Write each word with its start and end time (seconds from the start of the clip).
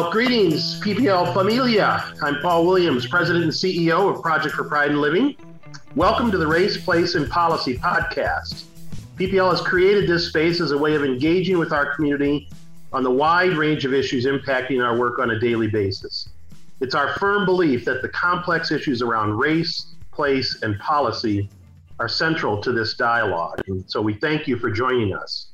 Well, 0.00 0.10
greetings, 0.10 0.80
PPL 0.80 1.34
Familia. 1.34 2.14
I'm 2.22 2.40
Paul 2.40 2.64
Williams, 2.64 3.06
President 3.06 3.44
and 3.44 3.52
CEO 3.52 4.10
of 4.10 4.22
Project 4.22 4.54
for 4.54 4.64
Pride 4.64 4.92
and 4.92 5.00
Living. 5.02 5.36
Welcome 5.94 6.30
to 6.30 6.38
the 6.38 6.46
Race, 6.46 6.82
Place, 6.82 7.16
and 7.16 7.28
Policy 7.28 7.76
podcast. 7.76 8.64
PPL 9.16 9.50
has 9.50 9.60
created 9.60 10.08
this 10.08 10.28
space 10.28 10.58
as 10.62 10.70
a 10.70 10.78
way 10.78 10.94
of 10.94 11.04
engaging 11.04 11.58
with 11.58 11.70
our 11.70 11.94
community 11.94 12.48
on 12.94 13.04
the 13.04 13.10
wide 13.10 13.52
range 13.58 13.84
of 13.84 13.92
issues 13.92 14.24
impacting 14.24 14.82
our 14.82 14.98
work 14.98 15.18
on 15.18 15.32
a 15.32 15.38
daily 15.38 15.68
basis. 15.68 16.30
It's 16.80 16.94
our 16.94 17.12
firm 17.18 17.44
belief 17.44 17.84
that 17.84 18.00
the 18.00 18.08
complex 18.08 18.72
issues 18.72 19.02
around 19.02 19.36
race, 19.36 19.96
place, 20.12 20.62
and 20.62 20.78
policy 20.78 21.50
are 21.98 22.08
central 22.08 22.58
to 22.62 22.72
this 22.72 22.94
dialogue. 22.94 23.60
And 23.66 23.84
so 23.86 24.00
we 24.00 24.14
thank 24.14 24.48
you 24.48 24.56
for 24.56 24.70
joining 24.70 25.14
us. 25.14 25.49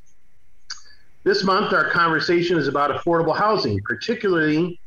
This 1.26 1.42
month, 1.42 1.72
our 1.72 1.90
conversation 1.90 2.56
is 2.56 2.68
about 2.68 2.92
affordable 2.92 3.36
housing, 3.36 3.80
particularly 3.82 4.78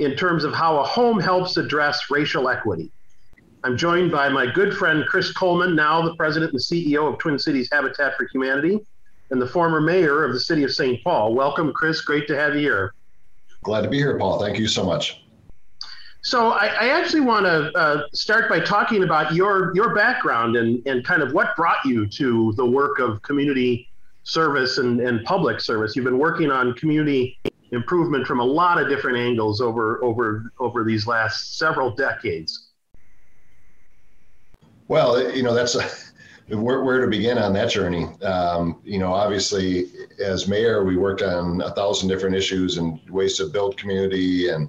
in 0.00 0.14
terms 0.16 0.44
of 0.44 0.52
how 0.52 0.78
a 0.78 0.82
home 0.82 1.18
helps 1.18 1.56
address 1.56 2.10
racial 2.10 2.50
equity. 2.50 2.92
I'm 3.64 3.78
joined 3.78 4.12
by 4.12 4.28
my 4.28 4.44
good 4.44 4.76
friend 4.76 5.02
Chris 5.08 5.32
Coleman, 5.32 5.74
now 5.74 6.02
the 6.02 6.14
president 6.14 6.52
and 6.52 6.60
CEO 6.60 7.10
of 7.10 7.18
Twin 7.18 7.38
Cities 7.38 7.70
Habitat 7.72 8.18
for 8.18 8.28
Humanity, 8.34 8.80
and 9.30 9.40
the 9.40 9.46
former 9.46 9.80
mayor 9.80 10.24
of 10.24 10.34
the 10.34 10.40
city 10.40 10.62
of 10.62 10.74
St. 10.74 11.02
Paul. 11.02 11.34
Welcome, 11.34 11.72
Chris. 11.72 12.02
Great 12.02 12.28
to 12.28 12.36
have 12.36 12.54
you 12.54 12.60
here. 12.60 12.92
Glad 13.62 13.80
to 13.80 13.88
be 13.88 13.96
here, 13.96 14.18
Paul. 14.18 14.38
Thank 14.38 14.58
you 14.58 14.68
so 14.68 14.84
much. 14.84 15.24
So 16.20 16.50
I, 16.50 16.66
I 16.66 16.88
actually 16.88 17.22
want 17.22 17.46
to 17.46 17.72
uh, 17.74 18.02
start 18.12 18.50
by 18.50 18.60
talking 18.60 19.04
about 19.04 19.34
your 19.34 19.74
your 19.74 19.94
background 19.94 20.54
and, 20.56 20.86
and 20.86 21.02
kind 21.02 21.22
of 21.22 21.32
what 21.32 21.56
brought 21.56 21.82
you 21.86 22.06
to 22.08 22.52
the 22.58 22.66
work 22.66 22.98
of 22.98 23.22
community 23.22 23.88
service 24.24 24.78
and, 24.78 25.00
and 25.00 25.24
public 25.24 25.60
service. 25.60 25.96
You've 25.96 26.04
been 26.04 26.18
working 26.18 26.50
on 26.50 26.74
community 26.74 27.38
improvement 27.72 28.26
from 28.26 28.40
a 28.40 28.44
lot 28.44 28.80
of 28.80 28.88
different 28.88 29.16
angles 29.16 29.60
over 29.60 30.02
over 30.04 30.52
over 30.60 30.84
these 30.84 31.06
last 31.06 31.58
several 31.58 31.90
decades. 31.90 32.68
Well, 34.88 35.32
you 35.32 35.42
know 35.42 35.54
that's 35.54 35.74
a, 35.74 35.88
where, 36.54 36.82
where 36.82 37.00
to 37.00 37.06
begin 37.06 37.38
on 37.38 37.52
that 37.54 37.70
journey. 37.70 38.04
Um, 38.22 38.80
you 38.84 38.98
know, 38.98 39.12
obviously, 39.12 39.86
as 40.22 40.48
mayor, 40.48 40.84
we 40.84 40.96
worked 40.96 41.22
on 41.22 41.62
a 41.62 41.70
thousand 41.70 42.08
different 42.08 42.36
issues 42.36 42.78
and 42.78 43.00
ways 43.08 43.36
to 43.38 43.46
build 43.46 43.76
community 43.76 44.50
and 44.50 44.68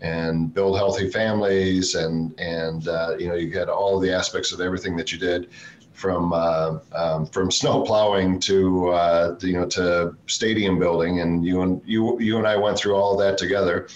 and 0.00 0.52
build 0.52 0.76
healthy 0.76 1.10
families 1.10 1.94
and 1.94 2.38
and 2.38 2.88
uh, 2.88 3.16
you 3.18 3.28
know 3.28 3.34
you 3.34 3.56
had 3.56 3.68
all 3.68 3.98
the 3.98 4.12
aspects 4.12 4.52
of 4.52 4.60
everything 4.60 4.96
that 4.96 5.12
you 5.12 5.18
did 5.18 5.48
from 5.94 6.32
uh, 6.32 6.78
um, 6.92 7.26
from 7.26 7.50
snow 7.60 7.82
plowing 7.82 8.38
to 8.40 8.90
uh, 8.90 9.38
you 9.40 9.54
know 9.54 9.66
to 9.66 10.14
stadium 10.26 10.78
building, 10.78 11.20
and 11.20 11.44
you 11.44 11.62
and 11.62 11.80
you 11.86 12.20
you 12.20 12.36
and 12.36 12.46
I 12.46 12.56
went 12.56 12.76
through 12.76 12.96
all 12.96 13.16
that 13.16 13.38
together. 13.38 13.88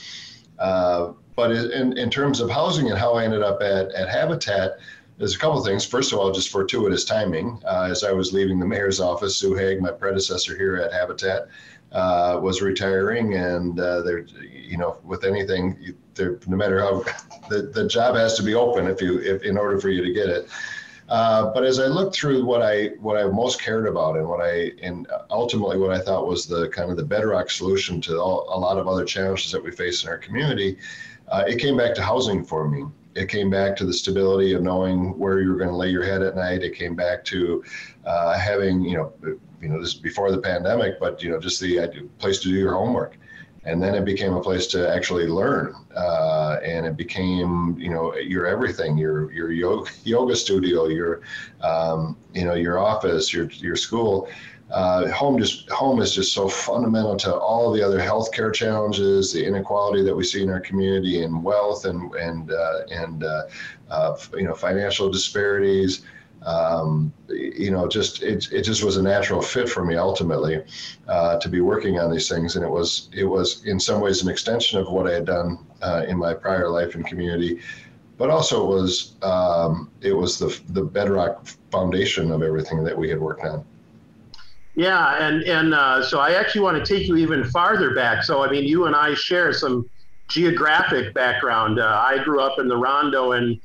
Uh, 0.58 1.12
but 1.36 1.52
in, 1.52 1.96
in 1.96 2.10
terms 2.10 2.40
of 2.40 2.50
housing 2.50 2.88
and 2.90 2.98
how 2.98 3.14
I 3.14 3.22
ended 3.22 3.42
up 3.42 3.62
at, 3.62 3.92
at 3.92 4.08
Habitat, 4.08 4.78
there's 5.18 5.36
a 5.36 5.38
couple 5.38 5.58
of 5.58 5.64
things. 5.64 5.84
First 5.84 6.12
of 6.12 6.18
all, 6.18 6.32
just 6.32 6.48
fortuitous 6.48 7.04
timing. 7.04 7.62
Uh, 7.64 7.86
as 7.88 8.02
I 8.02 8.10
was 8.10 8.32
leaving 8.32 8.58
the 8.58 8.66
mayor's 8.66 8.98
office, 8.98 9.36
Sue 9.36 9.54
Haigh, 9.54 9.76
my 9.76 9.92
predecessor 9.92 10.56
here 10.56 10.76
at 10.76 10.92
Habitat, 10.92 11.46
uh, 11.92 12.40
was 12.42 12.60
retiring, 12.60 13.34
and 13.34 13.78
uh, 13.78 14.02
there, 14.02 14.26
you 14.50 14.76
know, 14.76 14.96
with 15.04 15.24
anything, 15.24 15.94
there, 16.14 16.40
no 16.48 16.56
matter 16.56 16.80
how 16.80 17.04
the, 17.48 17.70
the 17.72 17.86
job 17.86 18.16
has 18.16 18.34
to 18.34 18.42
be 18.42 18.54
open 18.54 18.88
if 18.88 19.00
you 19.00 19.20
if 19.20 19.42
in 19.42 19.56
order 19.56 19.78
for 19.78 19.90
you 19.90 20.02
to 20.02 20.12
get 20.12 20.28
it. 20.28 20.48
Uh, 21.08 21.50
but 21.52 21.64
as 21.64 21.80
I 21.80 21.86
looked 21.86 22.14
through 22.14 22.44
what 22.44 22.60
I 22.60 22.88
what 23.00 23.16
I 23.16 23.24
most 23.24 23.60
cared 23.62 23.86
about 23.86 24.16
and 24.16 24.28
what 24.28 24.40
I 24.42 24.72
and 24.82 25.06
ultimately 25.30 25.78
what 25.78 25.90
I 25.90 26.00
thought 26.00 26.26
was 26.26 26.46
the 26.46 26.68
kind 26.68 26.90
of 26.90 26.96
the 26.96 27.04
bedrock 27.04 27.50
solution 27.50 28.00
to 28.02 28.18
all, 28.20 28.46
a 28.50 28.58
lot 28.58 28.76
of 28.76 28.86
other 28.86 29.04
challenges 29.04 29.50
that 29.52 29.62
we 29.62 29.70
face 29.70 30.02
in 30.02 30.10
our 30.10 30.18
community, 30.18 30.76
uh, 31.28 31.44
it 31.46 31.58
came 31.58 31.76
back 31.76 31.94
to 31.94 32.02
housing 32.02 32.44
for 32.44 32.68
me. 32.68 32.84
It 33.14 33.28
came 33.28 33.48
back 33.48 33.74
to 33.76 33.86
the 33.86 33.92
stability 33.92 34.52
of 34.52 34.62
knowing 34.62 35.18
where 35.18 35.40
you 35.40 35.48
were 35.50 35.56
going 35.56 35.70
to 35.70 35.76
lay 35.76 35.88
your 35.88 36.04
head 36.04 36.22
at 36.22 36.36
night. 36.36 36.62
It 36.62 36.74
came 36.74 36.94
back 36.94 37.24
to 37.26 37.64
uh, 38.04 38.38
having 38.38 38.82
you 38.82 38.98
know 38.98 39.12
you 39.62 39.68
know 39.68 39.80
this 39.80 39.94
before 39.94 40.30
the 40.30 40.38
pandemic, 40.38 41.00
but 41.00 41.22
you 41.22 41.30
know 41.30 41.40
just 41.40 41.58
the 41.58 41.88
place 42.18 42.40
to 42.40 42.48
do 42.48 42.54
your 42.54 42.74
homework 42.74 43.16
and 43.68 43.82
then 43.82 43.94
it 43.94 44.04
became 44.04 44.32
a 44.34 44.40
place 44.40 44.66
to 44.66 44.90
actually 44.90 45.26
learn 45.26 45.74
uh, 45.94 46.58
and 46.64 46.86
it 46.86 46.96
became 46.96 47.76
you 47.78 47.90
know 47.90 48.14
your 48.16 48.46
everything 48.46 48.96
your 48.96 49.30
your 49.30 49.52
yoga, 49.52 49.90
yoga 50.04 50.34
studio 50.34 50.86
your 50.86 51.20
um, 51.60 52.16
you 52.32 52.44
know 52.44 52.54
your 52.54 52.78
office 52.78 53.32
your 53.32 53.46
your 53.50 53.76
school. 53.76 54.28
Uh, 54.70 55.08
home 55.12 55.38
just 55.38 55.68
home 55.70 55.98
is 55.98 56.14
just 56.14 56.34
so 56.34 56.46
fundamental 56.46 57.16
to 57.16 57.34
all 57.34 57.72
the 57.72 57.82
other 57.82 57.98
healthcare 57.98 58.52
challenges, 58.52 59.32
the 59.32 59.42
inequality 59.42 60.02
that 60.02 60.14
we 60.14 60.22
see 60.22 60.42
in 60.42 60.50
our 60.50 60.60
community, 60.60 61.22
and 61.22 61.42
wealth 61.42 61.86
and 61.86 62.14
and 62.16 62.52
uh, 62.52 62.80
and 62.90 63.24
uh, 63.24 63.44
uh 63.90 64.16
you 64.34 64.44
know 64.44 64.54
financial 64.54 65.08
disparities 65.10 66.02
um, 66.42 67.12
you 67.28 67.70
know, 67.70 67.88
just 67.88 68.22
it, 68.22 68.50
it 68.52 68.62
just 68.62 68.84
was 68.84 68.96
a 68.96 69.02
natural 69.02 69.42
fit 69.42 69.68
for 69.68 69.84
me 69.84 69.96
ultimately 69.96 70.62
uh, 71.08 71.38
to 71.38 71.48
be 71.48 71.60
working 71.60 71.98
on 71.98 72.10
these 72.10 72.28
things, 72.28 72.56
and 72.56 72.64
it 72.64 72.70
was 72.70 73.08
it 73.12 73.24
was 73.24 73.64
in 73.64 73.80
some 73.80 74.00
ways 74.00 74.22
an 74.22 74.28
extension 74.28 74.78
of 74.78 74.90
what 74.90 75.06
I 75.06 75.14
had 75.14 75.24
done 75.26 75.58
uh, 75.82 76.04
in 76.08 76.16
my 76.16 76.34
prior 76.34 76.68
life 76.68 76.94
and 76.94 77.04
community, 77.04 77.60
but 78.16 78.30
also 78.30 78.64
it 78.64 78.68
was 78.68 79.14
um, 79.22 79.90
it 80.00 80.12
was 80.12 80.38
the 80.38 80.58
the 80.70 80.82
bedrock 80.82 81.46
foundation 81.70 82.30
of 82.30 82.42
everything 82.42 82.84
that 82.84 82.96
we 82.96 83.08
had 83.08 83.20
worked 83.20 83.44
on. 83.44 83.64
Yeah, 84.74 85.16
and 85.26 85.42
and 85.42 85.74
uh, 85.74 86.04
so 86.04 86.20
I 86.20 86.34
actually 86.34 86.60
want 86.60 86.84
to 86.84 86.94
take 86.94 87.08
you 87.08 87.16
even 87.16 87.42
farther 87.44 87.94
back. 87.94 88.22
So 88.22 88.44
I 88.44 88.50
mean, 88.50 88.64
you 88.64 88.86
and 88.86 88.94
I 88.94 89.14
share 89.14 89.52
some 89.52 89.90
geographic 90.28 91.14
background. 91.14 91.80
Uh, 91.80 92.00
I 92.06 92.22
grew 92.22 92.40
up 92.40 92.60
in 92.60 92.68
the 92.68 92.76
Rondo 92.76 93.32
and 93.32 93.60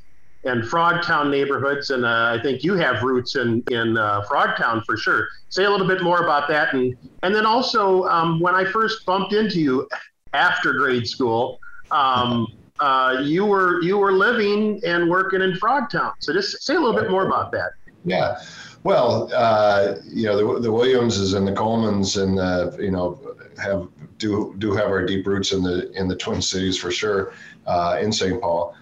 and 0.46 0.64
Frogtown 0.64 1.30
neighborhoods, 1.30 1.90
and 1.90 2.06
uh, 2.06 2.38
I 2.38 2.42
think 2.42 2.64
you 2.64 2.74
have 2.76 3.04
roots 3.04 3.36
in 3.36 3.64
in 3.72 3.98
uh, 3.98 4.24
Frogtown 4.24 4.84
for 4.86 4.98
sure. 4.98 5.28
Say 5.50 5.66
a 5.66 5.70
little 5.70 5.88
bit 5.88 6.02
more 6.02 6.24
about 6.24 6.48
that, 6.50 6.74
and 6.74 6.96
and 7.24 7.34
then 7.34 7.46
also 7.46 8.04
um, 8.06 8.40
when 8.40 8.56
I 8.56 8.66
first 8.66 9.06
bumped 9.06 9.34
into 9.34 9.60
you 9.60 9.88
after 10.34 10.74
grade 10.74 11.08
school, 11.08 11.60
um, 11.92 12.48
uh, 12.80 13.22
you 13.24 13.46
were 13.46 13.82
you 13.82 13.98
were 13.98 14.12
living 14.12 14.82
and 14.86 15.10
working 15.10 15.42
in 15.42 15.54
Frogtown. 15.54 16.14
So 16.20 16.34
just 16.34 16.64
say 16.64 16.76
a 16.76 16.80
little 16.80 17.00
bit 17.00 17.10
more 17.10 17.26
about 17.26 17.52
that. 17.54 17.72
Yeah. 18.06 18.40
Well, 18.84 19.30
uh, 19.34 19.96
you 20.04 20.26
know 20.26 20.56
the, 20.56 20.60
the 20.60 20.72
Williamses 20.72 21.36
and 21.36 21.48
the 21.48 21.54
Colemans 21.54 22.22
and 22.22 22.38
the, 22.38 22.78
you 22.84 22.92
know 22.92 23.18
have 23.58 23.88
do 24.18 24.54
do 24.58 24.74
have 24.74 24.88
our 24.88 25.06
deep 25.06 25.26
roots 25.26 25.54
in 25.54 25.64
the 25.64 25.90
in 25.94 26.10
the 26.10 26.16
Twin 26.16 26.42
Cities 26.42 26.78
for 26.78 26.92
sure 26.92 27.34
uh, 27.66 27.98
in 28.02 28.12
St. 28.12 28.42
Paul 28.42 28.76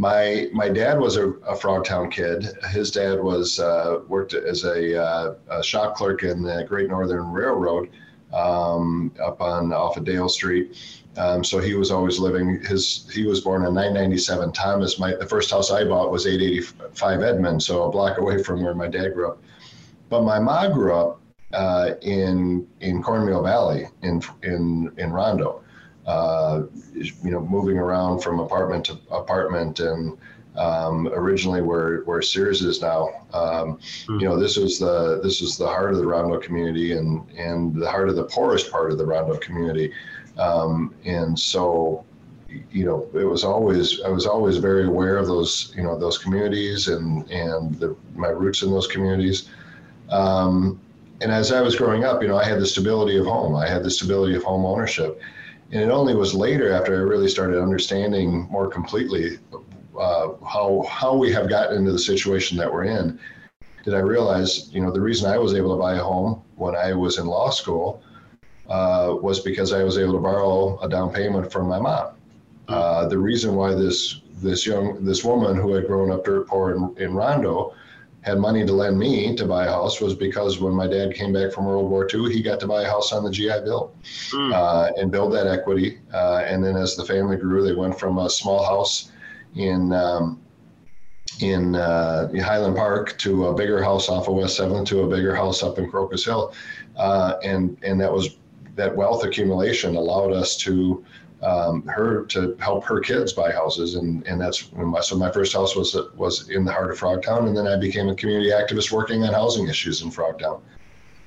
my 0.00 0.48
my 0.52 0.68
dad 0.68 0.98
was 0.98 1.16
a, 1.16 1.28
a 1.28 1.54
Frogtown 1.54 2.10
kid. 2.10 2.48
His 2.70 2.90
dad 2.90 3.22
was 3.22 3.60
uh, 3.60 4.00
worked 4.08 4.32
as 4.32 4.64
a, 4.64 5.00
uh, 5.00 5.34
a, 5.50 5.62
shop 5.62 5.94
clerk 5.94 6.22
in 6.22 6.42
the 6.42 6.64
Great 6.66 6.88
Northern 6.88 7.30
Railroad 7.30 7.90
um, 8.32 9.12
up 9.22 9.42
on 9.42 9.74
off 9.74 9.98
of 9.98 10.04
Dale 10.04 10.30
Street. 10.30 11.04
Um, 11.18 11.44
so 11.44 11.58
he 11.58 11.74
was 11.74 11.90
always 11.90 12.18
living. 12.18 12.62
His 12.62 13.10
he 13.12 13.26
was 13.26 13.42
born 13.42 13.66
in 13.66 13.74
997 13.74 14.52
Thomas. 14.52 14.98
My 14.98 15.14
the 15.14 15.26
first 15.26 15.50
house 15.50 15.70
I 15.70 15.84
bought 15.84 16.10
was 16.10 16.26
885 16.26 17.22
Edmund, 17.22 17.62
so 17.62 17.82
a 17.82 17.90
block 17.90 18.16
away 18.18 18.42
from 18.42 18.62
where 18.62 18.74
my 18.74 18.88
dad 18.88 19.12
grew 19.12 19.32
up. 19.32 19.42
But 20.08 20.22
my 20.22 20.38
mom 20.38 20.72
grew 20.72 20.94
up 20.94 21.20
uh, 21.52 21.90
in 22.00 22.66
in 22.80 23.02
Cornmeal 23.02 23.42
Valley 23.42 23.88
in 24.00 24.22
in 24.42 24.92
in 24.96 25.12
Rondo 25.12 25.62
uh, 26.10 26.66
you 26.94 27.30
know, 27.30 27.40
moving 27.40 27.78
around 27.78 28.20
from 28.20 28.40
apartment 28.40 28.84
to 28.86 28.98
apartment 29.12 29.78
and 29.78 30.18
um, 30.56 31.06
originally 31.08 31.62
where 31.62 32.00
where 32.02 32.20
Sears 32.20 32.62
is 32.62 32.82
now. 32.82 33.08
Um, 33.32 33.76
mm-hmm. 33.76 34.18
You 34.18 34.28
know, 34.28 34.36
this 34.38 34.56
was 34.56 34.80
the 34.80 35.20
this 35.22 35.40
was 35.40 35.56
the 35.56 35.68
heart 35.68 35.92
of 35.92 35.98
the 35.98 36.06
Rondo 36.06 36.38
community 36.40 36.92
and 36.92 37.30
and 37.30 37.74
the 37.80 37.88
heart 37.88 38.08
of 38.08 38.16
the 38.16 38.24
poorest 38.24 38.72
part 38.72 38.90
of 38.90 38.98
the 38.98 39.06
Rondo 39.06 39.36
community. 39.38 39.92
Um, 40.36 40.94
and 41.04 41.38
so, 41.38 42.04
you 42.48 42.84
know, 42.84 43.08
it 43.14 43.24
was 43.24 43.44
always 43.44 44.00
I 44.02 44.08
was 44.08 44.26
always 44.26 44.56
very 44.56 44.86
aware 44.86 45.16
of 45.16 45.28
those 45.28 45.72
you 45.76 45.84
know 45.84 45.96
those 45.96 46.18
communities 46.18 46.88
and 46.88 47.30
and 47.30 47.76
the, 47.76 47.96
my 48.16 48.28
roots 48.28 48.62
in 48.62 48.70
those 48.70 48.88
communities. 48.88 49.48
Um, 50.10 50.80
and 51.20 51.30
as 51.30 51.52
I 51.52 51.60
was 51.60 51.76
growing 51.76 52.02
up, 52.02 52.20
you 52.20 52.28
know, 52.28 52.38
I 52.38 52.44
had 52.44 52.58
the 52.58 52.66
stability 52.66 53.16
of 53.16 53.26
home. 53.26 53.54
I 53.54 53.68
had 53.68 53.84
the 53.84 53.90
stability 53.90 54.34
of 54.34 54.42
home 54.42 54.64
ownership 54.64 55.20
and 55.72 55.82
it 55.82 55.90
only 55.90 56.14
was 56.14 56.34
later 56.34 56.72
after 56.72 56.94
I 56.94 57.00
really 57.00 57.28
started 57.28 57.62
understanding 57.62 58.48
more 58.50 58.68
completely 58.68 59.38
uh, 59.98 60.28
how 60.44 60.86
how 60.88 61.14
we 61.14 61.32
have 61.32 61.48
gotten 61.48 61.78
into 61.78 61.92
the 61.92 61.98
situation 61.98 62.56
that 62.58 62.72
we're 62.72 62.84
in 62.84 63.18
did 63.84 63.94
I 63.94 64.00
realize, 64.00 64.72
you 64.72 64.80
know, 64.80 64.90
the 64.90 65.00
reason 65.00 65.30
I 65.30 65.38
was 65.38 65.54
able 65.54 65.74
to 65.74 65.80
buy 65.80 65.94
a 65.94 66.02
home 66.02 66.42
when 66.56 66.76
I 66.76 66.92
was 66.92 67.18
in 67.18 67.26
law 67.26 67.50
school 67.50 68.02
uh, 68.68 69.16
was 69.20 69.40
because 69.40 69.72
I 69.72 69.82
was 69.82 69.96
able 69.98 70.12
to 70.14 70.18
borrow 70.18 70.78
a 70.80 70.88
down 70.88 71.12
payment 71.12 71.50
from 71.50 71.66
my 71.66 71.78
mom. 71.78 72.14
Uh, 72.68 73.08
the 73.08 73.18
reason 73.18 73.54
why 73.54 73.74
this 73.74 74.20
this 74.42 74.64
young 74.64 75.04
this 75.04 75.24
woman 75.24 75.56
who 75.56 75.74
had 75.74 75.86
grown 75.86 76.10
up 76.10 76.24
dirt 76.24 76.46
poor 76.46 76.74
in, 76.74 76.94
in 76.98 77.14
Rondo 77.14 77.74
had 78.22 78.38
money 78.38 78.66
to 78.66 78.72
lend 78.72 78.98
me 78.98 79.34
to 79.34 79.46
buy 79.46 79.66
a 79.66 79.70
house 79.70 80.00
was 80.00 80.14
because 80.14 80.60
when 80.60 80.74
my 80.74 80.86
dad 80.86 81.14
came 81.14 81.32
back 81.32 81.52
from 81.52 81.64
World 81.64 81.90
War 81.90 82.06
II, 82.12 82.32
he 82.32 82.42
got 82.42 82.60
to 82.60 82.66
buy 82.66 82.82
a 82.82 82.86
house 82.86 83.12
on 83.12 83.24
the 83.24 83.30
GI 83.30 83.60
Bill 83.64 83.92
mm. 84.30 84.52
uh, 84.52 84.92
and 84.98 85.10
build 85.10 85.32
that 85.32 85.46
equity. 85.46 86.00
Uh, 86.12 86.42
and 86.46 86.62
then 86.62 86.76
as 86.76 86.96
the 86.96 87.04
family 87.04 87.36
grew, 87.36 87.62
they 87.62 87.74
went 87.74 87.98
from 87.98 88.18
a 88.18 88.28
small 88.28 88.64
house 88.64 89.10
in 89.54 89.92
um, 89.92 90.40
in 91.40 91.74
uh, 91.74 92.28
Highland 92.42 92.76
Park 92.76 93.16
to 93.18 93.46
a 93.46 93.54
bigger 93.54 93.82
house 93.82 94.08
off 94.10 94.28
of 94.28 94.34
West 94.34 94.56
Seventh 94.56 94.88
to 94.88 95.02
a 95.02 95.08
bigger 95.08 95.34
house 95.34 95.62
up 95.62 95.78
in 95.78 95.90
Crocus 95.90 96.24
Hill, 96.24 96.52
uh, 96.96 97.36
and 97.42 97.78
and 97.82 97.98
that 98.00 98.12
was 98.12 98.36
that 98.76 98.94
wealth 98.94 99.24
accumulation 99.24 99.96
allowed 99.96 100.32
us 100.32 100.56
to 100.58 101.04
um, 101.42 101.86
her 101.86 102.26
to 102.26 102.56
help 102.60 102.84
her 102.84 103.00
kids 103.00 103.32
buy 103.32 103.50
houses, 103.50 103.94
and 103.94 104.26
and 104.26 104.40
that's 104.40 104.70
my, 104.72 105.00
so 105.00 105.16
my 105.16 105.30
first 105.30 105.52
house 105.52 105.74
was 105.74 105.96
was 106.14 106.50
in 106.50 106.64
the 106.64 106.72
heart 106.72 106.90
of 106.90 106.98
Frogtown, 106.98 107.46
and 107.46 107.56
then 107.56 107.66
I 107.66 107.76
became 107.76 108.08
a 108.08 108.14
community 108.14 108.50
activist 108.50 108.92
working 108.92 109.24
on 109.24 109.32
housing 109.32 109.68
issues 109.68 110.02
in 110.02 110.10
Frogtown. 110.10 110.60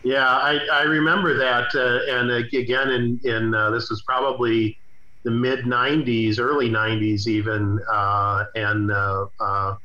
Yeah, 0.04 0.27
I, 0.27 0.60
I 0.71 0.83
remember 0.83 1.33
that, 1.38 1.74
uh, 1.74 2.18
and 2.19 2.31
again, 2.31 2.89
in 2.92 3.19
in 3.24 3.56
uh, 3.56 3.71
this 3.71 3.89
was 3.89 4.04
probably 4.04 4.77
the 5.24 5.31
mid 5.31 5.62
'90s, 5.62 6.39
early 6.39 6.69
'90s, 6.69 7.27
even, 7.27 7.80
uh, 7.92 8.45
and 8.56 8.92
uh, 8.92 9.25
uh, 9.39 9.75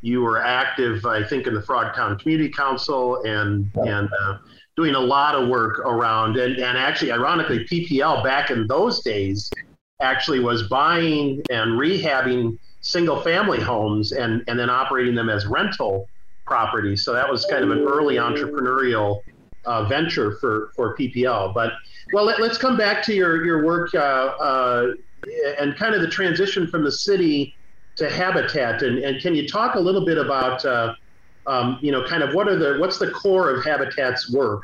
you 0.00 0.22
were 0.22 0.42
active, 0.42 1.04
I 1.06 1.22
think, 1.22 1.46
in 1.46 1.54
the 1.54 1.60
Frogtown 1.60 2.18
Community 2.18 2.50
Council, 2.50 3.22
and 3.22 3.70
yeah. 3.76 3.98
and 3.98 4.10
uh, 4.22 4.38
doing 4.74 4.96
a 4.96 5.00
lot 5.00 5.36
of 5.36 5.48
work 5.48 5.78
around, 5.80 6.36
and, 6.36 6.56
and 6.56 6.78
actually, 6.78 7.12
ironically, 7.12 7.64
PPL 7.64 8.24
back 8.24 8.50
in 8.50 8.66
those 8.66 9.02
days 9.02 9.50
actually 10.00 10.38
was 10.38 10.64
buying 10.64 11.42
and 11.50 11.72
rehabbing 11.72 12.56
single 12.80 13.20
family 13.20 13.60
homes 13.60 14.12
and, 14.12 14.44
and 14.46 14.58
then 14.58 14.70
operating 14.70 15.14
them 15.14 15.28
as 15.28 15.46
rental 15.46 16.08
properties. 16.46 17.04
So 17.04 17.12
that 17.12 17.28
was 17.28 17.44
kind 17.46 17.64
of 17.64 17.70
an 17.70 17.80
early 17.80 18.14
entrepreneurial 18.16 19.20
uh, 19.64 19.84
venture 19.84 20.36
for, 20.36 20.70
for 20.76 20.96
PPL. 20.96 21.52
But 21.52 21.72
well, 22.12 22.24
let, 22.24 22.40
us 22.40 22.56
come 22.56 22.76
back 22.76 23.02
to 23.04 23.14
your, 23.14 23.44
your 23.44 23.64
work 23.64 23.92
uh, 23.94 23.98
uh, 23.98 24.92
and 25.58 25.76
kind 25.76 25.94
of 25.94 26.00
the 26.00 26.08
transition 26.08 26.68
from 26.68 26.84
the 26.84 26.92
city 26.92 27.54
to 27.96 28.08
Habitat. 28.08 28.82
And, 28.82 28.98
and 28.98 29.20
can 29.20 29.34
you 29.34 29.48
talk 29.48 29.74
a 29.74 29.80
little 29.80 30.06
bit 30.06 30.16
about, 30.16 30.64
uh, 30.64 30.94
um, 31.48 31.78
you 31.82 31.90
know, 31.90 32.04
kind 32.04 32.22
of 32.22 32.34
what 32.34 32.46
are 32.46 32.56
the, 32.56 32.78
what's 32.78 32.98
the 32.98 33.10
core 33.10 33.50
of 33.50 33.64
Habitat's 33.64 34.32
work 34.32 34.62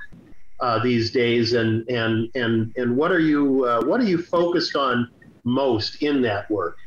uh, 0.60 0.78
these 0.78 1.10
days 1.10 1.54
and, 1.54 1.86
and, 1.88 2.30
and, 2.36 2.72
and 2.76 2.96
what 2.96 3.10
are 3.10 3.18
you, 3.18 3.64
uh, 3.64 3.84
what 3.84 4.00
are 4.00 4.04
you 4.04 4.22
focused 4.22 4.76
on 4.76 5.10
most 5.44 6.02
in 6.02 6.22
that 6.22 6.50
work? 6.50 6.78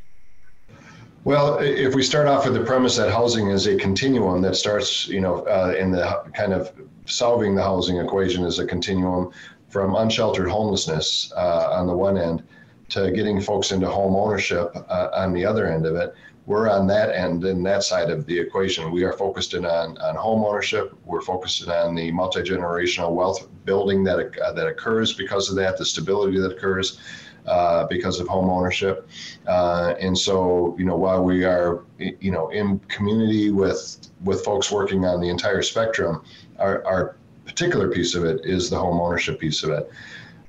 Well, 1.23 1.59
if 1.59 1.93
we 1.93 2.03
start 2.03 2.27
off 2.27 2.45
with 2.45 2.53
the 2.53 2.63
premise 2.63 2.95
that 2.95 3.11
housing 3.11 3.49
is 3.49 3.67
a 3.67 3.75
continuum 3.75 4.41
that 4.43 4.55
starts, 4.55 5.07
you 5.07 5.19
know, 5.19 5.41
uh, 5.41 5.75
in 5.77 5.91
the 5.91 6.23
kind 6.33 6.53
of 6.53 6.71
solving 7.05 7.53
the 7.53 7.61
housing 7.61 7.97
equation 7.97 8.45
is 8.45 8.59
a 8.59 8.65
continuum 8.65 9.31
from 9.67 9.95
unsheltered 9.95 10.49
homelessness 10.49 11.31
uh, 11.35 11.69
on 11.71 11.87
the 11.87 11.95
one 11.95 12.17
end 12.17 12.43
to 12.89 13.11
getting 13.11 13.41
folks 13.41 13.71
into 13.71 13.89
home 13.89 14.15
ownership 14.15 14.71
uh, 14.73 15.09
on 15.13 15.33
the 15.33 15.45
other 15.45 15.67
end 15.67 15.85
of 15.85 15.95
it. 15.95 16.15
We're 16.45 16.69
on 16.69 16.87
that 16.87 17.13
end 17.13 17.43
and 17.43 17.65
that 17.65 17.83
side 17.83 18.09
of 18.09 18.25
the 18.25 18.39
equation. 18.39 18.89
We 18.89 19.03
are 19.03 19.11
focused 19.11 19.53
in 19.53 19.65
on, 19.65 19.97
on 19.97 20.15
home 20.15 20.45
ownership. 20.45 20.95
We're 21.03 21.19
focused 21.19 21.67
on 21.67 21.93
the 21.93 22.09
multi 22.11 22.39
generational 22.39 23.13
wealth 23.13 23.49
building 23.65 24.05
that 24.05 24.39
uh, 24.39 24.53
that 24.53 24.65
occurs 24.65 25.11
because 25.11 25.49
of 25.49 25.57
that, 25.57 25.77
the 25.77 25.83
stability 25.83 26.39
that 26.39 26.53
occurs 26.53 27.01
uh, 27.47 27.87
because 27.87 28.19
of 28.19 28.27
home 28.27 28.49
ownership. 28.49 29.07
Uh, 29.47 29.93
and 29.99 30.17
so, 30.17 30.75
you 30.77 30.85
know, 30.85 30.95
while 30.95 31.23
we 31.23 31.45
are, 31.45 31.83
you 31.97 32.31
know, 32.31 32.49
in 32.49 32.79
community 32.87 33.51
with 33.51 34.09
with 34.23 34.43
folks 34.43 34.71
working 34.71 35.05
on 35.05 35.21
the 35.21 35.29
entire 35.29 35.61
spectrum, 35.61 36.23
our, 36.59 36.85
our 36.85 37.15
particular 37.45 37.89
piece 37.89 38.15
of 38.15 38.25
it 38.25 38.41
is 38.45 38.69
the 38.69 38.77
home 38.77 38.99
ownership 38.99 39.39
piece 39.39 39.63
of 39.63 39.69
it. 39.69 39.89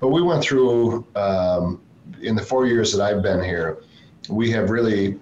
But 0.00 0.08
we 0.08 0.22
went 0.22 0.42
through 0.42 1.06
um, 1.14 1.80
in 2.20 2.34
the 2.34 2.42
four 2.42 2.66
years 2.66 2.92
that 2.92 3.02
I've 3.02 3.22
been 3.22 3.42
here, 3.42 3.78
we 4.28 4.50
have 4.50 4.70
really 4.70 5.18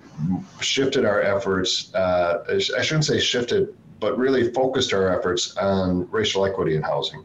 shifted 0.61 1.05
our 1.05 1.23
efforts. 1.23 1.95
Uh, 1.95 2.45
I 2.49 2.83
shouldn't 2.83 3.05
say 3.05 3.21
shifted, 3.21 3.75
but 4.01 4.19
really 4.19 4.53
focused 4.53 4.93
our 4.93 5.17
efforts 5.17 5.57
on 5.57 6.11
racial 6.11 6.45
equity 6.45 6.77
in 6.77 6.83
housing 6.83 7.25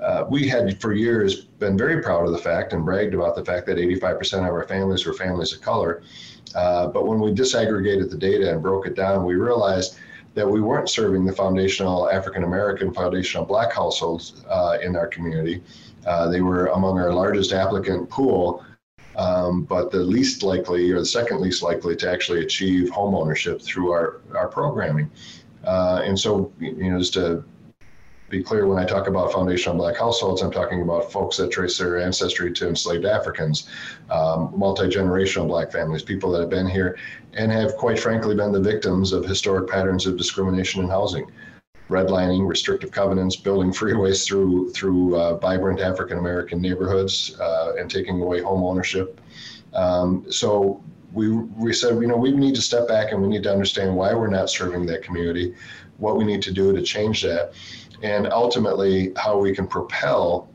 uh, 0.00 0.24
we 0.28 0.48
had 0.48 0.80
for 0.80 0.92
years 0.92 1.42
been 1.44 1.76
very 1.76 2.02
proud 2.02 2.24
of 2.24 2.32
the 2.32 2.38
fact 2.38 2.72
and 2.72 2.84
bragged 2.84 3.14
about 3.14 3.34
the 3.34 3.44
fact 3.44 3.66
that 3.66 3.78
85% 3.78 4.38
of 4.38 4.44
our 4.44 4.64
families 4.64 5.06
were 5.06 5.12
families 5.12 5.52
of 5.52 5.60
color. 5.60 6.02
Uh, 6.54 6.86
but 6.86 7.06
when 7.06 7.20
we 7.20 7.32
disaggregated 7.32 8.10
the 8.10 8.16
data 8.16 8.50
and 8.50 8.62
broke 8.62 8.86
it 8.86 8.94
down, 8.94 9.24
we 9.24 9.34
realized 9.34 9.98
that 10.34 10.48
we 10.48 10.60
weren't 10.60 10.88
serving 10.88 11.24
the 11.24 11.32
foundational 11.32 12.08
African 12.10 12.44
American, 12.44 12.92
foundational 12.94 13.44
Black 13.44 13.72
households 13.72 14.44
uh, 14.48 14.78
in 14.82 14.94
our 14.94 15.06
community. 15.06 15.62
Uh, 16.06 16.28
they 16.28 16.40
were 16.40 16.66
among 16.68 16.98
our 16.98 17.12
largest 17.12 17.52
applicant 17.52 18.08
pool, 18.08 18.64
um, 19.16 19.62
but 19.64 19.90
the 19.90 19.98
least 19.98 20.42
likely 20.42 20.90
or 20.92 21.00
the 21.00 21.06
second 21.06 21.40
least 21.40 21.62
likely 21.62 21.96
to 21.96 22.10
actually 22.10 22.42
achieve 22.42 22.88
home 22.90 23.14
ownership 23.14 23.60
through 23.60 23.90
our, 23.90 24.20
our 24.34 24.46
programming. 24.46 25.10
Uh, 25.64 26.02
and 26.04 26.18
so, 26.18 26.52
you 26.60 26.90
know, 26.90 26.98
just 26.98 27.14
to 27.14 27.44
be 28.28 28.42
clear 28.42 28.66
when 28.66 28.78
I 28.78 28.84
talk 28.84 29.06
about 29.06 29.32
foundational 29.32 29.76
black 29.76 29.96
households, 29.96 30.42
I'm 30.42 30.50
talking 30.50 30.82
about 30.82 31.10
folks 31.10 31.38
that 31.38 31.50
trace 31.50 31.78
their 31.78 31.98
ancestry 31.98 32.52
to 32.52 32.68
enslaved 32.68 33.06
Africans, 33.06 33.68
um, 34.10 34.52
multi 34.54 34.84
generational 34.84 35.46
black 35.46 35.72
families, 35.72 36.02
people 36.02 36.30
that 36.32 36.40
have 36.40 36.50
been 36.50 36.68
here 36.68 36.98
and 37.34 37.50
have, 37.50 37.76
quite 37.76 37.98
frankly, 37.98 38.34
been 38.34 38.52
the 38.52 38.60
victims 38.60 39.12
of 39.12 39.24
historic 39.24 39.68
patterns 39.68 40.06
of 40.06 40.16
discrimination 40.16 40.82
in 40.82 40.88
housing. 40.88 41.30
Redlining, 41.88 42.46
restrictive 42.46 42.90
covenants, 42.90 43.34
building 43.34 43.70
freeways 43.70 44.26
through 44.26 44.70
through 44.72 45.18
uh, 45.18 45.38
vibrant 45.38 45.80
African 45.80 46.18
American 46.18 46.60
neighborhoods, 46.60 47.34
uh, 47.40 47.76
and 47.78 47.90
taking 47.90 48.20
away 48.20 48.42
home 48.42 48.62
ownership. 48.62 49.18
Um, 49.72 50.30
so 50.30 50.84
we 51.14 51.30
we 51.30 51.72
said, 51.72 51.94
you 51.94 52.06
know, 52.06 52.18
we 52.18 52.30
need 52.30 52.54
to 52.56 52.60
step 52.60 52.88
back 52.88 53.12
and 53.12 53.22
we 53.22 53.28
need 53.28 53.42
to 53.44 53.50
understand 53.50 53.96
why 53.96 54.12
we're 54.12 54.28
not 54.28 54.50
serving 54.50 54.84
that 54.84 55.02
community, 55.02 55.54
what 55.96 56.18
we 56.18 56.24
need 56.24 56.42
to 56.42 56.52
do 56.52 56.74
to 56.74 56.82
change 56.82 57.22
that 57.22 57.54
and 58.02 58.26
ultimately 58.28 59.12
how 59.16 59.38
we 59.38 59.54
can 59.54 59.66
propel 59.66 60.48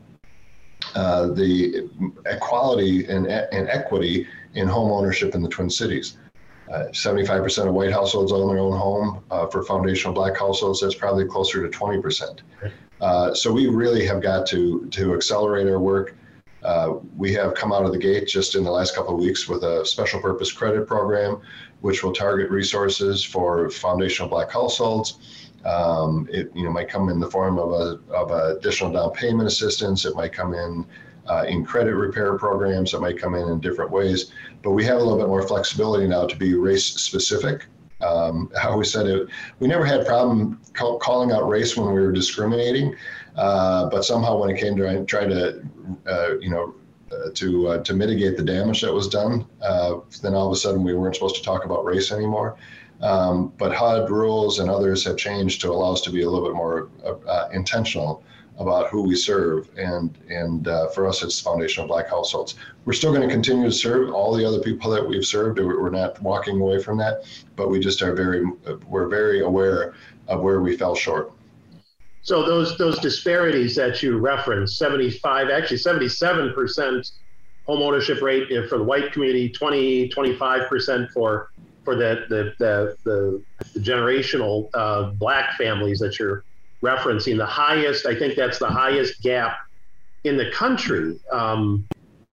uh, 0.94 1.28
the 1.28 1.88
equality 2.26 3.06
and, 3.06 3.26
and 3.26 3.68
equity 3.68 4.26
in 4.54 4.68
home 4.68 4.90
ownership 4.90 5.34
in 5.34 5.42
the 5.42 5.48
Twin 5.48 5.68
Cities. 5.68 6.18
Uh, 6.72 6.84
75% 6.92 7.68
of 7.68 7.74
white 7.74 7.92
households 7.92 8.32
own 8.32 8.48
their 8.48 8.58
own 8.58 8.76
home. 8.76 9.22
Uh, 9.30 9.46
for 9.46 9.62
foundational 9.64 10.14
black 10.14 10.38
households, 10.38 10.80
that's 10.80 10.94
probably 10.94 11.26
closer 11.26 11.68
to 11.68 11.78
20%. 11.78 12.40
Uh, 13.00 13.34
so 13.34 13.52
we 13.52 13.66
really 13.66 14.06
have 14.06 14.22
got 14.22 14.46
to, 14.46 14.86
to 14.90 15.14
accelerate 15.14 15.66
our 15.68 15.78
work. 15.78 16.16
Uh, 16.62 16.94
we 17.16 17.32
have 17.34 17.54
come 17.54 17.72
out 17.72 17.84
of 17.84 17.92
the 17.92 17.98
gate 17.98 18.26
just 18.26 18.54
in 18.54 18.64
the 18.64 18.70
last 18.70 18.94
couple 18.94 19.14
of 19.14 19.20
weeks 19.20 19.46
with 19.46 19.62
a 19.64 19.84
special 19.84 20.18
purpose 20.20 20.50
credit 20.50 20.86
program, 20.86 21.38
which 21.82 22.02
will 22.02 22.12
target 22.12 22.50
resources 22.50 23.22
for 23.22 23.68
foundational 23.68 24.28
black 24.28 24.50
households 24.50 25.43
um, 25.64 26.28
it 26.30 26.50
you 26.54 26.64
know 26.64 26.70
might 26.70 26.88
come 26.88 27.08
in 27.08 27.20
the 27.20 27.30
form 27.30 27.58
of 27.58 27.72
a 27.72 28.00
of 28.12 28.30
a 28.30 28.56
additional 28.56 28.92
down 28.92 29.12
payment 29.12 29.46
assistance. 29.48 30.04
It 30.04 30.14
might 30.14 30.32
come 30.32 30.54
in 30.54 30.86
uh, 31.28 31.44
in 31.48 31.64
credit 31.64 31.94
repair 31.94 32.36
programs. 32.38 32.94
It 32.94 33.00
might 33.00 33.18
come 33.18 33.34
in 33.34 33.48
in 33.48 33.60
different 33.60 33.90
ways. 33.90 34.32
But 34.62 34.72
we 34.72 34.84
have 34.84 34.96
a 34.96 35.02
little 35.02 35.18
bit 35.18 35.28
more 35.28 35.46
flexibility 35.46 36.06
now 36.06 36.26
to 36.26 36.36
be 36.36 36.54
race 36.54 36.84
specific. 36.84 37.66
Um, 38.00 38.50
I 38.62 38.68
always 38.68 38.92
said 38.92 39.06
it. 39.06 39.28
We 39.58 39.68
never 39.68 39.84
had 39.84 40.06
problem 40.06 40.60
call, 40.74 40.98
calling 40.98 41.32
out 41.32 41.48
race 41.48 41.76
when 41.76 41.92
we 41.92 42.00
were 42.00 42.12
discriminating, 42.12 42.94
uh, 43.36 43.88
but 43.88 44.04
somehow 44.04 44.38
when 44.38 44.50
it 44.50 44.58
came 44.58 44.76
to 44.76 45.04
try 45.04 45.26
to, 45.26 45.62
uh, 46.06 46.38
you 46.40 46.50
know, 46.50 46.74
uh, 47.12 47.30
to 47.34 47.68
uh, 47.68 47.78
to 47.84 47.94
mitigate 47.94 48.36
the 48.36 48.42
damage 48.42 48.80
that 48.80 48.92
was 48.92 49.08
done, 49.08 49.46
uh, 49.62 49.96
then 50.22 50.34
all 50.34 50.46
of 50.46 50.52
a 50.52 50.56
sudden 50.56 50.82
we 50.82 50.94
weren't 50.94 51.14
supposed 51.14 51.36
to 51.36 51.42
talk 51.42 51.64
about 51.64 51.84
race 51.84 52.10
anymore. 52.10 52.56
Um, 53.00 53.52
but 53.58 53.74
HUD 53.74 54.10
rules 54.10 54.60
and 54.60 54.70
others 54.70 55.04
have 55.04 55.16
changed 55.16 55.60
to 55.62 55.70
allow 55.70 55.92
us 55.92 56.00
to 56.02 56.10
be 56.10 56.22
a 56.22 56.30
little 56.30 56.46
bit 56.46 56.54
more 56.54 56.88
uh, 57.04 57.14
uh, 57.26 57.48
intentional 57.52 58.22
about 58.58 58.88
who 58.88 59.02
we 59.02 59.16
serve. 59.16 59.68
And, 59.76 60.16
and 60.30 60.68
uh, 60.68 60.88
for 60.88 61.06
us, 61.06 61.22
it's 61.22 61.40
foundational 61.40 61.88
black 61.88 62.08
households. 62.08 62.54
We're 62.84 62.92
still 62.92 63.12
going 63.12 63.28
to 63.28 63.32
continue 63.32 63.64
to 63.64 63.72
serve 63.72 64.12
all 64.12 64.34
the 64.34 64.46
other 64.46 64.60
people 64.60 64.90
that 64.92 65.06
we've 65.06 65.26
served. 65.26 65.58
We're 65.58 65.90
not 65.90 66.22
walking 66.22 66.60
away 66.60 66.80
from 66.80 66.96
that, 66.98 67.24
but 67.56 67.68
we 67.68 67.80
just 67.80 68.00
are 68.00 68.14
very, 68.14 68.46
we're 68.88 69.08
very 69.08 69.40
aware 69.42 69.94
of 70.28 70.40
where 70.40 70.60
we 70.60 70.76
fell 70.76 70.94
short. 70.94 71.32
So 72.22 72.42
those 72.46 72.78
those 72.78 72.98
disparities 73.00 73.76
that 73.76 74.02
you 74.02 74.16
referenced, 74.16 74.78
75, 74.78 75.50
actually 75.50 75.76
77% 75.76 77.10
home 77.66 77.82
ownership 77.82 78.22
rate 78.22 78.48
for 78.68 78.78
the 78.78 78.84
white 78.84 79.12
community, 79.12 79.50
20, 79.50 80.08
25% 80.08 81.10
for 81.10 81.50
for 81.84 81.96
the 81.96 82.24
the 82.28 82.54
the, 82.58 82.96
the, 83.04 83.42
the 83.74 83.80
generational 83.80 84.68
uh, 84.74 85.10
black 85.10 85.56
families 85.56 85.98
that 86.00 86.18
you're 86.18 86.44
referencing. 86.82 87.36
The 87.36 87.46
highest, 87.46 88.06
I 88.06 88.14
think 88.14 88.36
that's 88.36 88.58
the 88.58 88.68
highest 88.68 89.22
gap 89.22 89.58
in 90.24 90.36
the 90.36 90.50
country. 90.50 91.18
Um, 91.32 91.86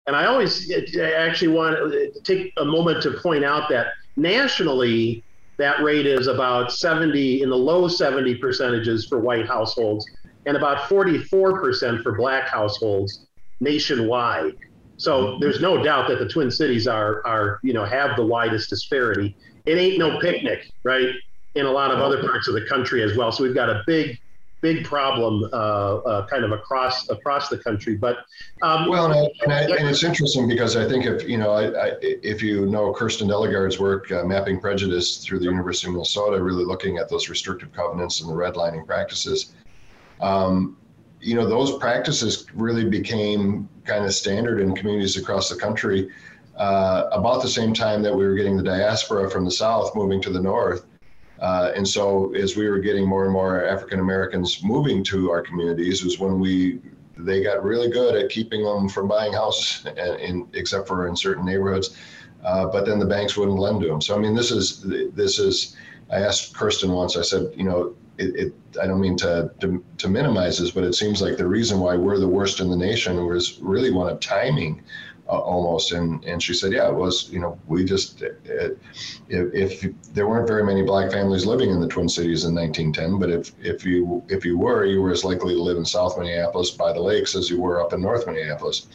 and 0.06 0.16
I 0.16 0.26
always 0.26 0.72
I 0.72 1.12
actually 1.12 1.48
want 1.48 1.76
to 1.76 2.20
take 2.22 2.52
a 2.56 2.64
moment 2.64 3.02
to 3.02 3.12
point 3.12 3.44
out 3.44 3.68
that 3.70 3.88
nationally, 4.16 5.22
that 5.56 5.82
rate 5.82 6.06
is 6.06 6.26
about 6.26 6.72
70 6.72 7.42
in 7.42 7.50
the 7.50 7.56
low 7.56 7.86
70 7.86 8.36
percentages 8.36 9.06
for 9.06 9.20
white 9.20 9.46
households 9.46 10.06
and 10.46 10.56
about 10.56 10.88
44% 10.88 12.02
for 12.02 12.16
black 12.16 12.48
households 12.48 13.26
nationwide. 13.60 14.56
So 15.00 15.38
there's 15.38 15.62
no 15.62 15.82
doubt 15.82 16.08
that 16.08 16.18
the 16.18 16.28
Twin 16.28 16.50
Cities 16.50 16.86
are 16.86 17.26
are 17.26 17.58
you 17.62 17.72
know 17.72 17.86
have 17.86 18.16
the 18.16 18.24
widest 18.24 18.68
disparity. 18.68 19.34
It 19.64 19.78
ain't 19.78 19.98
no 19.98 20.20
picnic, 20.20 20.70
right? 20.84 21.08
In 21.54 21.64
a 21.64 21.70
lot 21.70 21.90
of 21.90 22.00
other 22.00 22.22
parts 22.22 22.48
of 22.48 22.54
the 22.54 22.66
country 22.66 23.02
as 23.02 23.16
well. 23.16 23.32
So 23.32 23.42
we've 23.42 23.54
got 23.54 23.70
a 23.70 23.82
big 23.86 24.18
big 24.60 24.84
problem 24.84 25.48
uh, 25.54 25.56
uh, 25.56 26.26
kind 26.26 26.44
of 26.44 26.52
across 26.52 27.08
across 27.08 27.48
the 27.48 27.56
country. 27.56 27.96
But 27.96 28.18
um, 28.60 28.90
well, 28.90 29.06
and, 29.06 29.14
I, 29.14 29.28
and, 29.42 29.52
I, 29.72 29.76
and, 29.78 29.88
it's 29.88 30.04
interesting 30.04 30.46
because 30.46 30.76
I 30.76 30.86
think 30.86 31.06
if 31.06 31.26
you 31.26 31.38
know 31.38 31.52
I, 31.52 31.94
if 32.02 32.42
you 32.42 32.66
know 32.66 32.92
Kirsten 32.92 33.26
Delegard's 33.26 33.78
work 33.78 34.12
uh, 34.12 34.24
mapping 34.24 34.60
prejudice 34.60 35.24
through 35.24 35.38
the 35.38 35.46
University 35.46 35.86
of 35.86 35.94
Minnesota, 35.94 36.42
really 36.42 36.66
looking 36.66 36.98
at 36.98 37.08
those 37.08 37.30
restrictive 37.30 37.72
covenants 37.72 38.20
and 38.20 38.28
the 38.28 38.34
redlining 38.34 38.86
practices. 38.86 39.54
Um, 40.20 40.76
you 41.20 41.34
know, 41.34 41.46
those 41.46 41.76
practices 41.78 42.46
really 42.54 42.84
became 42.84 43.68
kind 43.84 44.04
of 44.04 44.14
standard 44.14 44.60
in 44.60 44.74
communities 44.74 45.16
across 45.16 45.48
the 45.48 45.56
country 45.56 46.10
uh, 46.56 47.08
about 47.12 47.42
the 47.42 47.48
same 47.48 47.72
time 47.72 48.02
that 48.02 48.14
we 48.14 48.24
were 48.24 48.34
getting 48.34 48.56
the 48.56 48.62
diaspora 48.62 49.30
from 49.30 49.44
the 49.44 49.50
South 49.50 49.94
moving 49.94 50.20
to 50.22 50.30
the 50.30 50.40
North. 50.40 50.86
Uh, 51.40 51.72
and 51.74 51.88
so, 51.88 52.34
as 52.34 52.56
we 52.56 52.68
were 52.68 52.78
getting 52.78 53.08
more 53.08 53.24
and 53.24 53.32
more 53.32 53.64
African 53.64 54.00
Americans 54.00 54.62
moving 54.62 55.02
to 55.04 55.30
our 55.30 55.40
communities, 55.40 56.04
was 56.04 56.18
when 56.18 56.38
we 56.38 56.80
they 57.16 57.42
got 57.42 57.62
really 57.64 57.90
good 57.90 58.14
at 58.14 58.30
keeping 58.30 58.62
them 58.62 58.88
from 58.88 59.08
buying 59.08 59.32
houses, 59.32 59.86
except 60.52 60.86
for 60.86 61.06
in 61.06 61.16
certain 61.16 61.44
neighborhoods. 61.44 61.96
Uh, 62.42 62.66
but 62.66 62.86
then 62.86 62.98
the 62.98 63.06
banks 63.06 63.36
wouldn't 63.36 63.58
lend 63.58 63.80
to 63.80 63.86
them. 63.86 64.00
So 64.00 64.14
I 64.14 64.18
mean, 64.18 64.34
this 64.34 64.50
is 64.50 64.82
this 65.14 65.38
is. 65.38 65.76
I 66.10 66.16
asked 66.16 66.54
Kirsten 66.54 66.90
once. 66.90 67.16
I 67.16 67.22
said, 67.22 67.52
you 67.56 67.62
know, 67.62 67.94
it, 68.20 68.36
it, 68.36 68.52
I 68.80 68.86
don't 68.86 69.00
mean 69.00 69.16
to, 69.18 69.50
to, 69.60 69.82
to 69.98 70.08
minimize 70.08 70.58
this, 70.58 70.70
but 70.70 70.84
it 70.84 70.94
seems 70.94 71.22
like 71.22 71.36
the 71.36 71.46
reason 71.46 71.80
why 71.80 71.96
we're 71.96 72.18
the 72.18 72.28
worst 72.28 72.60
in 72.60 72.70
the 72.70 72.76
nation 72.76 73.26
was 73.26 73.58
really 73.60 73.90
one 73.90 74.10
of 74.10 74.20
timing. 74.20 74.82
Uh, 75.28 75.38
almost 75.38 75.92
and 75.92 76.24
and 76.24 76.42
she 76.42 76.52
said 76.52 76.72
yeah 76.72 76.88
it 76.88 76.94
was 76.94 77.30
you 77.30 77.38
know 77.38 77.56
we 77.68 77.84
just 77.84 78.20
it, 78.20 78.76
if, 79.28 79.84
if, 79.84 80.02
there 80.12 80.26
weren't 80.26 80.48
very 80.48 80.64
many 80.64 80.82
black 80.82 81.12
families 81.12 81.46
living 81.46 81.70
in 81.70 81.80
the 81.80 81.86
twin 81.86 82.08
cities 82.08 82.44
in 82.44 82.52
1910 82.52 83.16
but 83.20 83.30
if 83.30 83.52
if 83.62 83.84
you 83.84 84.24
if 84.26 84.44
you 84.44 84.58
were 84.58 84.84
you 84.84 85.00
were 85.00 85.12
as 85.12 85.22
likely 85.22 85.54
to 85.54 85.62
live 85.62 85.76
in 85.76 85.84
south 85.84 86.18
minneapolis 86.18 86.72
by 86.72 86.92
the 86.92 86.98
lakes 86.98 87.36
as 87.36 87.48
you 87.48 87.60
were 87.60 87.80
up 87.80 87.92
in 87.92 88.02
north 88.02 88.26
minneapolis 88.26 88.88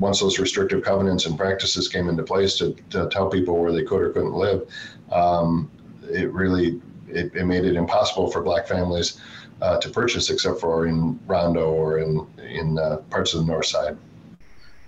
once 0.00 0.18
those 0.18 0.40
restrictive 0.40 0.82
covenants 0.82 1.24
and 1.26 1.38
practices 1.38 1.86
came 1.86 2.08
into 2.08 2.24
place 2.24 2.58
to, 2.58 2.74
to 2.90 3.08
tell 3.12 3.30
people 3.30 3.56
where 3.56 3.70
they 3.70 3.84
could 3.84 4.02
or 4.02 4.10
couldn't 4.10 4.34
live 4.34 4.68
um, 5.12 5.70
it 6.10 6.32
really 6.32 6.80
it, 7.08 7.34
it 7.34 7.44
made 7.44 7.64
it 7.64 7.76
impossible 7.76 8.30
for 8.30 8.42
black 8.42 8.66
families 8.66 9.20
uh, 9.62 9.78
to 9.78 9.88
purchase 9.88 10.30
except 10.30 10.60
for 10.60 10.86
in 10.86 11.18
Rondo 11.26 11.70
or 11.70 11.98
in 11.98 12.26
in 12.38 12.78
uh, 12.78 12.98
parts 13.10 13.34
of 13.34 13.40
the 13.40 13.52
north 13.52 13.66
side. 13.66 13.96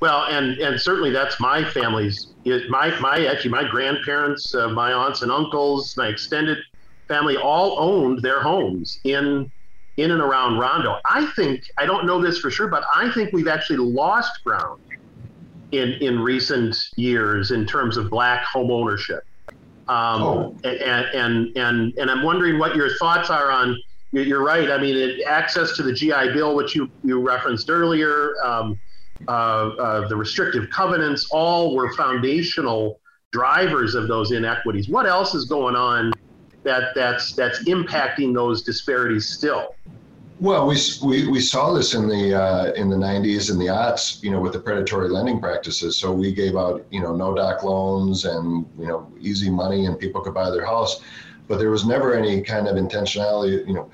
Well, 0.01 0.25
and 0.25 0.59
and 0.59 0.81
certainly 0.81 1.11
that's 1.11 1.41
my 1.41 1.65
family's. 1.65 2.29
My 2.69 2.99
my 3.01 3.27
actually 3.27 3.51
my 3.51 3.69
grandparents, 3.69 4.55
uh, 4.55 4.69
my 4.69 4.93
aunts 4.93 5.23
and 5.23 5.33
uncles, 5.33 5.97
my 5.97 6.09
extended 6.09 6.59
family 7.09 7.37
all 7.37 7.79
owned 7.79 8.23
their 8.23 8.41
homes 8.41 9.01
in 9.05 9.51
in 9.97 10.13
and 10.13 10.21
around 10.21 10.59
Rondo. 10.59 10.99
I 11.05 11.27
think 11.35 11.65
I 11.77 11.85
don't 11.85 12.07
know 12.07 12.23
this 12.23 12.39
for 12.39 12.51
sure, 12.51 12.69
but 12.69 12.85
I 12.95 13.11
think 13.13 13.33
we've 13.33 13.49
actually 13.49 13.79
lost 13.79 14.45
ground 14.45 14.81
in 15.73 15.95
in 15.95 16.21
recent 16.21 16.77
years 16.97 17.51
in 17.51 17.67
terms 17.67 17.97
of 17.97 18.09
black 18.09 18.45
home 18.45 18.71
ownership. 18.71 19.25
Um, 19.89 20.23
oh. 20.23 20.57
and, 20.65 21.07
and, 21.15 21.57
and, 21.57 21.95
and 21.97 22.11
I'm 22.11 22.23
wondering 22.23 22.59
what 22.59 22.77
your 22.77 22.97
thoughts 22.97 23.31
are 23.31 23.51
on, 23.51 23.77
you're 24.13 24.45
right. 24.45 24.71
I 24.71 24.79
mean, 24.79 24.97
it, 24.97 25.23
access 25.27 25.77
to 25.77 25.83
the 25.83 25.93
GI 25.93 26.33
Bill, 26.33 26.55
which 26.55 26.75
you, 26.75 26.91
you 27.03 27.21
referenced 27.21 27.71
earlier, 27.71 28.35
um, 28.45 28.79
uh, 29.27 29.31
uh, 29.31 30.09
the 30.09 30.17
restrictive 30.17 30.69
covenants, 30.71 31.29
all 31.31 31.75
were 31.75 31.93
foundational 31.95 33.01
drivers 33.33 33.95
of 33.95 34.09
those 34.09 34.31
inequities. 34.33 34.89
What 34.89 35.07
else 35.07 35.35
is 35.35 35.47
going 35.47 35.77
on 35.77 36.13
that, 36.65 36.95
that's, 36.95 37.33
that's 37.33 37.65
impacting 37.65 38.35
those 38.35 38.63
disparities 38.63 39.29
still? 39.29 39.75
Well, 40.41 40.69
we, 40.69 40.77
we, 41.03 41.27
we 41.27 41.41
saw 41.41 41.73
this 41.73 41.95
in 41.95 42.09
the 42.09 42.41
uh, 42.41 42.73
in 42.75 42.89
the 42.89 42.97
90s 42.97 43.51
and 43.51 43.61
the 43.61 43.67
aughts, 43.67 44.23
you 44.23 44.31
know, 44.31 44.41
with 44.41 44.53
the 44.53 44.61
predatory 44.61 45.09
lending 45.09 45.41
practices. 45.41 45.97
So 45.97 46.13
we 46.13 46.33
gave 46.33 46.57
out, 46.57 46.87
you 46.91 47.01
know, 47.01 47.15
no 47.17 47.35
doc 47.35 47.65
loans 47.65 48.25
and 48.25 48.65
you 48.79 48.87
know 48.87 49.13
easy 49.19 49.51
money, 49.51 49.87
and 49.87 49.99
people 49.99 50.21
could 50.21 50.35
buy 50.35 50.51
their 50.51 50.65
house, 50.65 51.01
but 51.49 51.59
there 51.59 51.71
was 51.71 51.85
never 51.85 52.15
any 52.15 52.41
kind 52.41 52.69
of 52.69 52.77
intentionality. 52.77 53.67
You 53.67 53.75
know, 53.75 53.91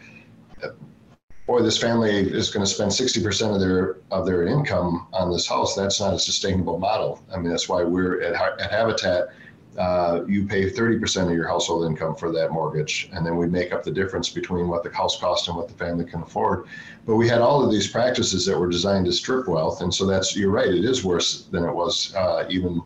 boy, 1.47 1.63
this 1.63 1.79
family 1.79 2.11
is 2.11 2.51
going 2.51 2.65
to 2.65 2.71
spend 2.71 2.91
60% 2.91 3.55
of 3.55 3.61
their 3.61 3.97
of 4.11 4.27
their 4.27 4.47
income 4.47 5.07
on 5.15 5.31
this 5.31 5.49
house. 5.49 5.75
That's 5.75 5.99
not 5.99 6.13
a 6.13 6.19
sustainable 6.19 6.79
model. 6.79 7.25
I 7.33 7.39
mean, 7.39 7.49
that's 7.49 7.71
why 7.71 7.85
we're 7.85 8.21
at, 8.21 8.61
at 8.61 8.71
Habitat 8.71 9.29
uh, 9.79 10.21
you 10.29 10.47
pay 10.47 10.71
30% 10.71 11.27
of 11.27 11.33
your 11.33 11.49
household 11.49 11.87
income 11.87 12.15
for 12.15 12.31
that 12.33 12.53
mortgage, 12.53 13.09
and 13.13 13.27
then 13.27 13.37
we 13.37 13.47
make 13.47 13.73
up 13.73 13.83
the 13.83 13.91
difference 13.91 14.29
between 14.29 14.69
what 14.69 14.85
the 14.85 14.95
house 14.95 15.19
cost 15.19 15.49
and 15.49 15.57
what 15.57 15.69
the 15.69 15.75
family 15.75 16.05
can 16.05 16.23
afford. 16.23 16.67
But 17.07 17.17
we 17.17 17.29
had 17.29 17.41
all 17.41 17.65
of 17.65 17.73
these 17.73 17.89
practices 17.89 18.47
that 18.47 18.59
were 18.59 18.69
designed 18.69 19.07
to 19.07 19.13
strip 19.13 19.49
wealth, 19.49 19.81
and 19.81 19.93
so 19.93 20.07
that's 20.07 20.37
you're 20.37 20.51
right. 20.51 20.69
It 20.69 20.85
is 20.85 21.05
worse 21.05 21.45
than 21.47 21.65
it 21.65 21.75
was 21.75 22.15
uh, 22.15 22.47
even. 22.49 22.81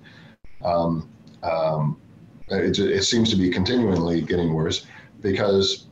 Um, 0.63 1.09
um, 1.43 2.01
it, 2.49 2.79
it 2.79 3.05
seems 3.05 3.31
to 3.31 3.37
be 3.37 3.51
continually 3.51 4.23
getting 4.23 4.55
worse 4.55 4.87
because 5.21 5.87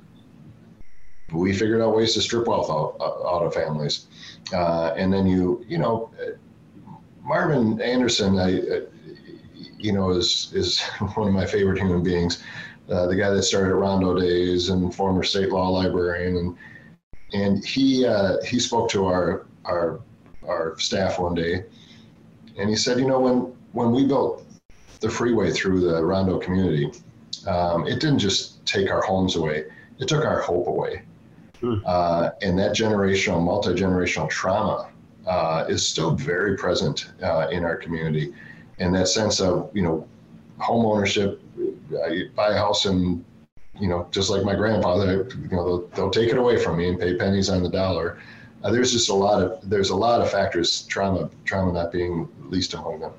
we 1.32 1.52
figured 1.52 1.82
out 1.82 1.94
ways 1.94 2.14
to 2.14 2.22
strip 2.22 2.46
wealth 2.46 2.70
out, 2.70 2.96
out 3.00 3.42
of 3.42 3.52
families, 3.52 4.06
uh, 4.52 4.94
and 4.96 5.12
then 5.12 5.26
you 5.26 5.64
you 5.68 5.78
know. 5.78 6.10
Marvin 7.22 7.80
Anderson, 7.80 8.38
I, 8.38 8.82
you 9.78 9.92
know, 9.92 10.10
is 10.10 10.52
is 10.54 10.80
one 11.14 11.28
of 11.28 11.34
my 11.34 11.46
favorite 11.46 11.78
human 11.78 12.02
beings. 12.02 12.42
Uh, 12.88 13.06
the 13.06 13.16
guy 13.16 13.30
that 13.30 13.42
started 13.42 13.74
Rondo 13.74 14.18
Days 14.18 14.68
and 14.68 14.94
former 14.94 15.22
state 15.22 15.50
law 15.50 15.68
librarian, 15.70 16.36
and 16.36 16.56
and 17.32 17.64
he 17.64 18.06
uh, 18.06 18.36
he 18.44 18.58
spoke 18.58 18.90
to 18.90 19.06
our 19.06 19.46
our 19.64 20.00
our 20.46 20.78
staff 20.78 21.18
one 21.18 21.34
day, 21.34 21.64
and 22.58 22.70
he 22.70 22.76
said, 22.76 22.98
you 22.98 23.06
know, 23.06 23.20
when 23.20 23.52
when 23.72 23.92
we 23.92 24.06
built 24.06 24.44
the 25.00 25.10
freeway 25.10 25.50
through 25.50 25.80
the 25.80 26.02
Rondo 26.04 26.38
community, 26.38 26.90
um, 27.46 27.86
it 27.86 28.00
didn't 28.00 28.18
just 28.18 28.64
take 28.66 28.90
our 28.90 29.02
homes 29.02 29.36
away; 29.36 29.64
it 29.98 30.08
took 30.08 30.24
our 30.24 30.40
hope 30.40 30.68
away. 30.68 31.02
Hmm. 31.60 31.76
Uh, 31.84 32.30
and 32.42 32.58
that 32.58 32.72
generational, 32.72 33.42
multi 33.42 33.70
generational 33.70 34.28
trauma 34.28 34.90
uh, 35.26 35.64
is 35.68 35.86
still 35.86 36.14
very 36.14 36.56
present 36.56 37.10
uh, 37.22 37.48
in 37.50 37.64
our 37.64 37.76
community 37.76 38.32
and 38.78 38.94
that 38.94 39.08
sense 39.08 39.40
of 39.40 39.70
you 39.74 39.82
know 39.82 40.06
home 40.58 40.86
ownership. 40.86 41.40
I 42.04 42.24
buy 42.34 42.50
a 42.50 42.58
house 42.58 42.86
and 42.86 43.24
you 43.78 43.88
know 43.88 44.08
just 44.10 44.30
like 44.30 44.44
my 44.44 44.54
grandfather, 44.54 45.28
you 45.40 45.48
know 45.48 45.64
they'll, 45.64 45.88
they'll 45.88 46.10
take 46.10 46.30
it 46.30 46.38
away 46.38 46.62
from 46.62 46.78
me 46.78 46.88
and 46.88 46.98
pay 46.98 47.16
pennies 47.16 47.48
on 47.48 47.62
the 47.62 47.70
dollar. 47.70 48.18
Uh, 48.62 48.70
there's 48.70 48.92
just 48.92 49.10
a 49.10 49.14
lot 49.14 49.42
of 49.42 49.58
there's 49.68 49.90
a 49.90 49.96
lot 49.96 50.20
of 50.20 50.30
factors 50.30 50.82
trauma 50.82 51.30
trauma 51.44 51.72
not 51.72 51.92
being 51.92 52.28
least 52.48 52.74
among 52.74 53.00
them. 53.00 53.12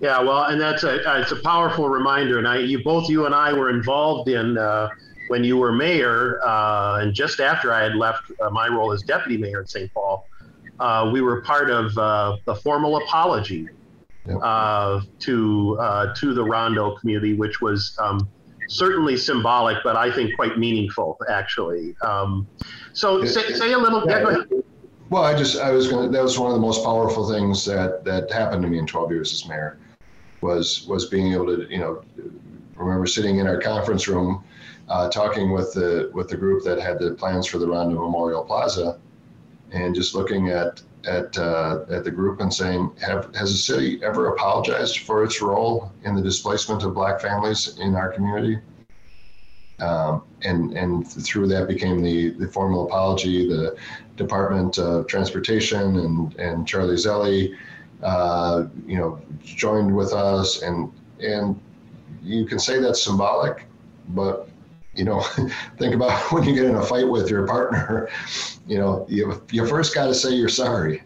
Yeah, 0.00 0.20
well, 0.20 0.44
and 0.44 0.60
that's 0.60 0.82
a 0.82 1.08
uh, 1.08 1.20
it's 1.20 1.32
a 1.32 1.40
powerful 1.42 1.88
reminder, 1.88 2.38
and 2.38 2.48
I 2.48 2.58
you 2.58 2.82
both 2.82 3.08
you 3.08 3.26
and 3.26 3.34
I 3.34 3.52
were 3.52 3.70
involved 3.70 4.28
in. 4.28 4.58
Uh, 4.58 4.88
when 5.28 5.44
you 5.44 5.56
were 5.56 5.72
mayor, 5.72 6.40
uh, 6.44 6.98
and 7.00 7.14
just 7.14 7.40
after 7.40 7.72
I 7.72 7.82
had 7.82 7.94
left 7.94 8.30
uh, 8.42 8.50
my 8.50 8.68
role 8.68 8.92
as 8.92 9.02
deputy 9.02 9.38
mayor 9.38 9.60
in 9.60 9.66
St. 9.66 9.90
Paul, 9.94 10.28
uh, 10.78 11.08
we 11.10 11.22
were 11.22 11.40
part 11.40 11.70
of 11.70 11.94
the 11.94 12.54
formal 12.56 12.98
apology 12.98 13.68
uh, 14.28 15.00
to 15.20 15.78
uh, 15.80 16.14
to 16.14 16.34
the 16.34 16.44
Rondo 16.44 16.96
community, 16.96 17.34
which 17.34 17.60
was 17.60 17.96
um, 18.00 18.28
certainly 18.68 19.16
symbolic, 19.16 19.78
but 19.84 19.96
I 19.96 20.10
think 20.12 20.34
quite 20.36 20.58
meaningful, 20.58 21.18
actually. 21.28 21.94
Um, 22.02 22.46
so, 22.92 23.24
say, 23.24 23.52
say, 23.52 23.72
a 23.72 23.78
little. 23.78 24.04
Yeah, 24.08 24.30
yeah, 24.30 24.60
well, 25.10 25.24
I 25.24 25.36
just 25.36 25.58
I 25.58 25.70
was 25.70 25.88
going. 25.88 26.10
to 26.10 26.16
That 26.16 26.22
was 26.22 26.38
one 26.38 26.50
of 26.50 26.54
the 26.54 26.60
most 26.60 26.84
powerful 26.84 27.28
things 27.28 27.64
that 27.66 28.04
that 28.04 28.30
happened 28.30 28.62
to 28.62 28.68
me 28.68 28.78
in 28.78 28.86
12 28.86 29.10
years 29.10 29.32
as 29.32 29.48
mayor, 29.48 29.78
was 30.40 30.86
was 30.86 31.06
being 31.06 31.32
able 31.32 31.46
to 31.46 31.66
you 31.70 31.78
know 31.78 32.02
remember 32.76 33.06
sitting 33.06 33.38
in 33.38 33.46
our 33.46 33.60
conference 33.60 34.08
room. 34.08 34.44
Uh, 34.88 35.08
talking 35.08 35.52
with 35.52 35.72
the 35.72 36.10
with 36.12 36.28
the 36.28 36.36
group 36.36 36.64
that 36.64 36.78
had 36.78 36.98
the 36.98 37.12
plans 37.12 37.46
for 37.46 37.58
the 37.58 37.66
Rondo 37.66 37.94
Memorial 37.94 38.44
Plaza, 38.44 38.98
and 39.70 39.94
just 39.94 40.14
looking 40.14 40.48
at 40.48 40.82
at 41.06 41.36
uh, 41.38 41.84
at 41.90 42.04
the 42.04 42.10
group 42.10 42.40
and 42.40 42.52
saying, 42.52 42.90
have, 43.00 43.34
has 43.34 43.52
the 43.52 43.58
city 43.58 44.02
ever 44.02 44.28
apologized 44.28 44.98
for 44.98 45.24
its 45.24 45.40
role 45.40 45.92
in 46.04 46.14
the 46.14 46.22
displacement 46.22 46.82
of 46.84 46.94
Black 46.94 47.20
families 47.20 47.78
in 47.78 47.94
our 47.94 48.12
community? 48.12 48.58
Um, 49.80 50.22
and 50.42 50.76
and 50.76 51.06
through 51.06 51.48
that 51.48 51.66
became 51.66 52.02
the 52.02 52.30
the 52.30 52.48
formal 52.48 52.86
apology. 52.86 53.48
The 53.48 53.76
Department 54.16 54.78
of 54.78 55.06
Transportation 55.06 55.96
and 55.98 56.34
and 56.36 56.66
Charlie 56.66 56.96
Zelle, 56.96 57.56
uh, 58.02 58.64
you 58.86 58.96
know, 58.96 59.20
joined 59.42 59.94
with 59.94 60.12
us, 60.12 60.62
and 60.62 60.92
and 61.20 61.60
you 62.22 62.44
can 62.44 62.58
say 62.58 62.78
that's 62.78 63.02
symbolic, 63.02 63.64
but 64.10 64.48
you 64.94 65.04
know, 65.04 65.20
think 65.78 65.94
about 65.94 66.20
when 66.32 66.44
you 66.44 66.54
get 66.54 66.64
in 66.64 66.76
a 66.76 66.82
fight 66.82 67.08
with 67.08 67.30
your 67.30 67.46
partner. 67.46 68.08
You 68.66 68.78
know, 68.78 69.06
you 69.08 69.42
you 69.50 69.66
first 69.66 69.94
got 69.94 70.06
to 70.06 70.14
say 70.14 70.30
you're 70.34 70.48
sorry. 70.48 71.02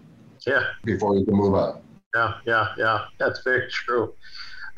Yeah. 0.46 0.62
Before 0.84 1.16
you 1.16 1.24
can 1.24 1.34
move 1.34 1.54
on. 1.54 1.80
Yeah, 2.14 2.34
yeah, 2.46 2.68
yeah. 2.78 3.04
That's 3.18 3.42
very 3.42 3.68
true. 3.68 4.14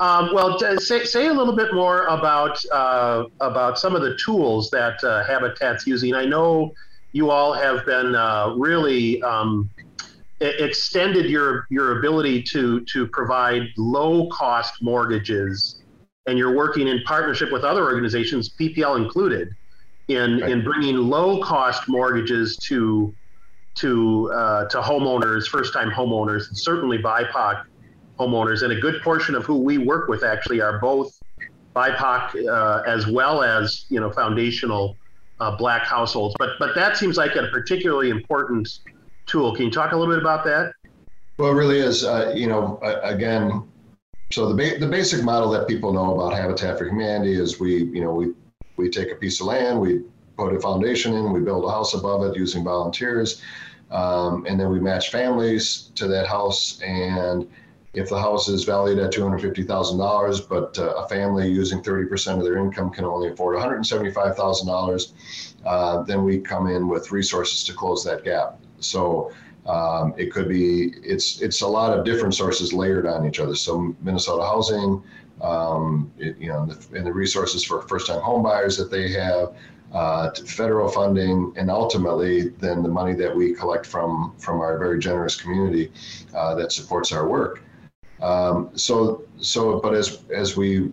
Um, 0.01 0.33
well, 0.33 0.57
say, 0.79 1.03
say 1.03 1.27
a 1.27 1.33
little 1.33 1.55
bit 1.55 1.73
more 1.73 2.05
about 2.05 2.57
uh, 2.71 3.25
about 3.41 3.77
some 3.77 3.95
of 3.95 4.01
the 4.01 4.17
tools 4.17 4.69
that 4.71 5.03
uh, 5.03 5.23
Habitat's 5.25 5.85
using. 5.85 6.15
I 6.15 6.25
know 6.25 6.73
you 7.11 7.29
all 7.29 7.53
have 7.53 7.85
been 7.85 8.15
uh, 8.15 8.53
really 8.55 9.21
um, 9.21 9.69
extended 10.39 11.29
your 11.29 11.65
your 11.69 11.99
ability 11.99 12.41
to 12.43 12.81
to 12.85 13.07
provide 13.07 13.63
low 13.77 14.27
cost 14.29 14.81
mortgages, 14.81 15.78
and 16.29 16.37
you're 16.37 16.55
working 16.55 16.87
in 16.87 17.01
partnership 17.05 17.51
with 17.51 17.63
other 17.63 17.83
organizations, 17.83 18.49
PPL 18.49 18.97
included, 18.97 19.55
in 20.07 20.39
right. 20.39 20.51
in 20.51 20.63
bringing 20.63 20.95
low 20.95 21.41
cost 21.41 21.89
mortgages 21.89 22.55
to 22.57 23.13
to 23.75 24.31
uh, 24.31 24.65
to 24.65 24.79
homeowners, 24.79 25.47
first 25.47 25.73
time 25.73 25.89
homeowners, 25.89 26.47
and 26.47 26.57
certainly 26.57 26.99
BIPOC 26.99 27.65
homeowners, 28.19 28.61
and 28.61 28.71
a 28.71 28.79
good 28.79 29.01
portion 29.01 29.33
of 29.33 29.43
who 29.45 29.57
we 29.57 29.79
work 29.79 30.07
with 30.07 30.23
actually 30.23 30.61
are 30.61 30.77
both 30.79 31.19
BIPOC 31.75 32.47
uh, 32.47 32.83
as 32.85 33.07
well 33.07 33.41
as 33.41 33.85
you 33.89 33.99
know 33.99 34.11
foundational 34.11 34.97
uh, 35.39 35.55
black 35.57 35.81
households. 35.81 36.35
But 36.37 36.51
but 36.59 36.75
that 36.75 36.95
seems 36.95 37.17
like 37.17 37.35
a 37.35 37.47
particularly 37.47 38.11
important 38.11 38.69
tool. 39.25 39.55
Can 39.55 39.65
you 39.65 39.71
talk 39.71 39.93
a 39.93 39.97
little 39.97 40.13
bit 40.13 40.21
about 40.21 40.43
that? 40.45 40.73
Well, 41.37 41.51
it 41.51 41.55
really 41.55 41.79
is. 41.79 42.03
Uh, 42.03 42.33
you 42.35 42.47
know, 42.47 42.79
again, 43.01 43.63
so 44.31 44.47
the 44.47 44.55
ba- 44.55 44.79
the 44.79 44.87
basic 44.87 45.23
model 45.23 45.49
that 45.51 45.67
people 45.67 45.93
know 45.93 46.19
about 46.19 46.33
Habitat 46.33 46.77
for 46.77 46.85
Humanity 46.85 47.33
is 47.33 47.59
we 47.59 47.85
you 47.85 48.01
know 48.01 48.13
we 48.13 48.33
we 48.77 48.89
take 48.89 49.11
a 49.11 49.15
piece 49.15 49.41
of 49.41 49.47
land, 49.47 49.79
we 49.79 50.03
put 50.37 50.55
a 50.55 50.59
foundation 50.59 51.13
in, 51.13 51.33
we 51.33 51.41
build 51.41 51.65
a 51.65 51.69
house 51.69 51.93
above 51.93 52.23
it 52.23 52.35
using 52.35 52.63
volunteers, 52.63 53.41
um, 53.91 54.45
and 54.47 54.59
then 54.59 54.69
we 54.69 54.79
match 54.79 55.11
families 55.11 55.91
to 55.95 56.07
that 56.07 56.27
house 56.27 56.79
and 56.81 57.47
if 57.93 58.09
the 58.09 58.19
house 58.19 58.47
is 58.47 58.63
valued 58.63 58.99
at 58.99 59.11
$250,000, 59.11 60.47
but 60.47 60.77
uh, 60.77 60.93
a 61.03 61.07
family 61.07 61.49
using 61.49 61.81
30% 61.81 62.37
of 62.37 62.43
their 62.43 62.57
income 62.57 62.91
can 62.91 63.03
only 63.03 63.29
afford 63.29 63.55
$175,000, 63.57 65.11
uh, 65.65 66.03
then 66.03 66.23
we 66.23 66.39
come 66.39 66.67
in 66.67 66.87
with 66.87 67.11
resources 67.11 67.63
to 67.63 67.73
close 67.73 68.03
that 68.03 68.23
gap. 68.23 68.59
So 68.79 69.31
um, 69.69 70.15
it 70.17 70.31
could 70.31 70.49
be 70.49 70.93
it's 71.03 71.41
it's 71.41 71.61
a 71.61 71.67
lot 71.67 71.95
of 71.97 72.03
different 72.03 72.33
sources 72.33 72.73
layered 72.73 73.05
on 73.05 73.27
each 73.27 73.39
other. 73.39 73.55
So 73.55 73.95
Minnesota 74.01 74.43
Housing, 74.43 75.03
um, 75.41 76.11
it, 76.17 76.37
you 76.39 76.49
know, 76.49 76.63
and 76.63 76.71
the, 76.71 76.97
and 76.97 77.05
the, 77.05 77.13
resources 77.13 77.63
for 77.63 77.83
first-time 77.83 78.19
homebuyers 78.19 78.77
that 78.79 78.89
they 78.89 79.11
have, 79.11 79.53
uh, 79.93 80.31
federal 80.45 80.89
funding, 80.89 81.53
and 81.55 81.69
ultimately 81.69 82.49
then 82.49 82.81
the 82.81 82.89
money 82.89 83.13
that 83.13 83.33
we 83.35 83.53
collect 83.53 83.85
from 83.85 84.33
from 84.39 84.59
our 84.59 84.79
very 84.79 84.97
generous 84.97 85.39
community 85.39 85.91
uh, 86.33 86.55
that 86.55 86.71
supports 86.71 87.11
our 87.11 87.27
work. 87.27 87.61
Um, 88.21 88.71
so, 88.73 89.23
so, 89.39 89.79
but 89.79 89.93
as, 89.93 90.23
as 90.33 90.57
we, 90.57 90.91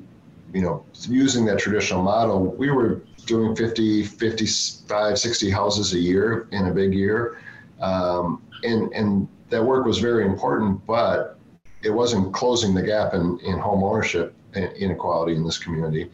you 0.55 0.63
know, 0.63 0.85
using 1.09 1.45
that 1.47 1.59
traditional 1.59 2.03
model, 2.03 2.45
we 2.45 2.71
were 2.71 3.03
doing 3.25 3.57
50, 3.57 4.05
55, 4.05 5.19
60 5.19 5.51
houses 5.51 5.95
a 5.95 5.99
year 5.99 6.47
in 6.53 6.67
a 6.67 6.73
big 6.73 6.95
year. 6.95 7.39
Um, 7.81 8.43
and, 8.63 8.93
and 8.93 9.29
that 9.51 9.63
work 9.65 9.87
was 9.87 9.99
very 9.99 10.25
important, 10.25 10.85
but 10.87 11.39
it 11.83 11.91
wasn't 11.91 12.33
closing 12.35 12.75
the 12.75 12.83
gap 12.83 13.15
in, 13.15 13.39
in 13.45 13.59
home 13.59 13.85
ownership 13.85 14.35
inequality 14.55 15.35
in 15.35 15.45
this 15.45 15.59
community. 15.59 16.11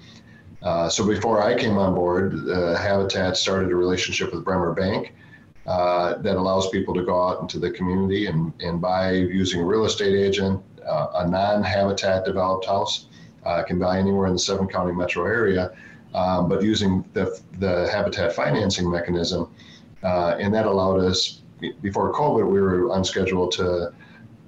Uh, 0.63 0.89
so 0.89 1.07
before 1.07 1.43
I 1.43 1.57
came 1.57 1.79
on 1.79 1.95
board, 1.95 2.49
uh, 2.49 2.77
Habitat 2.77 3.37
started 3.37 3.71
a 3.71 3.77
relationship 3.77 4.33
with 4.33 4.45
Bremer 4.45 4.73
Bank 4.73 5.15
uh, 5.67 6.19
that 6.19 6.37
allows 6.37 6.69
people 6.71 6.95
to 6.95 7.05
go 7.05 7.29
out 7.29 7.41
into 7.41 7.59
the 7.59 7.71
community 7.71 8.27
and, 8.27 8.53
and 8.61 8.81
buy 8.81 9.13
using 9.13 9.61
a 9.61 9.65
real 9.65 9.85
estate 9.85 10.15
agent 10.15 10.63
uh, 10.87 11.09
a 11.17 11.29
non-habitat 11.29 12.25
developed 12.25 12.67
house. 12.67 13.07
Uh, 13.45 13.63
can 13.65 13.77
buy 13.79 13.99
anywhere 13.99 14.29
in 14.29 14.33
the 14.35 14.39
seven 14.39 14.69
county 14.69 14.93
metro 14.93 15.25
area, 15.25 15.73
um, 16.15 16.49
but 16.49 16.63
using 16.63 17.05
the, 17.13 17.41
the 17.59 17.89
habitat 17.91 18.33
financing 18.33 18.89
mechanism. 18.89 19.53
Uh, 20.05 20.37
and 20.39 20.55
that 20.55 20.65
allowed 20.65 21.01
us, 21.01 21.42
before 21.81 22.13
COVID, 22.13 22.49
we 22.51 22.61
were 22.61 22.91
on 22.91 23.05
schedule 23.05 23.49
to 23.49 23.93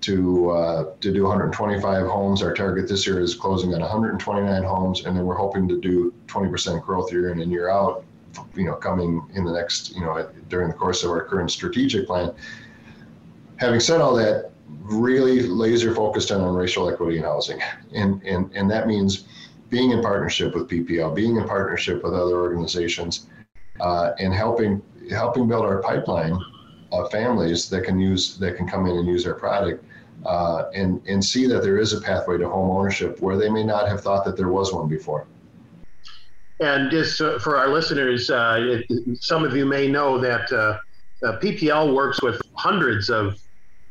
to 0.03 0.51
uh, 0.51 0.85
to 1.01 1.13
do 1.13 1.23
125 1.23 2.07
homes. 2.07 2.43
Our 2.43 2.53
target 2.53 2.89
this 2.89 3.07
year 3.07 3.21
is 3.21 3.35
closing 3.35 3.75
on 3.75 3.81
129 3.81 4.63
homes, 4.63 5.05
and 5.07 5.17
then 5.17 5.25
we're 5.25 5.37
hoping 5.37 5.67
to 5.69 5.81
do 5.81 6.13
20% 6.27 6.83
growth 6.83 7.11
year 7.11 7.33
in 7.33 7.41
and 7.41 7.51
year 7.51 7.71
out. 7.71 8.05
You 8.55 8.65
know, 8.65 8.75
coming 8.75 9.23
in 9.35 9.45
the 9.45 9.53
next, 9.53 9.95
you 9.95 10.01
know, 10.01 10.29
during 10.49 10.69
the 10.69 10.75
course 10.75 11.05
of 11.05 11.11
our 11.11 11.25
current 11.25 11.51
strategic 11.51 12.07
plan. 12.07 12.35
Having 13.57 13.81
said 13.81 14.01
all 14.01 14.15
that, 14.17 14.51
really 14.69 15.43
laser 15.43 15.95
focused 15.95 16.33
on, 16.33 16.41
on 16.41 16.55
racial 16.55 16.91
equity 16.91 17.19
in 17.19 17.23
housing. 17.23 17.61
And, 17.95 18.21
and, 18.25 18.51
and 18.53 18.69
that 18.71 18.89
means 18.89 19.25
being 19.71 19.93
in 19.93 20.03
partnership 20.03 20.55
with 20.55 20.69
PPL, 20.69 21.15
being 21.15 21.37
in 21.37 21.47
partnership 21.47 22.03
with 22.03 22.13
other 22.13 22.37
organizations, 22.37 23.27
uh, 23.81 24.13
and 24.19 24.35
helping 24.35 24.83
helping 25.11 25.47
build 25.47 25.65
our 25.65 25.83
pipeline 25.83 26.39
of 27.01 27.11
families 27.11 27.69
that 27.69 27.83
can 27.83 27.99
use 27.99 28.37
that 28.39 28.57
can 28.57 28.69
come 28.69 28.87
in 28.87 28.97
and 28.97 29.09
use 29.09 29.27
our 29.27 29.35
product 29.35 29.85
uh, 30.27 30.65
and 30.75 31.01
and 31.07 31.25
see 31.25 31.47
that 31.47 31.63
there 31.63 31.79
is 31.79 31.93
a 31.93 32.01
pathway 32.01 32.39
to 32.39 32.49
home 32.49 32.71
ownership 32.71 33.21
where 33.21 33.37
they 33.37 33.49
may 33.49 33.65
not 33.65 33.89
have 33.89 34.01
thought 34.01 34.25
that 34.25 34.37
there 34.37 34.49
was 34.49 34.73
one 34.73 34.89
before. 34.89 35.27
And 36.61 36.91
just 36.91 37.21
uh, 37.21 37.39
for 37.39 37.57
our 37.57 37.69
listeners, 37.69 38.31
uh, 38.31 38.81
some 39.15 39.45
of 39.45 39.57
you 39.57 39.67
may 39.67 39.89
know 39.89 40.19
that 40.19 40.51
uh, 40.53 40.79
uh, 41.27 41.39
PPL 41.39 41.95
works 41.95 42.23
with 42.23 42.41
hundreds 42.55 43.11
of 43.11 43.39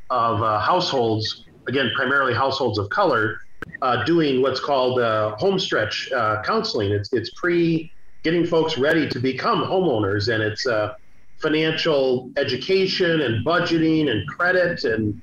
of 0.09 0.41
uh, 0.41 0.59
households, 0.59 1.45
again, 1.67 1.91
primarily 1.95 2.33
households 2.33 2.77
of 2.77 2.89
color, 2.89 3.37
uh, 3.81 4.03
doing 4.05 4.41
what's 4.41 4.59
called 4.59 4.99
uh, 4.99 5.35
home 5.37 5.59
stretch 5.59 6.11
uh, 6.11 6.41
counseling. 6.43 6.91
It's, 6.91 7.11
it's 7.13 7.31
pre 7.31 7.91
getting 8.23 8.45
folks 8.45 8.77
ready 8.77 9.09
to 9.09 9.19
become 9.19 9.63
homeowners, 9.63 10.33
and 10.33 10.41
it's 10.41 10.65
uh, 10.65 10.93
financial 11.41 12.31
education 12.37 13.21
and 13.21 13.45
budgeting 13.45 14.09
and 14.09 14.27
credit 14.27 14.83
and 14.83 15.21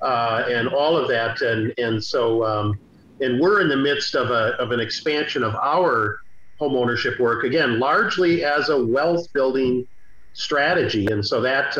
uh, 0.00 0.44
and 0.48 0.68
all 0.68 0.96
of 0.96 1.08
that. 1.08 1.40
And 1.40 1.72
and 1.78 2.02
so 2.02 2.44
um, 2.44 2.78
and 3.20 3.40
we're 3.40 3.60
in 3.60 3.68
the 3.68 3.76
midst 3.76 4.14
of 4.14 4.30
a 4.30 4.54
of 4.58 4.72
an 4.72 4.80
expansion 4.80 5.42
of 5.42 5.54
our 5.56 6.18
homeownership 6.60 7.18
work 7.18 7.44
again, 7.44 7.78
largely 7.78 8.44
as 8.44 8.68
a 8.68 8.84
wealth 8.84 9.26
building 9.32 9.86
strategy. 10.32 11.06
And 11.06 11.24
so 11.24 11.40
that 11.40 11.76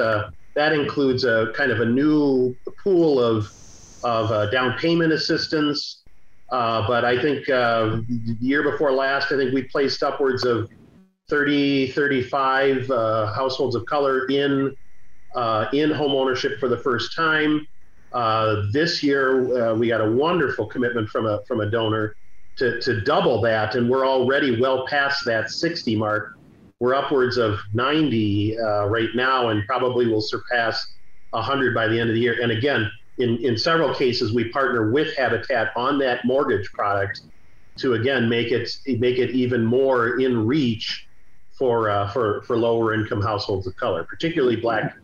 that 0.54 0.72
includes 0.72 1.24
a 1.24 1.52
kind 1.54 1.70
of 1.70 1.80
a 1.80 1.86
new 1.86 2.56
pool 2.82 3.20
of 3.20 3.50
of 4.04 4.30
uh, 4.30 4.50
down 4.50 4.78
payment 4.78 5.12
assistance. 5.12 6.02
Uh, 6.50 6.86
but 6.86 7.04
I 7.04 7.20
think 7.20 7.48
uh, 7.48 8.00
the 8.08 8.36
year 8.40 8.62
before 8.62 8.92
last, 8.92 9.32
I 9.32 9.36
think 9.36 9.54
we 9.54 9.62
placed 9.62 10.02
upwards 10.02 10.44
of 10.44 10.68
30, 11.32 11.92
35 11.92 12.90
uh, 12.90 13.32
households 13.32 13.74
of 13.74 13.86
color 13.86 14.26
in 14.26 14.76
uh, 15.34 15.64
in 15.72 15.90
home 15.90 16.12
ownership 16.12 16.60
for 16.60 16.68
the 16.68 16.76
first 16.76 17.16
time. 17.16 17.66
Uh, 18.12 18.64
this 18.70 19.02
year, 19.02 19.74
we 19.74 19.88
got 19.88 20.02
a 20.02 20.10
wonderful 20.10 20.66
commitment 20.66 21.08
from 21.08 21.24
a 21.24 21.42
from 21.48 21.62
a 21.62 21.70
donor 21.70 22.16
to, 22.56 22.78
to 22.82 23.00
double 23.00 23.40
that, 23.40 23.76
and 23.76 23.88
we're 23.88 24.06
already 24.06 24.60
well 24.60 24.86
past 24.86 25.24
that 25.24 25.50
60 25.50 25.96
mark 25.96 26.34
we're 26.82 26.94
upwards 26.96 27.36
of 27.36 27.60
90 27.74 28.58
uh, 28.58 28.86
right 28.88 29.10
now 29.14 29.50
and 29.50 29.64
probably 29.66 30.08
will 30.08 30.20
surpass 30.20 30.96
100 31.30 31.72
by 31.76 31.86
the 31.86 31.98
end 31.98 32.10
of 32.10 32.14
the 32.14 32.20
year. 32.20 32.42
And 32.42 32.50
again, 32.50 32.90
in, 33.18 33.38
in 33.38 33.56
several 33.56 33.94
cases, 33.94 34.34
we 34.34 34.48
partner 34.48 34.90
with 34.90 35.16
Habitat 35.16 35.70
on 35.76 35.96
that 36.00 36.24
mortgage 36.24 36.68
product 36.72 37.20
to 37.76 37.94
again 37.94 38.28
make 38.28 38.50
it 38.50 38.68
make 38.98 39.18
it 39.18 39.30
even 39.30 39.64
more 39.64 40.20
in 40.20 40.44
reach 40.44 41.06
for 41.52 41.90
uh, 41.90 42.08
for 42.08 42.42
for 42.42 42.56
lower 42.56 42.94
income 42.94 43.22
households 43.22 43.66
of 43.66 43.76
color, 43.76 44.04
particularly 44.04 44.56
Black 44.56 44.96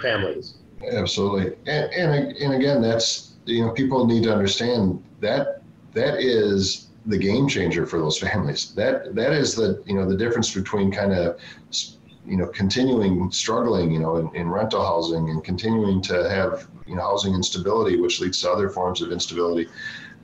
families. 0.00 0.54
Absolutely, 0.92 1.56
and, 1.66 1.92
and 1.92 2.36
and 2.36 2.54
again, 2.54 2.80
that's 2.82 3.34
you 3.44 3.64
know 3.64 3.72
people 3.72 4.06
need 4.06 4.22
to 4.24 4.32
understand 4.32 5.02
that 5.20 5.62
that 5.94 6.20
is 6.20 6.88
the 7.06 7.16
game 7.16 7.48
changer 7.48 7.86
for 7.86 7.98
those 7.98 8.18
families. 8.18 8.74
That 8.74 9.14
that 9.14 9.32
is 9.32 9.54
the 9.54 9.82
you 9.86 9.94
know 9.94 10.08
the 10.08 10.16
difference 10.16 10.52
between 10.54 10.90
kind 10.90 11.12
of 11.12 11.40
you 12.26 12.36
know 12.36 12.46
continuing 12.48 13.30
struggling 13.30 13.90
you 13.92 14.00
know 14.00 14.16
in, 14.16 14.34
in 14.34 14.48
rental 14.48 14.84
housing 14.84 15.30
and 15.30 15.42
continuing 15.44 16.02
to 16.02 16.28
have 16.28 16.68
you 16.86 16.96
know 16.96 17.02
housing 17.02 17.34
instability, 17.34 17.98
which 18.00 18.20
leads 18.20 18.40
to 18.42 18.50
other 18.50 18.68
forms 18.68 19.00
of 19.00 19.12
instability. 19.12 19.68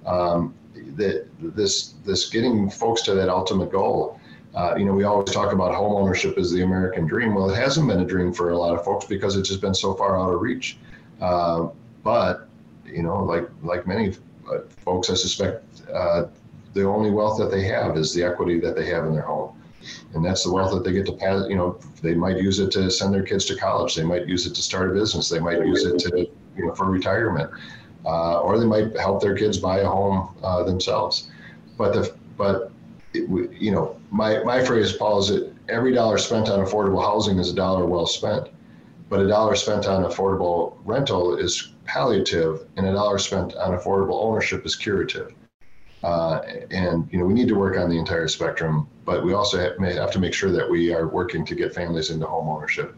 Um, 0.05 0.55
that 0.97 1.27
this 1.39 1.95
this 2.05 2.29
getting 2.29 2.69
folks 2.69 3.03
to 3.03 3.15
that 3.15 3.29
ultimate 3.29 3.71
goal. 3.71 4.21
Uh, 4.55 4.75
you 4.77 4.85
know, 4.85 4.93
we 4.93 5.05
always 5.05 5.31
talk 5.31 5.53
about 5.53 5.75
home 5.75 5.95
ownership 5.95 6.37
as 6.37 6.53
the 6.53 6.63
American 6.63 7.07
dream. 7.07 7.35
Well, 7.35 7.49
it 7.51 7.57
hasn't 7.57 7.89
been 7.89 8.01
a 8.01 8.05
dream 8.05 8.33
for 8.33 8.51
a 8.51 8.59
lot 8.59 8.75
of 8.75 8.85
folks 8.85 9.07
because 9.07 9.37
it's 9.37 9.49
just 9.49 9.61
been 9.61 9.75
so 9.75 9.95
far 9.95 10.21
out 10.21 10.33
of 10.33 10.41
reach. 10.41 10.77
Uh, 11.21 11.69
but 12.03 12.49
you 12.85 13.03
know, 13.03 13.25
like 13.25 13.49
like 13.63 13.87
many 13.87 14.15
uh, 14.51 14.59
folks, 14.85 15.09
I 15.09 15.15
suspect 15.15 15.65
uh, 15.91 16.25
the 16.75 16.85
only 16.85 17.11
wealth 17.11 17.39
that 17.39 17.51
they 17.51 17.65
have 17.65 17.97
is 17.97 18.13
the 18.15 18.23
equity 18.23 18.61
that 18.61 18.77
they 18.77 18.87
have 18.87 19.07
in 19.07 19.13
their 19.13 19.23
home. 19.23 19.59
And 20.15 20.25
that's 20.25 20.45
the 20.45 20.53
wealth 20.53 20.73
that 20.75 20.85
they 20.85 20.93
get 20.93 21.07
to 21.07 21.13
pass. 21.13 21.45
You 21.49 21.57
know, 21.57 21.79
they 22.03 22.15
might 22.15 22.37
use 22.37 22.59
it 22.61 22.71
to 22.73 22.91
send 22.91 23.15
their 23.15 23.23
kids 23.23 23.45
to 23.47 23.57
college. 23.57 23.95
They 23.95 24.05
might 24.05 24.29
use 24.29 24.47
it 24.47 24.55
to 24.55 24.63
start 24.63 24.91
a 24.91 24.93
business. 24.93 25.29
They 25.29 25.41
might 25.41 25.65
use 25.65 25.85
it 25.85 25.99
to, 26.01 26.29
you 26.57 26.67
know, 26.67 26.75
for 26.75 26.91
retirement, 26.91 27.51
uh, 28.05 28.41
or 28.41 28.59
they 28.59 28.67
might 28.67 28.97
help 28.97 29.21
their 29.23 29.35
kids 29.35 29.59
buy 29.59 29.81
a 29.81 29.87
home 29.87 30.35
uh, 30.43 30.63
themselves. 30.63 31.31
But 31.77 31.95
the 31.95 32.15
but 32.37 32.71
you 33.15 33.71
know, 33.71 34.01
my 34.11 34.43
my 34.45 34.65
phrase, 34.65 34.93
Paul, 34.93 35.21
is 35.21 35.29
that 35.29 35.53
every 35.69 35.93
dollar 35.93 36.19
spent 36.19 36.49
on 36.49 36.65
affordable 36.65 37.03
housing 37.03 37.39
is 37.39 37.51
a 37.51 37.55
dollar 37.55 37.87
well 37.87 38.07
spent. 38.07 38.49
But 39.09 39.21
a 39.21 39.29
dollar 39.29 39.55
spent 39.57 39.87
on 39.87 40.05
affordable 40.05 40.77
rental 40.85 41.37
is 41.37 41.75
palliative, 41.85 42.67
and 42.77 42.87
a 42.87 42.93
dollar 42.93 43.19
spent 43.19 43.55
on 43.57 43.77
affordable 43.77 44.23
ownership 44.23 44.65
is 44.65 44.75
curative. 44.75 45.35
Uh, 46.03 46.41
and 46.71 47.09
you 47.13 47.19
know 47.19 47.25
we 47.25 47.35
need 47.35 47.49
to 47.49 47.55
work 47.55 47.77
on 47.77 47.89
the 47.91 47.99
entire 47.99 48.27
spectrum, 48.27 48.89
but 49.05 49.25
we 49.25 49.35
also 49.35 49.59
have, 49.59 49.79
have 49.79 50.11
to 50.11 50.19
make 50.19 50.35
sure 50.35 50.51
that 50.51 50.69
we 50.69 50.93
are 50.93 51.09
working 51.09 51.45
to 51.45 51.55
get 51.55 51.75
families 51.75 52.11
into 52.11 52.27
home 52.27 52.49
ownership. 52.49 52.95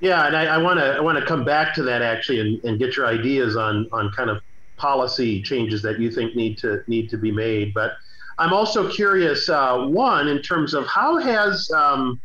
Yeah, 0.00 0.26
and 0.26 0.34
I 0.34 0.56
want 0.56 0.78
to 0.78 0.86
I 0.86 1.00
want 1.00 1.18
to 1.18 1.26
come 1.26 1.44
back 1.44 1.74
to 1.74 1.82
that 1.82 2.00
actually 2.00 2.40
and, 2.40 2.64
and 2.64 2.78
get 2.78 2.96
your 2.96 3.06
ideas 3.06 3.56
on 3.56 3.86
on 3.92 4.10
kind 4.12 4.30
of 4.30 4.40
policy 4.78 5.42
changes 5.42 5.82
that 5.82 6.00
you 6.00 6.10
think 6.10 6.34
need 6.34 6.56
to 6.58 6.82
need 6.86 7.10
to 7.10 7.18
be 7.18 7.30
made. 7.30 7.74
But 7.74 7.92
I'm 8.40 8.54
also 8.54 8.88
curious, 8.88 9.50
uh, 9.50 9.86
one 9.86 10.28
in 10.28 10.40
terms 10.40 10.72
of 10.72 10.86
how 10.86 11.18
has 11.18 11.70
um, 11.72 12.18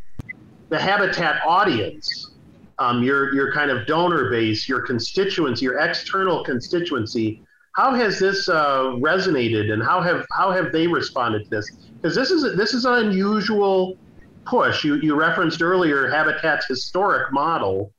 the 0.70 0.80
Habitat 0.80 1.42
audience, 1.46 2.32
um, 2.80 3.04
your 3.04 3.36
your 3.36 3.52
kind 3.52 3.70
of 3.70 3.86
donor 3.86 4.30
base, 4.30 4.68
your 4.68 4.80
constituency, 4.80 5.66
your 5.66 5.78
external 5.78 6.42
constituency, 6.42 7.42
how 7.74 7.94
has 7.94 8.18
this 8.18 8.48
uh, 8.48 8.96
resonated, 9.04 9.74
and 9.74 9.84
how 9.84 10.00
have 10.00 10.26
how 10.32 10.52
have 10.52 10.72
they 10.72 10.88
responded 10.88 11.44
to 11.44 11.50
this? 11.50 11.70
Because 12.02 12.16
this 12.16 12.32
is 12.32 12.56
this 12.56 12.74
is 12.74 12.86
an 12.86 12.94
unusual 13.08 13.98
push. 14.46 14.86
You 14.86 14.96
you 14.96 15.16
referenced 15.16 15.62
earlier 15.62 16.10
Habitat's 16.10 16.66
historic 16.66 17.34
model. 17.34 17.92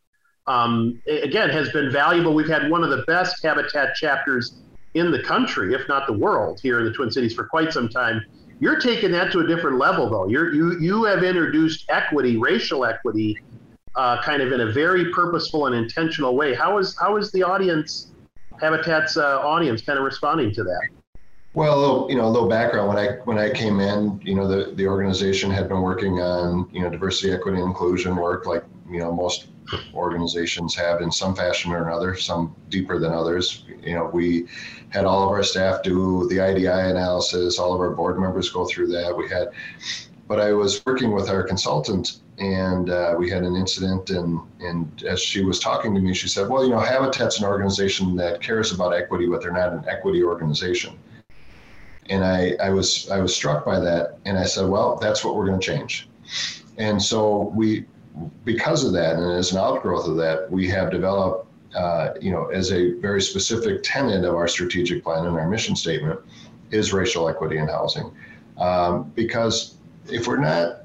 Um, 0.46 1.02
again, 1.06 1.50
has 1.50 1.68
been 1.70 1.90
valuable. 1.92 2.32
We've 2.32 2.48
had 2.48 2.70
one 2.70 2.82
of 2.82 2.88
the 2.88 3.04
best 3.06 3.44
Habitat 3.44 3.94
chapters 3.94 4.62
in 4.96 5.10
the 5.10 5.22
country, 5.22 5.74
if 5.74 5.86
not 5.88 6.06
the 6.06 6.12
world, 6.12 6.58
here 6.62 6.80
in 6.80 6.86
the 6.86 6.92
Twin 6.92 7.10
Cities 7.10 7.34
for 7.34 7.44
quite 7.44 7.72
some 7.72 7.88
time. 7.88 8.24
You're 8.58 8.80
taking 8.80 9.12
that 9.12 9.30
to 9.32 9.40
a 9.40 9.46
different 9.46 9.78
level, 9.78 10.08
though. 10.08 10.26
You're, 10.26 10.52
you 10.54 10.78
you 10.80 11.04
have 11.04 11.22
introduced 11.22 11.84
equity, 11.90 12.38
racial 12.38 12.86
equity, 12.86 13.38
uh, 13.94 14.22
kind 14.22 14.40
of 14.40 14.52
in 14.52 14.62
a 14.62 14.72
very 14.72 15.12
purposeful 15.12 15.66
and 15.66 15.74
intentional 15.74 16.34
way. 16.34 16.54
How 16.54 16.78
is 16.78 16.96
how 16.98 17.16
is 17.18 17.30
the 17.32 17.42
audience 17.42 18.12
Habitat's 18.60 19.18
uh, 19.18 19.40
audience 19.40 19.82
kind 19.82 19.98
of 19.98 20.04
responding 20.04 20.54
to 20.54 20.64
that? 20.64 20.88
Well, 21.52 22.06
you 22.08 22.16
know, 22.16 22.26
a 22.26 22.28
little 22.28 22.48
background. 22.48 22.88
When 22.88 22.98
I 22.98 23.12
when 23.24 23.38
I 23.38 23.50
came 23.50 23.80
in, 23.80 24.20
you 24.22 24.34
know, 24.34 24.48
the, 24.48 24.74
the 24.74 24.86
organization 24.86 25.50
had 25.50 25.68
been 25.68 25.82
working 25.82 26.20
on 26.20 26.68
you 26.72 26.80
know 26.80 26.88
diversity, 26.88 27.32
equity, 27.32 27.58
and 27.58 27.66
inclusion 27.66 28.16
work, 28.16 28.46
like 28.46 28.64
you 28.90 28.98
know 28.98 29.12
most 29.12 29.48
organizations 29.94 30.74
have 30.74 31.00
in 31.00 31.10
some 31.10 31.34
fashion 31.34 31.72
or 31.72 31.88
another. 31.88 32.16
Some 32.16 32.54
deeper 32.68 32.98
than 32.98 33.12
others. 33.12 33.64
You 33.82 33.94
know, 33.94 34.10
we 34.12 34.46
had 34.90 35.04
all 35.04 35.24
of 35.24 35.30
our 35.30 35.42
staff 35.42 35.82
do 35.82 36.26
the 36.28 36.40
IDI 36.40 36.66
analysis. 36.66 37.58
All 37.58 37.74
of 37.74 37.80
our 37.80 37.90
board 37.90 38.18
members 38.18 38.50
go 38.50 38.66
through 38.66 38.88
that. 38.88 39.16
We 39.16 39.28
had, 39.28 39.50
but 40.28 40.40
I 40.40 40.52
was 40.52 40.84
working 40.86 41.12
with 41.12 41.28
our 41.28 41.42
consultant 41.42 42.20
and 42.38 42.90
uh, 42.90 43.14
we 43.16 43.30
had 43.30 43.44
an 43.44 43.56
incident 43.56 44.10
and 44.10 44.40
and 44.60 45.02
as 45.04 45.20
she 45.20 45.42
was 45.42 45.58
talking 45.58 45.94
to 45.94 46.00
me 46.00 46.12
she 46.12 46.28
said 46.28 46.48
well 46.48 46.64
you 46.64 46.70
know 46.70 46.78
habitat's 46.78 47.38
an 47.38 47.46
organization 47.46 48.14
that 48.14 48.42
cares 48.42 48.72
about 48.72 48.92
equity 48.92 49.26
but 49.26 49.40
they're 49.40 49.52
not 49.52 49.72
an 49.72 49.82
equity 49.88 50.22
organization 50.22 50.98
and 52.10 52.24
i 52.24 52.54
i 52.62 52.68
was 52.68 53.08
i 53.10 53.18
was 53.18 53.34
struck 53.34 53.64
by 53.64 53.80
that 53.80 54.18
and 54.26 54.36
i 54.36 54.44
said 54.44 54.68
well 54.68 54.96
that's 54.96 55.24
what 55.24 55.34
we're 55.34 55.46
going 55.46 55.58
to 55.58 55.66
change 55.66 56.08
and 56.76 57.02
so 57.02 57.52
we 57.54 57.86
because 58.44 58.84
of 58.84 58.92
that 58.92 59.16
and 59.16 59.32
as 59.32 59.52
an 59.52 59.58
outgrowth 59.58 60.06
of 60.06 60.16
that 60.16 60.50
we 60.50 60.68
have 60.68 60.90
developed 60.90 61.46
uh, 61.74 62.14
you 62.20 62.30
know 62.30 62.46
as 62.46 62.72
a 62.72 62.92
very 62.94 63.20
specific 63.20 63.82
tenet 63.82 64.24
of 64.24 64.34
our 64.34 64.48
strategic 64.48 65.02
plan 65.02 65.26
and 65.26 65.38
our 65.38 65.48
mission 65.48 65.76
statement 65.76 66.18
is 66.70 66.92
racial 66.92 67.28
equity 67.28 67.58
in 67.58 67.68
housing. 67.68 68.10
Um, 68.58 69.12
because 69.14 69.76
if 70.10 70.26
we're 70.26 70.38
not 70.38 70.84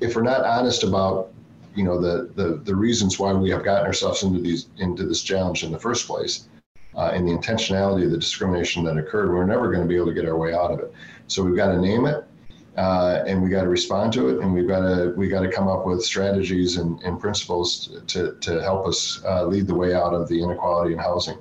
if 0.00 0.16
we're 0.16 0.22
not 0.22 0.44
honest 0.44 0.82
about 0.82 1.32
you 1.74 1.84
know 1.84 2.00
the, 2.00 2.30
the 2.34 2.56
the 2.64 2.74
reasons 2.74 3.18
why 3.18 3.32
we 3.32 3.50
have 3.50 3.64
gotten 3.64 3.86
ourselves 3.86 4.22
into 4.22 4.40
these 4.40 4.68
into 4.78 5.06
this 5.06 5.22
challenge 5.22 5.62
in 5.62 5.72
the 5.72 5.78
first 5.78 6.06
place 6.06 6.48
uh, 6.96 7.10
and 7.14 7.26
the 7.26 7.32
intentionality 7.32 8.04
of 8.04 8.10
the 8.10 8.18
discrimination 8.18 8.84
that 8.84 8.98
occurred 8.98 9.32
we're 9.32 9.46
never 9.46 9.70
going 9.70 9.82
to 9.82 9.88
be 9.88 9.96
able 9.96 10.06
to 10.06 10.14
get 10.14 10.26
our 10.26 10.36
way 10.36 10.52
out 10.52 10.70
of 10.70 10.80
it. 10.80 10.92
So 11.28 11.42
we've 11.42 11.56
got 11.56 11.72
to 11.72 11.80
name 11.80 12.06
it 12.06 12.24
uh, 12.76 13.22
and 13.26 13.42
we 13.42 13.50
got 13.50 13.62
to 13.62 13.68
respond 13.68 14.12
to 14.12 14.28
it 14.28 14.40
and 14.40 14.52
we've 14.52 14.68
got 14.68 14.80
to 14.80 15.12
we 15.16 15.28
got 15.28 15.40
to 15.40 15.50
come 15.50 15.68
up 15.68 15.86
with 15.86 16.02
strategies 16.02 16.76
and, 16.76 17.00
and 17.02 17.20
principles 17.20 17.98
to, 18.06 18.34
to 18.40 18.62
help 18.62 18.86
us 18.86 19.22
uh, 19.26 19.44
lead 19.44 19.66
the 19.66 19.74
way 19.74 19.94
out 19.94 20.14
of 20.14 20.28
the 20.28 20.42
inequality 20.42 20.92
in 20.92 20.98
housing 20.98 21.36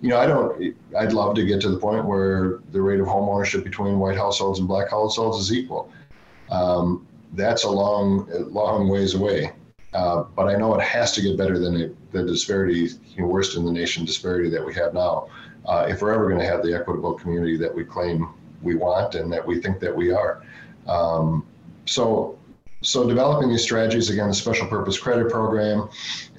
you 0.00 0.08
know 0.08 0.18
i 0.18 0.26
don't 0.26 0.76
i'd 0.98 1.12
love 1.12 1.34
to 1.34 1.44
get 1.44 1.60
to 1.60 1.70
the 1.70 1.78
point 1.78 2.04
where 2.04 2.60
the 2.70 2.80
rate 2.80 3.00
of 3.00 3.06
home 3.06 3.28
ownership 3.28 3.64
between 3.64 3.98
white 3.98 4.16
households 4.16 4.58
and 4.60 4.68
black 4.68 4.90
households 4.90 5.38
is 5.38 5.52
equal 5.52 5.90
um, 6.50 7.06
that's 7.32 7.64
a 7.64 7.70
long, 7.70 8.28
long 8.52 8.88
ways 8.88 9.14
away. 9.14 9.52
Uh, 9.92 10.24
but 10.34 10.48
I 10.48 10.56
know 10.56 10.74
it 10.74 10.82
has 10.82 11.12
to 11.12 11.22
get 11.22 11.38
better 11.38 11.58
than 11.58 11.74
the, 11.74 11.94
the 12.12 12.24
disparity, 12.24 12.90
you 13.14 13.22
know, 13.22 13.26
worst 13.26 13.56
in 13.56 13.64
the 13.64 13.72
nation 13.72 14.04
disparity 14.04 14.50
that 14.50 14.64
we 14.64 14.74
have 14.74 14.94
now. 14.94 15.28
Uh, 15.64 15.86
if 15.88 16.02
we're 16.02 16.12
ever 16.12 16.28
going 16.28 16.40
to 16.40 16.46
have 16.46 16.62
the 16.62 16.74
equitable 16.74 17.14
community 17.14 17.56
that 17.56 17.74
we 17.74 17.84
claim 17.84 18.28
we 18.62 18.74
want 18.74 19.14
and 19.14 19.32
that 19.32 19.46
we 19.46 19.60
think 19.60 19.80
that 19.80 19.94
we 19.94 20.12
are. 20.12 20.42
Um, 20.86 21.46
so, 21.84 22.38
so 22.82 23.06
developing 23.08 23.48
these 23.48 23.62
strategies 23.62 24.10
again, 24.10 24.28
the 24.28 24.34
special 24.34 24.66
purpose 24.66 24.98
credit 24.98 25.30
program, 25.30 25.88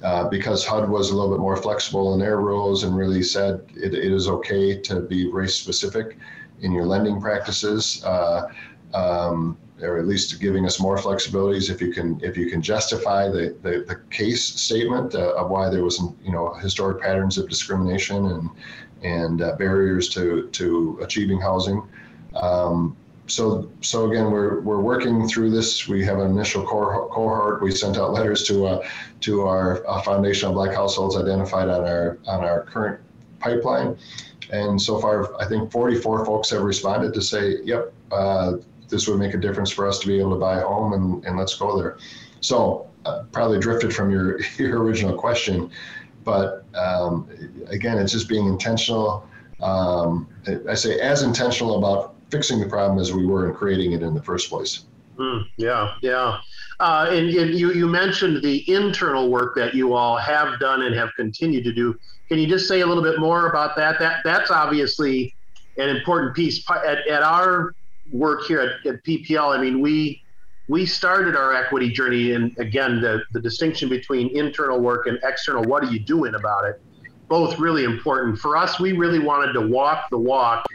uh, 0.02 0.28
because 0.28 0.64
HUD 0.64 0.88
was 0.88 1.10
a 1.10 1.14
little 1.14 1.30
bit 1.30 1.40
more 1.40 1.56
flexible 1.56 2.14
in 2.14 2.20
their 2.20 2.40
rules 2.40 2.84
and 2.84 2.96
really 2.96 3.22
said 3.22 3.66
it, 3.74 3.94
it 3.94 4.12
is 4.12 4.28
okay 4.28 4.80
to 4.82 5.00
be 5.00 5.30
race 5.30 5.54
specific 5.54 6.16
in 6.60 6.72
your 6.72 6.86
lending 6.86 7.20
practices. 7.20 8.02
Uh, 8.04 8.48
um, 8.94 9.58
or 9.82 9.98
at 9.98 10.06
least 10.06 10.40
giving 10.40 10.66
us 10.66 10.80
more 10.80 10.96
flexibilities 10.96 11.70
if 11.70 11.80
you 11.80 11.92
can 11.92 12.20
if 12.22 12.36
you 12.36 12.50
can 12.50 12.60
justify 12.60 13.28
the 13.28 13.56
the, 13.62 13.84
the 13.86 14.00
case 14.10 14.44
statement 14.44 15.14
uh, 15.14 15.34
of 15.34 15.50
why 15.50 15.68
there 15.68 15.84
was 15.84 16.00
you 16.24 16.32
know 16.32 16.52
historic 16.54 17.00
patterns 17.00 17.38
of 17.38 17.48
discrimination 17.48 18.26
and 18.26 18.50
and 19.02 19.42
uh, 19.42 19.54
barriers 19.56 20.08
to 20.08 20.48
to 20.48 20.98
achieving 21.02 21.40
housing. 21.40 21.82
Um, 22.42 22.96
so 23.26 23.70
so 23.82 24.10
again, 24.10 24.30
we're 24.30 24.60
we're 24.60 24.80
working 24.80 25.28
through 25.28 25.50
this. 25.50 25.86
We 25.86 26.04
have 26.04 26.18
an 26.18 26.30
initial 26.30 26.64
cohort. 26.64 27.62
We 27.62 27.70
sent 27.70 27.98
out 27.98 28.12
letters 28.12 28.42
to 28.44 28.66
uh, 28.66 28.88
to 29.20 29.42
our 29.42 29.86
uh, 29.86 30.00
foundational 30.02 30.54
Black 30.54 30.74
Households 30.74 31.16
identified 31.16 31.68
on 31.68 31.84
our 31.84 32.18
on 32.26 32.44
our 32.44 32.62
current 32.62 33.00
pipeline. 33.40 33.96
And 34.50 34.80
so 34.80 34.98
far, 34.98 35.38
I 35.38 35.46
think 35.46 35.70
44 35.70 36.24
folks 36.24 36.48
have 36.50 36.62
responded 36.62 37.12
to 37.12 37.20
say, 37.20 37.58
"Yep, 37.64 37.92
uh, 38.10 38.52
this 38.88 39.06
would 39.06 39.18
make 39.18 39.34
a 39.34 39.38
difference 39.38 39.70
for 39.70 39.86
us 39.86 39.98
to 40.00 40.06
be 40.06 40.18
able 40.18 40.30
to 40.30 40.40
buy 40.40 40.58
a 40.58 40.66
home 40.66 40.92
and, 40.92 41.24
and 41.24 41.36
let's 41.36 41.54
go 41.54 41.78
there. 41.78 41.98
So 42.40 42.88
uh, 43.04 43.24
probably 43.32 43.58
drifted 43.58 43.94
from 43.94 44.10
your, 44.10 44.40
your 44.58 44.82
original 44.82 45.14
question, 45.14 45.70
but 46.24 46.64
um, 46.74 47.28
again, 47.68 47.98
it's 47.98 48.12
just 48.12 48.28
being 48.28 48.46
intentional. 48.46 49.28
Um, 49.60 50.28
I 50.68 50.74
say 50.74 51.00
as 51.00 51.22
intentional 51.22 51.78
about 51.78 52.14
fixing 52.30 52.60
the 52.60 52.66
problem 52.66 52.98
as 52.98 53.12
we 53.12 53.26
were 53.26 53.48
in 53.48 53.54
creating 53.54 53.92
it 53.92 54.02
in 54.02 54.14
the 54.14 54.22
first 54.22 54.48
place. 54.48 54.84
Mm, 55.18 55.44
yeah, 55.56 55.94
yeah. 56.00 56.38
Uh, 56.78 57.08
and, 57.10 57.28
and, 57.30 57.54
you, 57.54 57.72
you 57.72 57.88
mentioned 57.88 58.42
the 58.42 58.70
internal 58.72 59.30
work 59.30 59.56
that 59.56 59.74
you 59.74 59.94
all 59.94 60.16
have 60.16 60.60
done 60.60 60.82
and 60.82 60.94
have 60.94 61.10
continued 61.16 61.64
to 61.64 61.72
do. 61.72 61.98
Can 62.28 62.38
you 62.38 62.46
just 62.46 62.68
say 62.68 62.82
a 62.82 62.86
little 62.86 63.02
bit 63.02 63.18
more 63.18 63.48
about 63.48 63.74
that? 63.76 63.98
That 63.98 64.20
that's 64.22 64.50
obviously 64.50 65.34
an 65.76 65.88
important 65.88 66.36
piece. 66.36 66.62
At, 66.70 67.06
at 67.08 67.22
our 67.22 67.74
work 68.12 68.42
here 68.42 68.60
at, 68.60 68.86
at 68.86 69.02
PPL, 69.02 69.56
I 69.56 69.60
mean, 69.60 69.80
we 69.80 70.22
we 70.68 70.86
started 70.86 71.34
our 71.34 71.52
equity 71.52 71.90
journey, 71.90 72.32
and 72.32 72.56
again, 72.58 73.00
the 73.00 73.22
the 73.32 73.40
distinction 73.40 73.88
between 73.88 74.36
internal 74.36 74.78
work 74.78 75.06
and 75.06 75.18
external. 75.24 75.64
What 75.64 75.82
are 75.82 75.90
you 75.90 75.98
doing 75.98 76.34
about 76.34 76.64
it? 76.66 76.80
Both 77.28 77.58
really 77.58 77.84
important 77.84 78.38
for 78.38 78.56
us. 78.56 78.78
We 78.78 78.92
really 78.92 79.18
wanted 79.18 79.52
to 79.54 79.62
walk 79.62 80.10
the 80.10 80.18
walk 80.18 80.66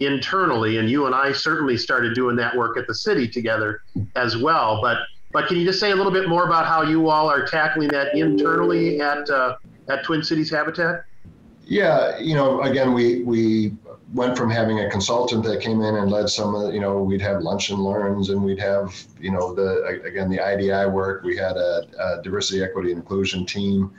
internally, 0.00 0.78
and 0.78 0.90
you 0.90 1.06
and 1.06 1.14
I 1.14 1.32
certainly 1.32 1.76
started 1.76 2.14
doing 2.14 2.36
that 2.36 2.56
work 2.56 2.76
at 2.76 2.86
the 2.86 2.94
city 2.94 3.28
together 3.28 3.82
as 4.14 4.36
well. 4.36 4.80
But 4.82 4.98
but 5.32 5.48
can 5.48 5.56
you 5.56 5.64
just 5.64 5.80
say 5.80 5.90
a 5.90 5.96
little 5.96 6.12
bit 6.12 6.28
more 6.28 6.46
about 6.46 6.66
how 6.66 6.82
you 6.82 7.08
all 7.08 7.28
are 7.28 7.46
tackling 7.46 7.88
that 7.88 8.14
internally 8.14 9.00
at 9.00 9.28
uh, 9.28 9.56
at 9.88 10.04
Twin 10.04 10.22
Cities 10.22 10.50
Habitat? 10.50 11.04
Yeah, 11.64 12.18
you 12.18 12.34
know, 12.34 12.62
again, 12.62 12.92
we 12.92 13.22
we 13.22 13.72
went 14.14 14.36
from 14.36 14.50
having 14.50 14.80
a 14.80 14.90
consultant 14.90 15.44
that 15.44 15.60
came 15.60 15.82
in 15.82 15.96
and 15.96 16.10
led 16.10 16.28
some 16.28 16.54
of, 16.54 16.72
you 16.72 16.80
know, 16.80 17.02
we'd 17.02 17.20
have 17.20 17.42
lunch 17.42 17.70
and 17.70 17.82
learns 17.82 18.30
and 18.30 18.42
we'd 18.42 18.58
have, 18.58 18.94
you 19.20 19.32
know, 19.32 19.52
the, 19.52 20.00
again, 20.04 20.30
the 20.30 20.38
IDI 20.38 20.88
work. 20.90 21.24
We 21.24 21.36
had 21.36 21.56
a, 21.56 21.82
a 21.98 22.22
diversity, 22.22 22.62
equity, 22.62 22.92
inclusion 22.92 23.44
team 23.44 23.92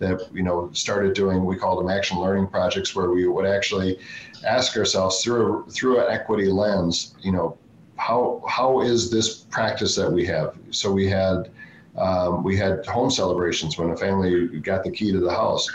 that 0.00 0.28
you 0.32 0.42
know 0.42 0.68
started 0.72 1.14
doing 1.14 1.44
we 1.44 1.56
call 1.56 1.76
them 1.80 1.88
action 1.88 2.18
learning 2.18 2.46
projects 2.48 2.94
where 2.96 3.10
we 3.10 3.28
would 3.28 3.46
actually 3.46 3.98
ask 4.44 4.76
ourselves 4.76 5.22
through 5.22 5.64
a, 5.64 5.70
through 5.70 6.00
an 6.00 6.10
equity 6.10 6.48
lens 6.48 7.14
you 7.22 7.30
know 7.30 7.56
how 8.00 8.42
how 8.48 8.80
is 8.80 9.10
this 9.10 9.34
practice 9.34 9.94
that 9.96 10.10
we 10.10 10.24
have? 10.26 10.58
So 10.70 10.90
we 10.90 11.06
had 11.06 11.50
um, 11.96 12.42
we 12.42 12.56
had 12.56 12.86
home 12.86 13.10
celebrations 13.10 13.76
when 13.76 13.90
a 13.90 13.96
family 13.96 14.46
got 14.60 14.84
the 14.84 14.90
key 14.90 15.12
to 15.12 15.20
the 15.20 15.30
house. 15.30 15.68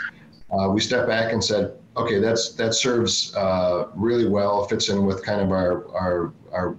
Uh, 0.50 0.68
we 0.68 0.80
stepped 0.80 1.08
back 1.08 1.32
and 1.32 1.42
said 1.42 1.78
okay 1.96 2.18
that's 2.18 2.54
that 2.54 2.74
serves 2.74 3.34
uh, 3.36 3.88
really 3.94 4.28
well 4.28 4.66
fits 4.66 4.88
in 4.88 5.06
with 5.06 5.24
kind 5.24 5.40
of 5.40 5.52
our 5.52 5.88
our 5.94 6.32
our 6.52 6.76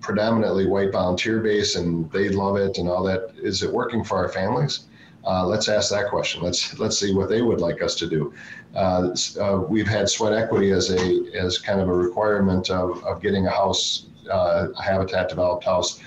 predominantly 0.00 0.66
white 0.66 0.92
volunteer 0.92 1.40
base 1.40 1.76
and 1.76 2.10
they 2.10 2.28
love 2.28 2.56
it 2.56 2.78
and 2.78 2.88
all 2.88 3.02
that. 3.02 3.32
Is 3.36 3.62
it 3.62 3.72
working 3.72 4.04
for 4.04 4.16
our 4.18 4.28
families 4.28 4.87
uh, 5.28 5.44
let's 5.44 5.68
ask 5.68 5.90
that 5.90 6.08
question. 6.08 6.42
Let's 6.42 6.78
let's 6.78 6.98
see 6.98 7.14
what 7.14 7.28
they 7.28 7.42
would 7.42 7.60
like 7.60 7.82
us 7.82 7.94
to 7.96 8.06
do. 8.06 8.32
Uh, 8.74 9.14
uh, 9.38 9.62
we've 9.68 9.86
had 9.86 10.08
sweat 10.08 10.32
equity 10.32 10.70
as 10.70 10.90
a 10.90 11.30
as 11.34 11.58
kind 11.58 11.80
of 11.80 11.88
a 11.88 11.92
requirement 11.92 12.70
of, 12.70 13.04
of 13.04 13.20
getting 13.20 13.46
a 13.46 13.50
house, 13.50 14.06
uh, 14.30 14.68
a 14.74 14.82
habitat 14.82 15.28
developed 15.28 15.64
house. 15.64 16.00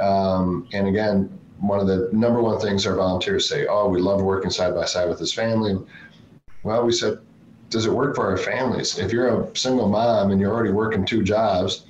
Um, 0.00 0.68
and 0.72 0.88
again, 0.88 1.38
one 1.58 1.80
of 1.80 1.86
the 1.86 2.08
number 2.12 2.40
one 2.40 2.58
things 2.58 2.86
our 2.86 2.96
volunteers 2.96 3.46
say, 3.46 3.66
"Oh, 3.66 3.88
we 3.88 4.00
love 4.00 4.22
working 4.22 4.50
side 4.50 4.74
by 4.74 4.86
side 4.86 5.08
with 5.08 5.18
this 5.18 5.34
family." 5.34 5.78
Well, 6.62 6.84
we 6.84 6.92
said, 6.92 7.18
does 7.70 7.86
it 7.86 7.92
work 7.92 8.16
for 8.16 8.26
our 8.26 8.36
families? 8.36 8.98
If 8.98 9.12
you're 9.12 9.28
a 9.28 9.56
single 9.56 9.88
mom 9.88 10.30
and 10.30 10.40
you're 10.40 10.52
already 10.52 10.72
working 10.72 11.04
two 11.04 11.22
jobs, 11.22 11.85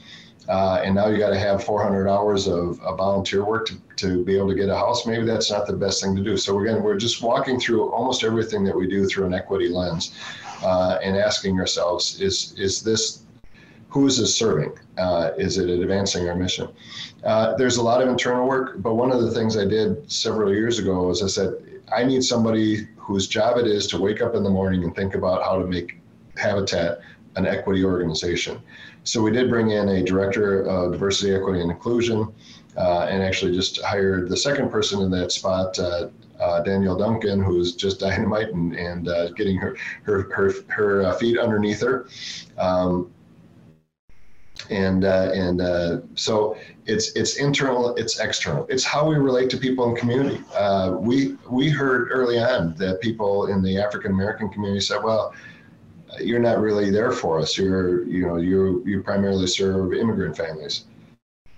uh, 0.49 0.81
and 0.85 0.95
now 0.95 1.09
you 1.09 1.19
got 1.19 1.31
to 1.31 1.39
have 1.39 1.65
400 1.65 2.09
hours 2.09 2.47
of, 2.47 2.81
of, 2.83 2.99
volunteer 2.99 3.45
work 3.45 3.67
to, 3.67 3.75
to 3.97 4.25
be 4.25 4.37
able 4.37 4.49
to 4.49 4.55
get 4.55 4.69
a 4.69 4.77
house. 4.77 5.07
Maybe 5.07 5.25
that's 5.25 5.51
not 5.51 5.67
the 5.67 5.73
best 5.73 6.03
thing 6.03 6.15
to 6.15 6.23
do. 6.23 6.37
So 6.37 6.61
again, 6.61 6.83
we're 6.83 6.97
just 6.97 7.23
walking 7.23 7.59
through 7.59 7.91
almost 7.91 8.23
everything 8.23 8.65
that 8.65 8.77
we 8.77 8.87
do 8.87 9.07
through 9.07 9.27
an 9.27 9.35
equity 9.35 9.69
lens, 9.69 10.15
uh, 10.63 10.99
and 11.03 11.17
asking 11.17 11.59
ourselves: 11.59 12.21
Is 12.21 12.55
is 12.59 12.83
this 12.83 13.23
who 13.89 14.07
is 14.07 14.19
this 14.19 14.37
serving? 14.37 14.73
Uh, 14.99 15.31
is 15.37 15.59
it 15.59 15.69
advancing 15.69 16.29
our 16.29 16.37
mission? 16.37 16.69
Uh, 17.25 17.57
there's 17.57 17.79
a 17.79 17.83
lot 17.83 18.03
of 18.03 18.09
internal 18.09 18.47
work, 18.47 18.83
but 18.83 18.95
one 18.95 19.11
of 19.11 19.23
the 19.23 19.31
things 19.31 19.57
I 19.57 19.65
did 19.65 20.11
several 20.11 20.53
years 20.53 20.79
ago 20.79 21.09
was 21.09 21.23
I 21.23 21.27
said 21.27 21.55
I 21.95 22.05
need 22.05 22.23
somebody 22.23 22.89
whose 22.97 23.27
job 23.27 23.59
it 23.59 23.67
is 23.67 23.87
to 23.89 24.01
wake 24.01 24.21
up 24.21 24.35
in 24.35 24.43
the 24.43 24.51
morning 24.51 24.85
and 24.85 24.95
think 24.95 25.15
about 25.15 25.43
how 25.43 25.59
to 25.59 25.67
make 25.67 25.99
Habitat 26.37 27.01
an 27.37 27.47
equity 27.47 27.85
organization. 27.85 28.61
So 29.07 29.23
we 29.23 29.31
did 29.31 29.49
bring 29.49 29.71
in 29.71 29.89
a 29.89 30.03
director 30.03 30.63
of 30.63 30.91
diversity, 30.91 31.33
equity, 31.33 31.61
and 31.61 31.71
inclusion, 31.71 32.27
uh, 32.77 33.07
and 33.09 33.23
actually 33.23 33.55
just 33.55 33.81
hired 33.83 34.29
the 34.29 34.37
second 34.37 34.69
person 34.69 35.01
in 35.01 35.11
that 35.13 35.31
spot, 35.31 35.79
uh, 35.79 36.09
uh, 36.41 36.61
Danielle 36.63 36.97
Duncan, 36.97 37.41
who's 37.41 37.77
just 37.77 38.01
dynamite 38.07 38.49
and, 38.49 38.75
and 38.75 39.09
uh, 39.09 39.31
getting 39.31 39.57
her 39.59 39.77
her 40.03 40.29
her, 40.35 40.53
her 40.69 41.03
uh, 41.05 41.13
feet 41.15 41.39
underneath 41.39 41.81
her. 41.83 42.09
Um, 42.59 43.13
and 44.71 45.05
uh, 45.05 45.31
and 45.33 46.09
so 46.19 46.57
it's 46.87 47.13
it's 47.13 47.37
internal, 47.37 47.95
it's 47.95 48.19
external. 48.19 48.67
It's 48.69 48.83
how 48.83 49.09
we 49.09 49.15
relate 49.15 49.51
to 49.51 49.57
people 49.57 49.89
in 49.89 49.95
community. 49.95 50.43
we 50.99 51.37
we 51.49 51.71
heard 51.71 52.09
early 52.11 52.41
on 52.41 52.75
that 52.75 53.01
people 53.01 53.47
in 53.47 53.63
the 53.63 53.79
African 53.79 54.11
American 54.11 54.49
community 54.49 54.81
said, 54.81 55.05
well 55.05 55.33
you're 56.21 56.41
not 56.41 56.61
really 56.61 56.91
there 56.91 57.13
for 57.13 57.39
us. 57.39 57.57
You're, 57.57 58.05
you 58.05 58.27
know, 58.27 58.37
you 58.37 58.83
you 58.87 59.03
primarily 59.03 59.47
serve 59.47 59.95
immigrant 59.95 60.37
families. 60.37 60.85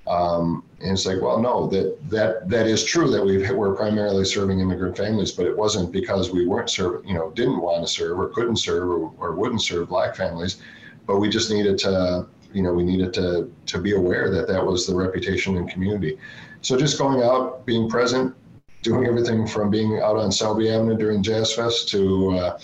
Um, 0.07 0.65
and 0.81 0.93
it's 0.93 1.05
like, 1.05 1.21
well, 1.21 1.39
no, 1.39 1.67
that 1.69 1.99
that 2.09 2.49
that 2.49 2.67
is 2.67 2.83
true 2.85 3.11
that 3.11 3.25
we 3.25 3.51
we're 3.53 3.75
primarily 3.75 4.25
serving 4.25 4.61
immigrant 4.61 4.97
families, 4.97 5.33
but 5.33 5.47
it 5.47 5.57
wasn't 5.57 5.93
because 5.93 6.31
we 6.31 6.47
weren't 6.47 6.71
serving, 6.71 7.07
you 7.07 7.15
know, 7.15 7.31
didn't 7.33 7.61
want 7.61 7.87
to 7.87 7.93
serve 7.93 8.19
or 8.19 8.29
couldn't 8.31 8.57
serve 8.57 8.89
or, 8.89 9.13
or 9.19 9.35
wouldn't 9.35 9.63
serve 9.63 9.89
black 9.89 10.17
families, 10.17 10.63
but 11.07 11.19
we 11.19 11.29
just 11.29 11.51
needed 11.51 11.77
to, 11.79 12.27
you 12.55 12.63
know, 12.63 12.73
we 12.73 12.85
needed 12.85 13.13
to 13.15 13.53
to 13.67 13.79
be 13.79 13.95
aware 13.95 14.31
that 14.31 14.49
that 14.49 14.65
was 14.65 14.87
the 14.87 14.95
reputation 14.95 15.57
in 15.57 15.69
community. 15.69 16.19
So 16.63 16.77
just 16.77 16.99
going 16.99 17.23
out, 17.23 17.67
being 17.67 17.89
present, 17.89 18.35
doing 18.83 19.07
everything 19.07 19.47
from 19.47 19.71
being 19.71 20.01
out 20.01 20.17
on 20.17 20.33
Selby 20.33 20.71
Avenue 20.71 20.97
during 20.97 21.23
Jazz 21.23 21.53
Fest 21.53 21.89
to, 21.91 22.31
uh, 22.39 22.59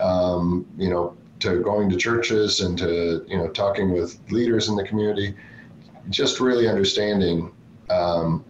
um, 0.00 0.66
you 0.76 0.90
know, 0.90 1.16
to 1.40 1.60
going 1.60 1.90
to 1.90 1.96
churches 1.96 2.60
and 2.60 2.78
to 2.78 3.24
you 3.28 3.36
know 3.36 3.48
talking 3.48 3.92
with 3.92 4.18
leaders 4.30 4.68
in 4.68 4.76
the 4.76 4.84
community, 4.84 5.34
just 6.08 6.40
really 6.40 6.68
understanding 6.68 7.52
um, 7.90 8.44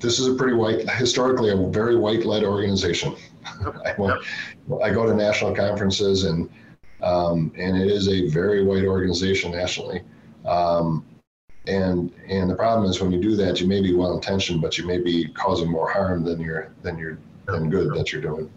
this 0.00 0.18
is 0.18 0.28
a 0.28 0.34
pretty 0.34 0.54
white, 0.54 0.88
historically 0.90 1.50
a 1.50 1.56
very 1.70 1.96
white-led 1.96 2.44
organization. 2.44 3.16
I, 3.84 3.94
I, 4.82 4.90
go 4.90 5.06
to 5.06 5.14
national 5.14 5.54
conferences 5.54 6.24
and 6.24 6.48
um, 7.02 7.52
and 7.56 7.76
it 7.76 7.88
is 7.88 8.08
a 8.08 8.28
very 8.28 8.64
white 8.64 8.84
organization 8.84 9.52
nationally. 9.52 10.02
Um, 10.44 11.04
and 11.66 12.12
and 12.28 12.50
the 12.50 12.54
problem 12.54 12.88
is 12.88 13.00
when 13.00 13.12
you 13.12 13.20
do 13.20 13.36
that, 13.36 13.60
you 13.60 13.66
may 13.66 13.80
be 13.80 13.94
well 13.94 14.14
intentioned, 14.14 14.62
but 14.62 14.78
you 14.78 14.86
may 14.86 14.98
be 14.98 15.28
causing 15.28 15.70
more 15.70 15.90
harm 15.90 16.24
than 16.24 16.40
you're 16.40 16.72
than 16.82 16.98
you're 16.98 17.18
than 17.46 17.70
good 17.70 17.94
that 17.94 18.12
you're 18.12 18.22
doing. 18.22 18.50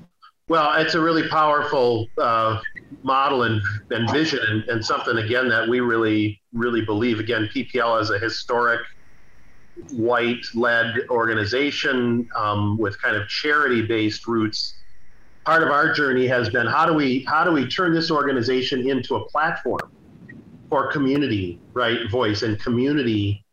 Well, 0.52 0.74
it's 0.82 0.96
a 0.96 1.00
really 1.00 1.30
powerful 1.30 2.10
uh, 2.18 2.60
model 3.04 3.44
and, 3.44 3.62
and 3.90 4.12
vision, 4.12 4.42
and, 4.50 4.64
and, 4.66 4.86
something 4.86 5.18
again 5.18 5.48
that 5.48 5.70
we 5.70 5.80
really, 5.80 6.42
really 6.52 6.82
believe. 6.82 7.22
Again, 7.22 7.50
PPL 7.56 8.02
is 8.02 8.10
a 8.10 8.20
historic 8.20 8.82
white-led 9.94 11.08
organization 11.10 12.28
um, 12.36 12.78
with 12.78 13.02
kind 13.02 13.16
of 13.16 13.30
charity-based 13.30 14.28
roots. 14.28 14.74
Part 15.46 15.64
of 15.64 15.70
our 15.70 15.94
journey 15.94 16.28
has 16.28 16.50
been 16.50 16.68
how 16.68 16.86
do 16.86 16.94
we 16.96 17.24
how 17.24 17.46
do 17.46 17.54
we 17.54 17.66
turn 17.66 17.94
this 17.94 18.12
organization 18.12 18.90
into 18.90 19.16
a 19.16 19.30
platform 19.30 19.90
for 20.70 20.92
community 20.92 21.62
right 21.72 22.12
voice 22.12 22.42
and 22.42 22.60
community 22.60 23.46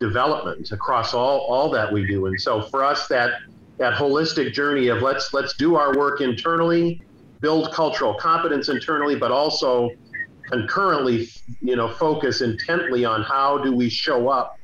development 0.00 0.72
across 0.72 1.12
all 1.12 1.40
all 1.40 1.68
that 1.68 1.92
we 1.92 2.06
do. 2.06 2.24
And 2.24 2.40
so 2.40 2.62
for 2.62 2.82
us, 2.82 3.08
that 3.08 3.42
that 3.78 3.94
holistic 3.94 4.52
journey 4.52 4.88
of 4.88 5.02
let's 5.02 5.32
let's 5.34 5.54
do 5.56 5.76
our 5.76 5.96
work 5.96 6.20
internally, 6.20 7.02
build 7.40 7.72
cultural 7.72 8.14
competence 8.14 8.68
internally, 8.68 9.16
but 9.16 9.30
also 9.30 9.90
concurrently, 10.50 11.28
you 11.60 11.76
know, 11.76 11.88
focus 11.88 12.40
intently 12.40 13.04
on 13.04 13.22
how 13.22 13.58
do 13.58 13.74
we 13.74 13.88
show 13.88 14.28
up 14.28 14.58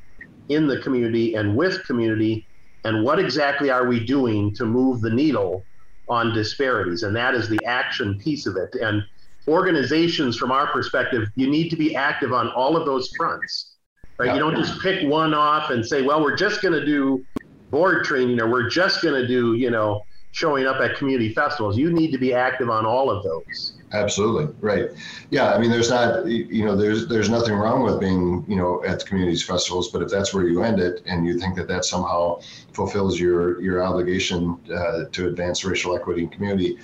in 0.48 0.66
the 0.66 0.78
community 0.78 1.34
and 1.34 1.56
with 1.56 1.84
community, 1.84 2.46
and 2.84 3.04
what 3.04 3.18
exactly 3.18 3.70
are 3.70 3.86
we 3.86 4.04
doing 4.04 4.54
to 4.54 4.64
move 4.64 5.00
the 5.00 5.10
needle 5.10 5.64
on 6.08 6.34
disparities, 6.34 7.04
and 7.04 7.14
that 7.14 7.34
is 7.34 7.48
the 7.48 7.64
action 7.64 8.18
piece 8.18 8.46
of 8.46 8.56
it. 8.56 8.74
And 8.76 9.02
organizations, 9.48 10.36
from 10.36 10.52
our 10.52 10.66
perspective, 10.68 11.28
you 11.36 11.48
need 11.48 11.68
to 11.70 11.76
be 11.76 11.96
active 11.96 12.32
on 12.32 12.48
all 12.50 12.76
of 12.76 12.86
those 12.86 13.10
fronts. 13.16 13.76
Right? 14.18 14.34
You 14.34 14.38
don't 14.38 14.56
just 14.56 14.80
pick 14.80 15.08
one 15.08 15.34
off 15.34 15.70
and 15.70 15.84
say, 15.84 16.02
well, 16.02 16.22
we're 16.22 16.36
just 16.36 16.62
going 16.62 16.78
to 16.78 16.84
do 16.84 17.24
board 17.72 18.04
training 18.04 18.40
or 18.40 18.48
we're 18.48 18.68
just 18.68 19.02
going 19.02 19.20
to 19.20 19.26
do, 19.26 19.54
you 19.54 19.70
know, 19.70 20.04
showing 20.30 20.66
up 20.66 20.80
at 20.80 20.96
community 20.96 21.34
festivals. 21.34 21.76
You 21.76 21.92
need 21.92 22.12
to 22.12 22.18
be 22.18 22.32
active 22.32 22.70
on 22.70 22.86
all 22.86 23.10
of 23.10 23.24
those. 23.24 23.72
Absolutely 23.92 24.54
right. 24.60 24.88
Yeah, 25.30 25.52
I 25.52 25.58
mean, 25.58 25.70
there's 25.70 25.90
not, 25.90 26.26
you 26.26 26.64
know, 26.64 26.74
there's 26.74 27.08
there's 27.08 27.28
nothing 27.28 27.54
wrong 27.54 27.82
with 27.82 28.00
being, 28.00 28.42
you 28.48 28.56
know, 28.56 28.82
at 28.84 29.04
communities 29.04 29.44
festivals, 29.44 29.90
but 29.90 30.00
if 30.00 30.08
that's 30.08 30.32
where 30.32 30.46
you 30.46 30.62
end 30.62 30.80
it, 30.80 31.02
and 31.04 31.26
you 31.26 31.38
think 31.38 31.56
that 31.56 31.68
that 31.68 31.84
somehow 31.84 32.40
fulfills 32.72 33.20
your 33.20 33.60
your 33.60 33.82
obligation 33.82 34.58
uh, 34.74 35.04
to 35.12 35.28
advance 35.28 35.62
racial 35.64 35.94
equity 35.94 36.22
in 36.22 36.28
community, 36.30 36.78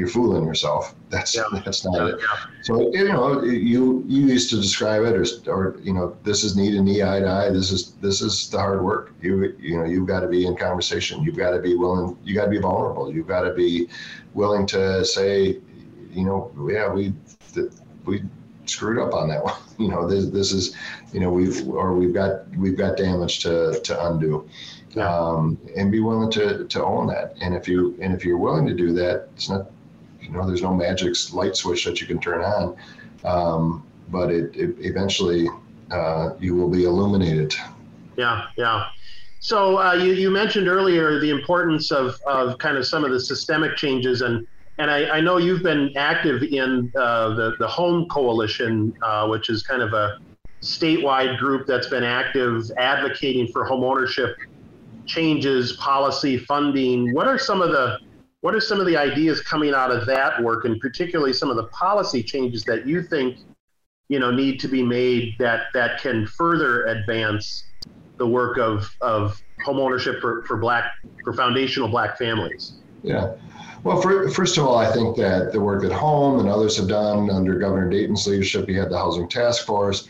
you're 0.00 0.08
fooling 0.08 0.44
yourself. 0.44 0.94
That's 1.10 1.36
yeah. 1.36 1.42
that's 1.64 1.84
not 1.84 1.94
yeah, 1.94 2.14
it. 2.14 2.20
So 2.62 2.90
you 2.92 3.04
know, 3.08 3.42
you 3.42 4.02
you 4.08 4.26
used 4.26 4.48
to 4.50 4.56
describe 4.56 5.02
it, 5.04 5.14
or 5.14 5.26
or 5.54 5.78
you 5.82 5.92
know, 5.92 6.16
this 6.24 6.42
is 6.42 6.56
knee 6.56 6.70
to 6.70 6.80
knee, 6.80 7.02
eye 7.02 7.20
to 7.20 7.28
eye. 7.28 7.50
This 7.50 7.70
is 7.70 7.92
this 8.00 8.22
is 8.22 8.48
the 8.48 8.58
hard 8.58 8.82
work. 8.82 9.12
You 9.20 9.54
you 9.60 9.76
know, 9.76 9.84
you've 9.84 10.08
got 10.08 10.20
to 10.20 10.28
be 10.28 10.46
in 10.46 10.56
conversation. 10.56 11.22
You've 11.22 11.36
got 11.36 11.50
to 11.50 11.60
be 11.60 11.74
willing. 11.74 12.16
You 12.24 12.34
got 12.34 12.46
to 12.46 12.50
be 12.50 12.58
vulnerable. 12.58 13.12
You've 13.12 13.28
got 13.28 13.42
to 13.42 13.52
be 13.52 13.88
willing 14.32 14.66
to 14.68 15.04
say, 15.04 15.58
you 16.10 16.24
know, 16.24 16.50
yeah, 16.66 16.90
we 16.90 17.12
we 18.06 18.22
screwed 18.64 18.98
up 18.98 19.12
on 19.12 19.28
that 19.28 19.44
one. 19.50 19.60
You 19.78 19.88
know, 19.88 20.08
this 20.08 20.26
this 20.30 20.50
is, 20.50 20.74
you 21.12 21.20
know, 21.20 21.30
we've 21.30 21.68
or 21.68 21.94
we've 21.94 22.14
got 22.14 22.48
we've 22.56 22.76
got 22.76 22.96
damage 22.96 23.40
to 23.40 23.78
to 23.80 24.06
undo. 24.08 24.48
Um, 24.96 25.56
and 25.76 25.92
be 25.92 26.00
willing 26.00 26.32
to, 26.32 26.66
to 26.66 26.84
own 26.84 27.06
that. 27.06 27.36
And 27.40 27.54
if 27.54 27.68
you 27.68 27.96
and 28.02 28.12
if 28.12 28.24
you're 28.24 28.38
willing 28.38 28.66
to 28.66 28.74
do 28.74 28.92
that, 28.94 29.28
it's 29.36 29.48
not 29.48 29.70
you 30.30 30.38
know, 30.38 30.46
there's 30.46 30.62
no 30.62 30.74
magic 30.74 31.14
light 31.32 31.56
switch 31.56 31.84
that 31.84 32.00
you 32.00 32.06
can 32.06 32.20
turn 32.20 32.42
on, 32.42 32.76
um, 33.24 33.86
but 34.08 34.30
it, 34.30 34.54
it 34.54 34.76
eventually 34.78 35.48
uh, 35.90 36.30
you 36.38 36.54
will 36.54 36.68
be 36.68 36.84
illuminated. 36.84 37.54
Yeah, 38.16 38.46
yeah. 38.56 38.86
So 39.40 39.78
uh, 39.78 39.94
you, 39.94 40.12
you 40.12 40.30
mentioned 40.30 40.68
earlier 40.68 41.18
the 41.18 41.30
importance 41.30 41.90
of, 41.90 42.14
of 42.26 42.58
kind 42.58 42.76
of 42.76 42.86
some 42.86 43.04
of 43.04 43.10
the 43.10 43.20
systemic 43.20 43.76
changes, 43.76 44.20
and 44.20 44.46
and 44.78 44.90
I, 44.90 45.16
I 45.16 45.20
know 45.20 45.38
you've 45.38 45.62
been 45.62 45.90
active 45.96 46.42
in 46.42 46.92
uh, 46.96 47.34
the 47.34 47.56
the 47.58 47.66
Home 47.66 48.06
Coalition, 48.08 48.94
uh, 49.02 49.26
which 49.26 49.50
is 49.50 49.62
kind 49.62 49.82
of 49.82 49.92
a 49.94 50.18
statewide 50.62 51.38
group 51.38 51.66
that's 51.66 51.88
been 51.88 52.04
active 52.04 52.70
advocating 52.76 53.48
for 53.48 53.64
home 53.64 53.82
ownership 53.82 54.36
changes, 55.06 55.72
policy, 55.72 56.36
funding. 56.38 57.12
What 57.14 57.26
are 57.26 57.38
some 57.38 57.62
of 57.62 57.70
the 57.70 57.98
what 58.40 58.54
are 58.54 58.60
some 58.60 58.80
of 58.80 58.86
the 58.86 58.96
ideas 58.96 59.40
coming 59.40 59.74
out 59.74 59.90
of 59.90 60.06
that 60.06 60.42
work, 60.42 60.64
and 60.64 60.80
particularly 60.80 61.32
some 61.32 61.50
of 61.50 61.56
the 61.56 61.64
policy 61.64 62.22
changes 62.22 62.64
that 62.64 62.86
you 62.86 63.02
think, 63.02 63.38
you 64.08 64.18
know, 64.18 64.30
need 64.30 64.58
to 64.60 64.68
be 64.68 64.82
made 64.82 65.34
that 65.38 65.66
that 65.74 66.00
can 66.00 66.26
further 66.26 66.84
advance 66.86 67.64
the 68.16 68.26
work 68.26 68.58
of 68.58 68.90
of 69.00 69.40
homeownership 69.64 70.20
for, 70.20 70.42
for 70.44 70.56
black 70.56 70.92
for 71.24 71.32
foundational 71.32 71.88
black 71.88 72.16
families? 72.18 72.74
Yeah. 73.02 73.34
Well, 73.82 74.00
for, 74.02 74.28
first 74.28 74.58
of 74.58 74.66
all, 74.66 74.76
I 74.76 74.92
think 74.92 75.16
that 75.16 75.52
the 75.52 75.60
work 75.60 75.82
that 75.82 75.92
Home 75.92 76.38
and 76.38 76.48
others 76.50 76.76
have 76.76 76.86
done 76.86 77.30
under 77.30 77.58
Governor 77.58 77.88
Dayton's 77.88 78.26
leadership, 78.26 78.68
he 78.68 78.74
had 78.74 78.90
the 78.90 78.98
Housing 78.98 79.26
Task 79.26 79.64
Force. 79.64 80.06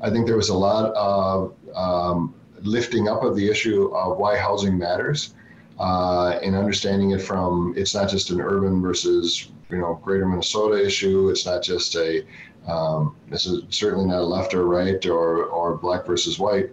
I 0.00 0.10
think 0.10 0.26
there 0.26 0.36
was 0.36 0.50
a 0.50 0.56
lot 0.56 0.94
of 0.94 1.56
um, 1.74 2.32
lifting 2.62 3.08
up 3.08 3.24
of 3.24 3.34
the 3.34 3.48
issue 3.48 3.92
of 3.92 4.18
why 4.18 4.36
housing 4.36 4.78
matters 4.78 5.34
uh, 5.78 6.38
and 6.42 6.54
understanding 6.56 7.12
it 7.12 7.22
from 7.22 7.74
it's 7.76 7.94
not 7.94 8.08
just 8.08 8.30
an 8.30 8.40
urban 8.40 8.80
versus 8.82 9.50
you 9.70 9.78
know 9.78 10.00
greater 10.02 10.26
Minnesota 10.26 10.84
issue. 10.84 11.28
It's 11.28 11.46
not 11.46 11.62
just 11.62 11.94
a 11.96 12.24
um, 12.66 13.16
this 13.28 13.46
is 13.46 13.62
certainly 13.70 14.06
not 14.06 14.20
a 14.20 14.24
left 14.24 14.54
or 14.54 14.66
right 14.66 15.04
or 15.06 15.44
or 15.44 15.76
black 15.76 16.06
versus 16.06 16.38
white. 16.38 16.70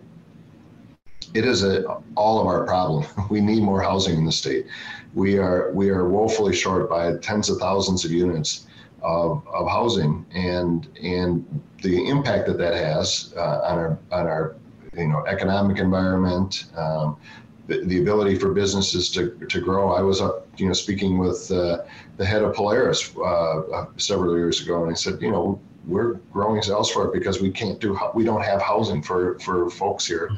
It 1.33 1.45
is 1.45 1.63
a 1.63 1.85
all 2.15 2.39
of 2.39 2.47
our 2.47 2.65
problem. 2.65 3.05
We 3.29 3.41
need 3.41 3.61
more 3.63 3.81
housing 3.81 4.17
in 4.17 4.25
the 4.25 4.31
state. 4.31 4.65
We 5.13 5.37
are 5.37 5.71
we 5.71 5.89
are 5.89 6.07
woefully 6.07 6.55
short 6.55 6.89
by 6.89 7.15
tens 7.17 7.49
of 7.49 7.57
thousands 7.57 8.05
of 8.05 8.11
units 8.11 8.67
of, 9.01 9.47
of 9.47 9.67
housing 9.67 10.25
and 10.33 10.87
and 11.01 11.61
the 11.83 12.07
impact 12.09 12.47
that 12.47 12.57
that 12.57 12.73
has 12.73 13.33
uh, 13.37 13.61
on 13.63 13.77
our 13.77 13.99
on 14.11 14.27
our 14.27 14.55
you 14.97 15.07
know 15.07 15.23
economic 15.25 15.77
environment, 15.77 16.65
um, 16.75 17.17
the, 17.67 18.01
ability 18.01 18.37
for 18.37 18.53
businesses 18.53 19.09
to, 19.11 19.31
to 19.49 19.59
grow. 19.59 19.91
I 19.91 20.01
was 20.01 20.21
up, 20.21 20.47
you 20.57 20.67
know, 20.67 20.73
speaking 20.73 21.17
with 21.17 21.49
uh, 21.51 21.83
the 22.17 22.25
head 22.25 22.43
of 22.43 22.55
Polaris 22.55 23.15
uh, 23.17 23.85
several 23.97 24.37
years 24.37 24.61
ago, 24.61 24.83
and 24.83 24.91
I 24.91 24.95
said, 24.95 25.21
you 25.21 25.31
know, 25.31 25.59
we're 25.85 26.13
growing 26.33 26.61
elsewhere 26.69 27.07
because 27.07 27.41
we 27.41 27.51
can't 27.51 27.79
do 27.79 27.97
we 28.15 28.23
don't 28.23 28.43
have 28.43 28.61
housing 28.61 29.03
for 29.03 29.37
for 29.39 29.69
folks 29.69 30.05
here, 30.05 30.31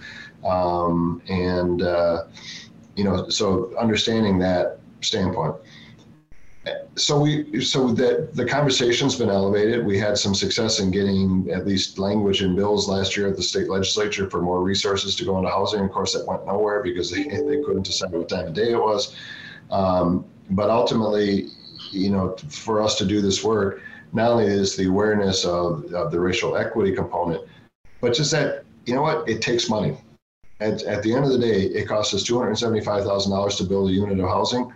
um, 0.45 1.21
and 1.29 1.81
uh, 1.81 2.25
you 2.95 3.03
know, 3.03 3.29
so 3.29 3.73
understanding 3.77 4.39
that 4.39 4.79
standpoint 5.01 5.55
so 6.97 7.19
we 7.19 7.61
so 7.61 7.89
that 7.93 8.35
the 8.35 8.43
conversation's 8.43 9.15
been 9.15 9.29
elevated. 9.29 9.85
We 9.85 9.99
had 9.99 10.17
some 10.17 10.33
success 10.33 10.79
in 10.79 10.89
getting 10.89 11.49
at 11.51 11.65
least 11.65 11.99
language 11.99 12.41
in 12.41 12.55
bills 12.55 12.89
last 12.89 13.15
year 13.15 13.27
at 13.27 13.35
the 13.35 13.43
state 13.43 13.69
legislature 13.69 14.29
for 14.29 14.41
more 14.41 14.63
resources 14.63 15.15
to 15.17 15.25
go 15.25 15.37
into 15.37 15.49
housing. 15.49 15.81
Of 15.81 15.91
course, 15.91 16.13
that 16.13 16.25
went 16.25 16.45
nowhere 16.47 16.81
because 16.81 17.11
they, 17.13 17.23
they 17.23 17.61
couldn't 17.63 17.83
decide 17.83 18.11
what 18.11 18.29
time 18.29 18.47
of 18.47 18.53
day 18.53 18.71
it 18.71 18.79
was. 18.79 19.15
Um, 19.69 20.25
but 20.51 20.69
ultimately, 20.69 21.49
you 21.91 22.09
know, 22.09 22.35
for 22.49 22.81
us 22.81 22.97
to 22.97 23.05
do 23.05 23.21
this 23.21 23.43
work, 23.43 23.81
not 24.13 24.31
only 24.31 24.45
is 24.45 24.75
the 24.75 24.87
awareness 24.87 25.45
of, 25.45 25.93
of 25.93 26.11
the 26.11 26.19
racial 26.19 26.57
equity 26.57 26.95
component, 26.95 27.43
but 28.01 28.13
just 28.13 28.31
that 28.31 28.63
you 28.85 28.95
know 28.95 29.01
what 29.03 29.27
it 29.29 29.41
takes 29.41 29.69
money. 29.69 29.97
At, 30.59 30.81
at 30.83 31.03
the 31.03 31.13
end 31.13 31.25
of 31.25 31.31
the 31.31 31.37
day, 31.37 31.61
it 31.61 31.87
costs 31.87 32.15
us 32.15 32.23
two 32.23 32.39
hundred 32.39 32.55
seventy-five 32.55 33.03
thousand 33.03 33.31
dollars 33.31 33.55
to 33.57 33.63
build 33.65 33.91
a 33.91 33.93
unit 33.93 34.19
of 34.19 34.27
housing. 34.27 34.73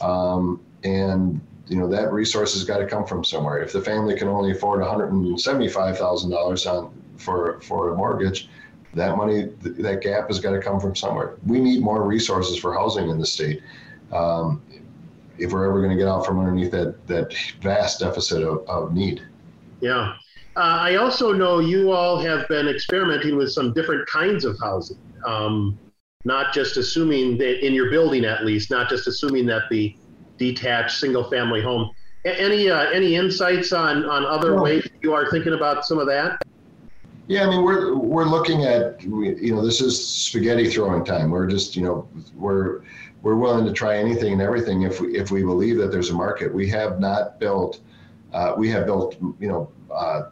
Um, 0.00 0.60
and 0.84 1.40
you 1.68 1.76
know 1.76 1.88
that 1.88 2.12
resource 2.12 2.54
has 2.54 2.64
got 2.64 2.78
to 2.78 2.86
come 2.86 3.06
from 3.06 3.24
somewhere. 3.24 3.62
If 3.62 3.72
the 3.72 3.80
family 3.80 4.16
can 4.16 4.28
only 4.28 4.52
afford 4.52 4.80
one 4.80 4.88
hundred 4.88 5.12
and 5.12 5.40
seventy-five 5.40 5.98
thousand 5.98 6.30
dollars 6.30 6.66
on 6.66 6.92
for 7.16 7.60
for 7.60 7.90
a 7.92 7.96
mortgage, 7.96 8.48
that 8.94 9.16
money 9.16 9.50
that 9.62 10.00
gap 10.00 10.28
has 10.28 10.40
got 10.40 10.52
to 10.52 10.60
come 10.60 10.78
from 10.80 10.94
somewhere. 10.94 11.36
We 11.44 11.60
need 11.60 11.82
more 11.82 12.02
resources 12.04 12.58
for 12.58 12.74
housing 12.74 13.08
in 13.08 13.18
the 13.18 13.26
state. 13.26 13.62
Um, 14.12 14.62
if 15.38 15.52
we're 15.52 15.66
ever 15.66 15.82
going 15.82 15.90
to 15.90 15.96
get 15.96 16.08
out 16.08 16.24
from 16.24 16.38
underneath 16.38 16.70
that 16.70 17.06
that 17.06 17.34
vast 17.60 18.00
deficit 18.00 18.42
of, 18.42 18.66
of 18.68 18.94
need. 18.94 19.22
Yeah. 19.80 20.14
Uh, 20.56 20.78
I 20.80 20.96
also 20.96 21.32
know 21.32 21.58
you 21.58 21.92
all 21.92 22.18
have 22.18 22.48
been 22.48 22.66
experimenting 22.66 23.36
with 23.36 23.52
some 23.52 23.74
different 23.74 24.08
kinds 24.08 24.46
of 24.46 24.56
housing, 24.58 24.96
um, 25.26 25.78
not 26.24 26.54
just 26.54 26.78
assuming 26.78 27.36
that 27.36 27.66
in 27.66 27.74
your 27.74 27.90
building 27.90 28.24
at 28.24 28.46
least, 28.46 28.70
not 28.70 28.88
just 28.88 29.06
assuming 29.06 29.44
that 29.46 29.64
the 29.68 29.94
detached 30.38 30.98
single 30.98 31.24
family 31.30 31.62
home. 31.62 31.90
Any 32.24 32.70
uh, 32.70 32.90
any 32.90 33.14
insights 33.14 33.72
on 33.72 34.04
on 34.04 34.24
other 34.26 34.54
well, 34.54 34.64
ways 34.64 34.88
you 35.02 35.14
are 35.14 35.30
thinking 35.30 35.52
about 35.52 35.84
some 35.84 35.98
of 35.98 36.06
that? 36.06 36.42
Yeah, 37.28 37.46
I 37.46 37.50
mean 37.50 37.62
we're 37.62 37.94
we're 37.94 38.24
looking 38.24 38.64
at 38.64 39.02
you 39.02 39.54
know 39.54 39.64
this 39.64 39.80
is 39.80 40.06
spaghetti 40.08 40.68
throwing 40.68 41.04
time. 41.04 41.30
We're 41.30 41.46
just 41.46 41.76
you 41.76 41.82
know 41.82 42.08
we're 42.34 42.82
we're 43.22 43.36
willing 43.36 43.64
to 43.66 43.72
try 43.72 43.96
anything 43.96 44.32
and 44.32 44.42
everything 44.42 44.82
if 44.82 45.00
we 45.00 45.16
if 45.16 45.30
we 45.30 45.42
believe 45.42 45.78
that 45.78 45.92
there's 45.92 46.10
a 46.10 46.14
market. 46.14 46.52
We 46.52 46.68
have 46.70 47.00
not 47.00 47.38
built 47.38 47.80
uh, 48.32 48.54
we 48.56 48.68
have 48.70 48.86
built 48.86 49.16
you 49.40 49.48
know 49.48 49.70
uh, 49.92 50.24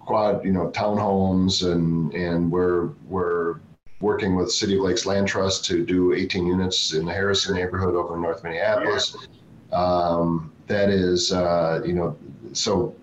quad 0.00 0.44
you 0.44 0.52
know 0.52 0.70
townhomes 0.70 1.70
and 1.70 2.12
and 2.14 2.50
we're 2.50 2.88
we're 3.08 3.60
working 4.00 4.36
with 4.36 4.52
City 4.52 4.76
of 4.76 4.82
Lakes 4.82 5.06
Land 5.06 5.26
Trust 5.26 5.64
to 5.64 5.84
do 5.84 6.12
18 6.12 6.46
units 6.46 6.92
in 6.92 7.06
the 7.06 7.12
Harrison 7.12 7.54
neighborhood 7.54 7.94
over 7.94 8.14
in 8.16 8.22
North 8.22 8.44
Minneapolis. 8.44 9.16
Yeah. 9.18 9.26
Um, 9.72 10.52
that 10.66 10.88
is, 10.88 11.32
uh, 11.32 11.82
you 11.84 11.92
know, 11.92 12.16
so 12.52 12.94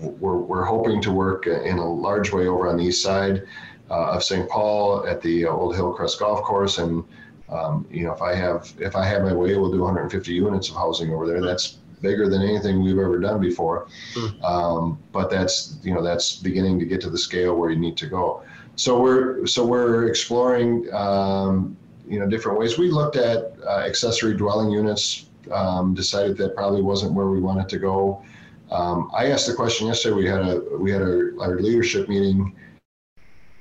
we're, 0.00 0.36
we're 0.36 0.64
hoping 0.64 1.00
to 1.02 1.10
work 1.10 1.46
in 1.46 1.78
a 1.78 1.92
large 1.92 2.32
way 2.32 2.46
over 2.46 2.68
on 2.68 2.76
the 2.76 2.84
east 2.84 3.02
side 3.02 3.42
uh, 3.90 4.12
of 4.12 4.22
St. 4.22 4.48
Paul 4.48 5.06
at 5.06 5.20
the 5.22 5.46
Old 5.46 5.74
Hillcrest 5.74 6.18
Golf 6.18 6.42
Course, 6.42 6.78
and 6.78 7.04
um, 7.48 7.86
you 7.90 8.04
know, 8.04 8.12
if 8.12 8.20
I 8.20 8.34
have 8.34 8.72
if 8.78 8.94
I 8.94 9.06
have 9.06 9.22
my 9.22 9.32
way, 9.32 9.56
we'll 9.56 9.72
do 9.72 9.80
150 9.80 10.32
units 10.32 10.68
of 10.68 10.76
housing 10.76 11.12
over 11.12 11.26
there. 11.26 11.40
That's 11.40 11.78
bigger 12.02 12.28
than 12.28 12.42
anything 12.42 12.82
we've 12.82 12.98
ever 12.98 13.18
done 13.18 13.40
before. 13.40 13.88
Hmm. 14.14 14.44
Um, 14.44 14.98
but 15.12 15.30
that's 15.30 15.78
you 15.82 15.94
know 15.94 16.02
that's 16.02 16.36
beginning 16.36 16.78
to 16.80 16.84
get 16.84 17.00
to 17.02 17.10
the 17.10 17.18
scale 17.18 17.56
where 17.56 17.70
you 17.70 17.78
need 17.78 17.96
to 17.98 18.06
go. 18.06 18.42
So 18.76 19.00
we're 19.00 19.46
so 19.46 19.64
we're 19.64 20.08
exploring 20.08 20.92
um, 20.92 21.76
you 22.06 22.20
know 22.20 22.26
different 22.26 22.58
ways. 22.58 22.78
We 22.78 22.90
looked 22.90 23.16
at 23.16 23.54
uh, 23.66 23.84
accessory 23.86 24.34
dwelling 24.34 24.70
units 24.70 25.27
um, 25.52 25.94
decided 25.94 26.36
that 26.38 26.54
probably 26.54 26.82
wasn't 26.82 27.12
where 27.12 27.28
we 27.28 27.40
wanted 27.40 27.68
to 27.70 27.78
go. 27.78 28.22
Um, 28.70 29.10
I 29.14 29.26
asked 29.26 29.46
the 29.46 29.54
question 29.54 29.86
yesterday. 29.86 30.14
We 30.14 30.26
had 30.26 30.40
a 30.40 30.60
we 30.78 30.90
had 30.90 31.02
a, 31.02 31.30
our 31.40 31.58
leadership 31.58 32.08
meeting, 32.08 32.54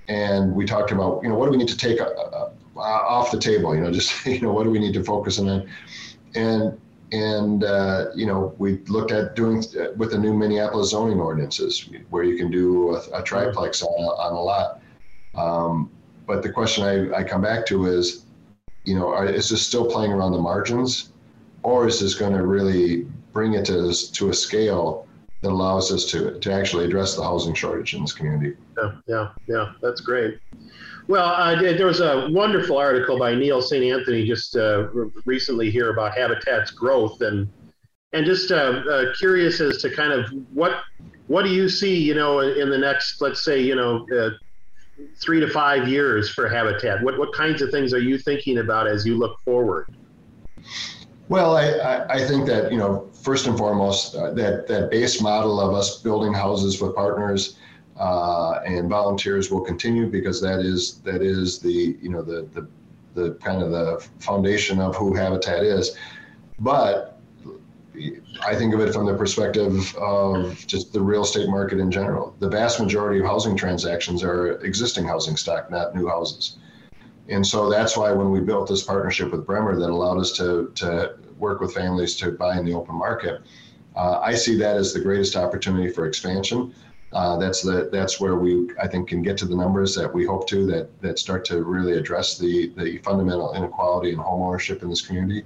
and 0.08 0.54
we 0.54 0.66
talked 0.66 0.92
about 0.92 1.22
you 1.24 1.30
know 1.30 1.36
what 1.36 1.46
do 1.46 1.52
we 1.52 1.58
need 1.58 1.70
to 1.70 1.78
take 1.78 2.02
uh, 2.02 2.06
uh, 2.06 2.80
off 2.80 3.32
the 3.32 3.40
table. 3.40 3.74
You 3.74 3.82
know, 3.82 3.92
just 3.92 4.26
you 4.26 4.42
know 4.42 4.52
what 4.52 4.64
do 4.64 4.70
we 4.70 4.80
need 4.80 4.94
to 4.94 5.04
focus 5.04 5.40
on, 5.40 5.70
and 6.36 6.78
and 7.12 7.64
uh, 7.64 8.08
you 8.16 8.26
know 8.26 8.54
we 8.58 8.80
looked 8.88 9.12
at 9.12 9.36
doing 9.36 9.64
uh, 9.80 9.94
with 9.96 10.12
the 10.12 10.18
new 10.18 10.34
Minneapolis 10.34 10.90
zoning 10.90 11.20
ordinances 11.20 11.90
where 12.10 12.24
you 12.24 12.36
can 12.36 12.52
do 12.52 12.96
a, 12.96 13.20
a 13.20 13.24
triplex 13.24 13.82
on 13.82 14.04
a, 14.04 14.08
on 14.08 14.34
a 14.34 14.42
lot. 14.42 14.82
Um, 15.36 15.90
but 16.26 16.44
the 16.44 16.52
question 16.52 16.84
I, 16.84 17.20
I 17.20 17.24
come 17.24 17.42
back 17.42 17.66
to 17.68 17.86
is, 17.86 18.26
you 18.84 18.96
know, 18.96 19.08
are, 19.08 19.26
is 19.26 19.50
this 19.50 19.66
still 19.66 19.86
playing 19.86 20.12
around 20.12 20.34
the 20.34 20.40
margins? 20.40 21.14
Or 21.64 21.88
is 21.88 22.16
going 22.16 22.34
to 22.34 22.46
really 22.46 23.08
bring 23.34 23.54
it 23.54 23.66
to, 23.66 23.94
to 24.14 24.30
a 24.30 24.34
scale 24.34 25.08
that 25.42 25.50
allows 25.50 25.92
us 25.92 26.06
to, 26.06 26.40
to 26.40 26.52
actually 26.52 26.86
address 26.86 27.16
the 27.16 27.24
housing 27.24 27.54
shortage 27.54 27.94
in 27.94 28.02
this 28.02 28.14
community? 28.14 28.56
Yeah, 28.78 28.92
yeah, 29.08 29.30
yeah, 29.48 29.74
that's 29.82 30.02
great. 30.02 30.40
Well, 31.08 31.30
uh, 31.30 31.56
there 31.60 31.86
was 31.86 32.02
a 32.02 32.28
wonderful 32.32 32.78
article 32.78 33.18
by 33.18 33.34
Neal 33.34 33.62
St. 33.62 33.84
Anthony 33.84 34.26
just 34.26 34.58
uh, 34.58 34.88
recently 35.26 35.72
here 35.72 35.92
about 35.92 36.18
Habitat's 36.18 36.72
growth, 36.72 37.22
and 37.22 37.48
and 38.14 38.26
just 38.26 38.52
uh, 38.52 38.82
uh, 38.90 39.14
curious 39.18 39.62
as 39.62 39.82
to 39.84 39.90
kind 39.90 40.12
of 40.12 40.30
what 40.54 40.82
what 41.28 41.44
do 41.44 41.50
you 41.50 41.70
see, 41.70 41.98
you 41.98 42.14
know, 42.14 42.40
in 42.40 42.70
the 42.70 42.78
next, 42.78 43.22
let's 43.22 43.44
say, 43.44 43.62
you 43.62 43.76
know, 43.76 44.06
uh, 44.18 44.32
three 45.22 45.40
to 45.40 45.50
five 45.50 45.88
years 45.88 46.30
for 46.30 46.50
Habitat? 46.50 47.02
What 47.04 47.18
what 47.18 47.34
kinds 47.34 47.62
of 47.62 47.72
things 47.72 47.94
are 47.94 48.00
you 48.00 48.18
thinking 48.18 48.58
about 48.58 48.88
as 48.88 49.06
you 49.06 49.18
look 49.18 49.40
forward? 49.46 49.94
Well, 51.30 51.58
I, 51.58 52.06
I, 52.10 52.26
think 52.26 52.46
that, 52.48 52.72
you 52.72 52.78
know, 52.78 53.10
first 53.12 53.48
and 53.48 53.58
foremost, 53.58 54.16
uh, 54.16 54.32
that, 54.32 54.68
that 54.68 54.90
base 54.90 55.22
model 55.22 55.60
of 55.60 55.74
us 55.74 56.02
building 56.02 56.34
houses 56.34 56.82
with 56.82 56.96
partners 56.96 57.58
uh, 58.00 58.62
and 58.66 58.90
volunteers 58.90 59.52
will 59.52 59.62
continue 59.62 60.08
because 60.08 60.40
that 60.42 60.60
is 60.60 61.00
that 61.00 61.22
is 61.22 61.60
the, 61.60 61.98
you 62.02 62.10
know, 62.10 62.22
the, 62.22 62.48
the, 62.54 62.68
the 63.14 63.34
kind 63.36 63.62
of 63.62 63.72
the 63.72 64.08
foundation 64.20 64.80
of 64.80 64.96
who 64.96 65.14
Habitat 65.14 65.64
is. 65.64 65.98
But 66.60 67.20
I 68.46 68.56
think 68.56 68.74
of 68.74 68.80
it 68.80 68.94
from 68.94 69.06
the 69.06 69.16
perspective 69.16 69.96
of 69.98 70.66
just 70.68 70.94
the 70.94 71.02
real 71.02 71.24
estate 71.24 71.50
market 71.50 71.80
in 71.80 71.92
general. 71.92 72.36
The 72.40 72.50
vast 72.50 72.80
majority 72.80 73.20
of 73.20 73.26
housing 73.26 73.58
transactions 73.58 74.24
are 74.24 74.60
existing 74.60 75.06
housing 75.06 75.36
stock, 75.36 75.72
not 75.72 75.96
new 75.96 76.08
houses. 76.08 76.58
And 77.30 77.46
so 77.46 77.70
that's 77.70 77.98
why 77.98 78.12
when 78.12 78.32
we 78.32 78.40
built 78.40 78.70
this 78.70 78.84
partnership 78.84 79.32
with 79.32 79.46
Bremer 79.46 79.78
that 79.78 79.90
allowed 79.90 80.20
us 80.20 80.32
to, 80.34 80.72
to 80.76 81.16
work 81.38 81.60
with 81.60 81.74
families 81.74 82.16
to 82.18 82.32
buy 82.32 82.58
in 82.58 82.66
the 82.66 82.74
open 82.74 82.96
market, 82.96 83.42
uh, 83.96 84.20
I 84.20 84.36
see 84.36 84.58
that 84.60 84.78
as 84.78 84.94
the 84.94 85.02
greatest 85.02 85.36
opportunity 85.36 85.90
for 85.92 86.06
expansion. 86.06 86.74
Uh, 87.14 87.38
that's 87.38 87.62
the 87.62 87.90
that's 87.92 88.20
where 88.20 88.36
we 88.36 88.70
I 88.82 88.88
think 88.88 89.08
can 89.08 89.22
get 89.22 89.38
to 89.38 89.46
the 89.46 89.56
numbers 89.56 89.96
that 89.96 90.14
we 90.14 90.26
hope 90.26 90.46
to 90.50 90.66
that 90.68 91.02
that 91.02 91.18
start 91.18 91.46
to 91.46 91.64
really 91.64 91.94
address 91.94 92.38
the 92.38 92.74
the 92.78 92.98
fundamental 93.00 93.54
inequality 93.54 94.12
in 94.12 94.18
homeownership 94.18 94.82
in 94.84 94.90
this 94.90 95.02
community. 95.02 95.44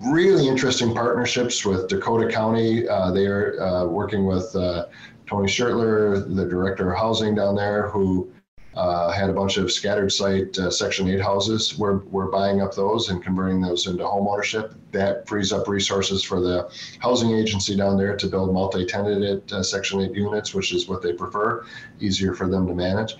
really 0.00 0.46
interesting 0.48 0.94
partnerships 0.94 1.64
with 1.64 1.88
Dakota 1.88 2.30
County. 2.30 2.88
Uh, 2.88 3.10
they 3.10 3.26
are 3.26 3.60
uh, 3.60 3.84
working 3.86 4.26
with 4.26 4.54
uh, 4.54 4.86
Tony 5.26 5.48
Schertler, 5.48 6.34
the 6.34 6.44
director 6.46 6.92
of 6.92 6.98
housing 6.98 7.34
down 7.34 7.56
there, 7.56 7.88
who 7.88 8.30
uh, 8.78 9.10
had 9.10 9.28
a 9.28 9.32
bunch 9.32 9.56
of 9.56 9.72
scattered 9.72 10.12
site 10.12 10.56
uh, 10.56 10.70
Section 10.70 11.08
8 11.08 11.20
houses. 11.20 11.76
We're, 11.76 11.98
we're 12.12 12.30
buying 12.30 12.62
up 12.62 12.76
those 12.76 13.08
and 13.10 13.20
converting 13.20 13.60
those 13.60 13.88
into 13.88 14.06
home 14.06 14.28
ownership. 14.28 14.72
That 14.92 15.26
frees 15.26 15.52
up 15.52 15.66
resources 15.66 16.22
for 16.22 16.40
the 16.40 16.70
housing 17.00 17.32
agency 17.32 17.76
down 17.76 17.96
there 17.98 18.16
to 18.16 18.26
build 18.28 18.54
multi-tenanted 18.54 19.52
uh, 19.52 19.64
Section 19.64 20.00
8 20.02 20.14
units, 20.14 20.54
which 20.54 20.72
is 20.72 20.86
what 20.86 21.02
they 21.02 21.12
prefer, 21.12 21.66
easier 21.98 22.34
for 22.34 22.46
them 22.46 22.68
to 22.68 22.74
manage. 22.74 23.16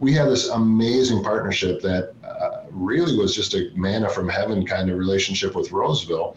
We 0.00 0.14
have 0.14 0.30
this 0.30 0.48
amazing 0.48 1.22
partnership 1.22 1.82
that 1.82 2.14
uh, 2.24 2.62
really 2.70 3.14
was 3.18 3.36
just 3.36 3.52
a 3.52 3.70
manna 3.74 4.08
from 4.08 4.30
heaven 4.30 4.64
kind 4.64 4.88
of 4.88 4.96
relationship 4.96 5.54
with 5.54 5.72
Roseville 5.72 6.36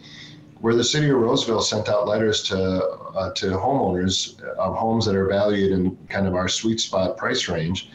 where 0.60 0.74
the 0.74 0.84
city 0.84 1.10
of 1.10 1.16
Roseville 1.18 1.60
sent 1.60 1.88
out 1.88 2.08
letters 2.08 2.42
to 2.44 2.56
uh, 2.58 3.30
to 3.34 3.46
homeowners 3.50 4.40
of 4.40 4.74
homes 4.74 5.04
that 5.04 5.14
are 5.14 5.26
valued 5.26 5.72
in 5.72 5.96
kind 6.08 6.26
of 6.26 6.34
our 6.34 6.48
sweet 6.48 6.80
spot 6.80 7.16
price 7.16 7.48
range, 7.48 7.90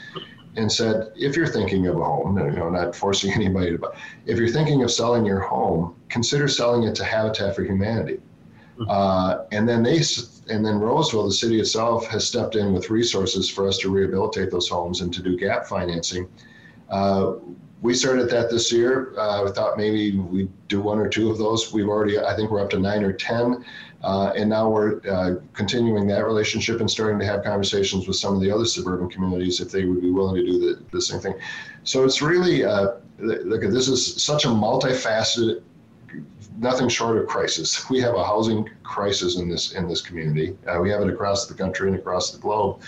and 0.56 0.72
said, 0.72 1.12
if 1.16 1.36
you're 1.36 1.48
thinking 1.48 1.88
of 1.88 1.98
a 1.98 2.04
home, 2.04 2.38
you 2.38 2.52
know, 2.52 2.70
not 2.70 2.96
forcing 2.96 3.32
anybody 3.36 3.72
to 3.72 3.78
buy, 3.78 3.90
if 4.26 4.38
you're 4.38 4.50
thinking 4.50 4.84
of 4.84 4.92
selling 4.92 5.26
your 5.26 5.40
home, 5.40 5.96
consider 6.10 6.48
selling 6.48 6.84
it 6.84 6.96
to 6.96 7.04
Habitat 7.04 7.56
for 7.56 7.64
Humanity. 7.64 8.20
Mm-hmm. 8.78 8.90
Uh, 8.90 9.46
and 9.52 9.68
then 9.68 9.84
they, 9.84 10.02
and 10.50 10.66
then 10.66 10.80
Roseville, 10.80 11.26
the 11.26 11.34
city 11.34 11.60
itself, 11.60 12.08
has 12.08 12.28
stepped 12.28 12.56
in 12.56 12.74
with 12.74 12.90
resources 12.90 13.50
for 13.50 13.68
us 13.68 13.78
to 13.80 13.90
rehabilitate 13.90 14.52
those 14.52 14.68
homes 14.68 15.02
and 15.02 15.14
to 15.14 15.22
do 15.22 15.38
gap 15.38 15.66
financing. 15.66 16.28
Uh, 16.92 17.36
we 17.82 17.96
started 17.96 18.30
that 18.30 18.52
this 18.52 18.72
year. 18.72 19.18
Uh, 19.18 19.44
we 19.44 19.52
thought 19.52 19.76
maybe 19.76 20.16
we'd 20.18 20.52
do 20.68 20.82
one 20.82 21.00
or 21.00 21.10
two 21.10 21.32
of 21.32 21.40
those. 21.40 21.74
We've 21.74 21.88
already, 21.88 22.20
I 22.20 22.36
think 22.36 22.52
we're 22.52 22.62
up 22.62 22.70
to 22.72 22.80
nine 22.80 23.04
or 23.04 23.12
10. 23.12 23.66
Uh, 24.04 24.34
and 24.36 24.50
now 24.50 24.70
we're 24.70 25.00
uh, 25.10 25.36
continuing 25.54 26.08
that 26.08 26.26
relationship 26.26 26.80
and 26.80 26.90
starting 26.90 27.20
to 27.20 27.26
have 27.26 27.44
conversations 27.44 28.08
with 28.08 28.18
some 28.18 28.36
of 28.36 28.42
the 28.42 28.52
other 28.52 28.66
suburban 28.66 29.10
communities 29.10 29.60
if 29.62 29.72
they 29.72 29.86
would 29.86 30.02
be 30.02 30.12
willing 30.12 30.36
to 30.36 30.46
do 30.46 30.60
the, 30.60 30.84
the 30.92 31.02
same 31.02 31.20
thing. 31.20 31.34
So 31.84 32.04
it's 32.04 32.22
really, 32.22 32.64
uh, 32.64 32.94
look, 33.20 33.62
this 33.62 33.88
is 33.88 34.24
such 34.24 34.46
a 34.46 34.48
multifaceted, 34.48 35.64
nothing 36.58 36.90
short 36.90 37.18
of 37.18 37.28
crisis. 37.28 37.90
We 37.90 38.00
have 38.02 38.16
a 38.16 38.24
housing 38.24 38.70
crisis 38.84 39.38
in 39.38 39.50
this 39.50 39.74
in 39.74 39.88
this 39.88 40.02
community. 40.02 40.58
Uh, 40.68 40.80
we 40.80 40.90
have 40.92 41.02
it 41.02 41.10
across 41.10 41.48
the 41.48 41.54
country 41.54 41.88
and 41.88 41.98
across 41.98 42.32
the 42.32 42.40
globe. 42.40 42.82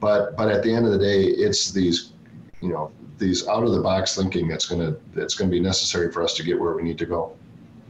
But 0.00 0.36
but 0.36 0.48
at 0.48 0.62
the 0.62 0.72
end 0.72 0.86
of 0.86 0.92
the 0.92 0.98
day, 0.98 1.22
it's 1.22 1.70
these, 1.70 2.12
you 2.60 2.70
know, 2.70 2.90
these 3.18 3.46
out 3.48 3.64
of 3.64 3.72
the 3.72 3.80
box 3.80 4.16
thinking 4.16 4.48
that's 4.48 4.66
gonna 4.66 4.96
that's 5.14 5.34
gonna 5.34 5.50
be 5.50 5.60
necessary 5.60 6.10
for 6.10 6.22
us 6.22 6.34
to 6.34 6.42
get 6.42 6.58
where 6.58 6.74
we 6.74 6.82
need 6.82 6.98
to 6.98 7.06
go. 7.06 7.36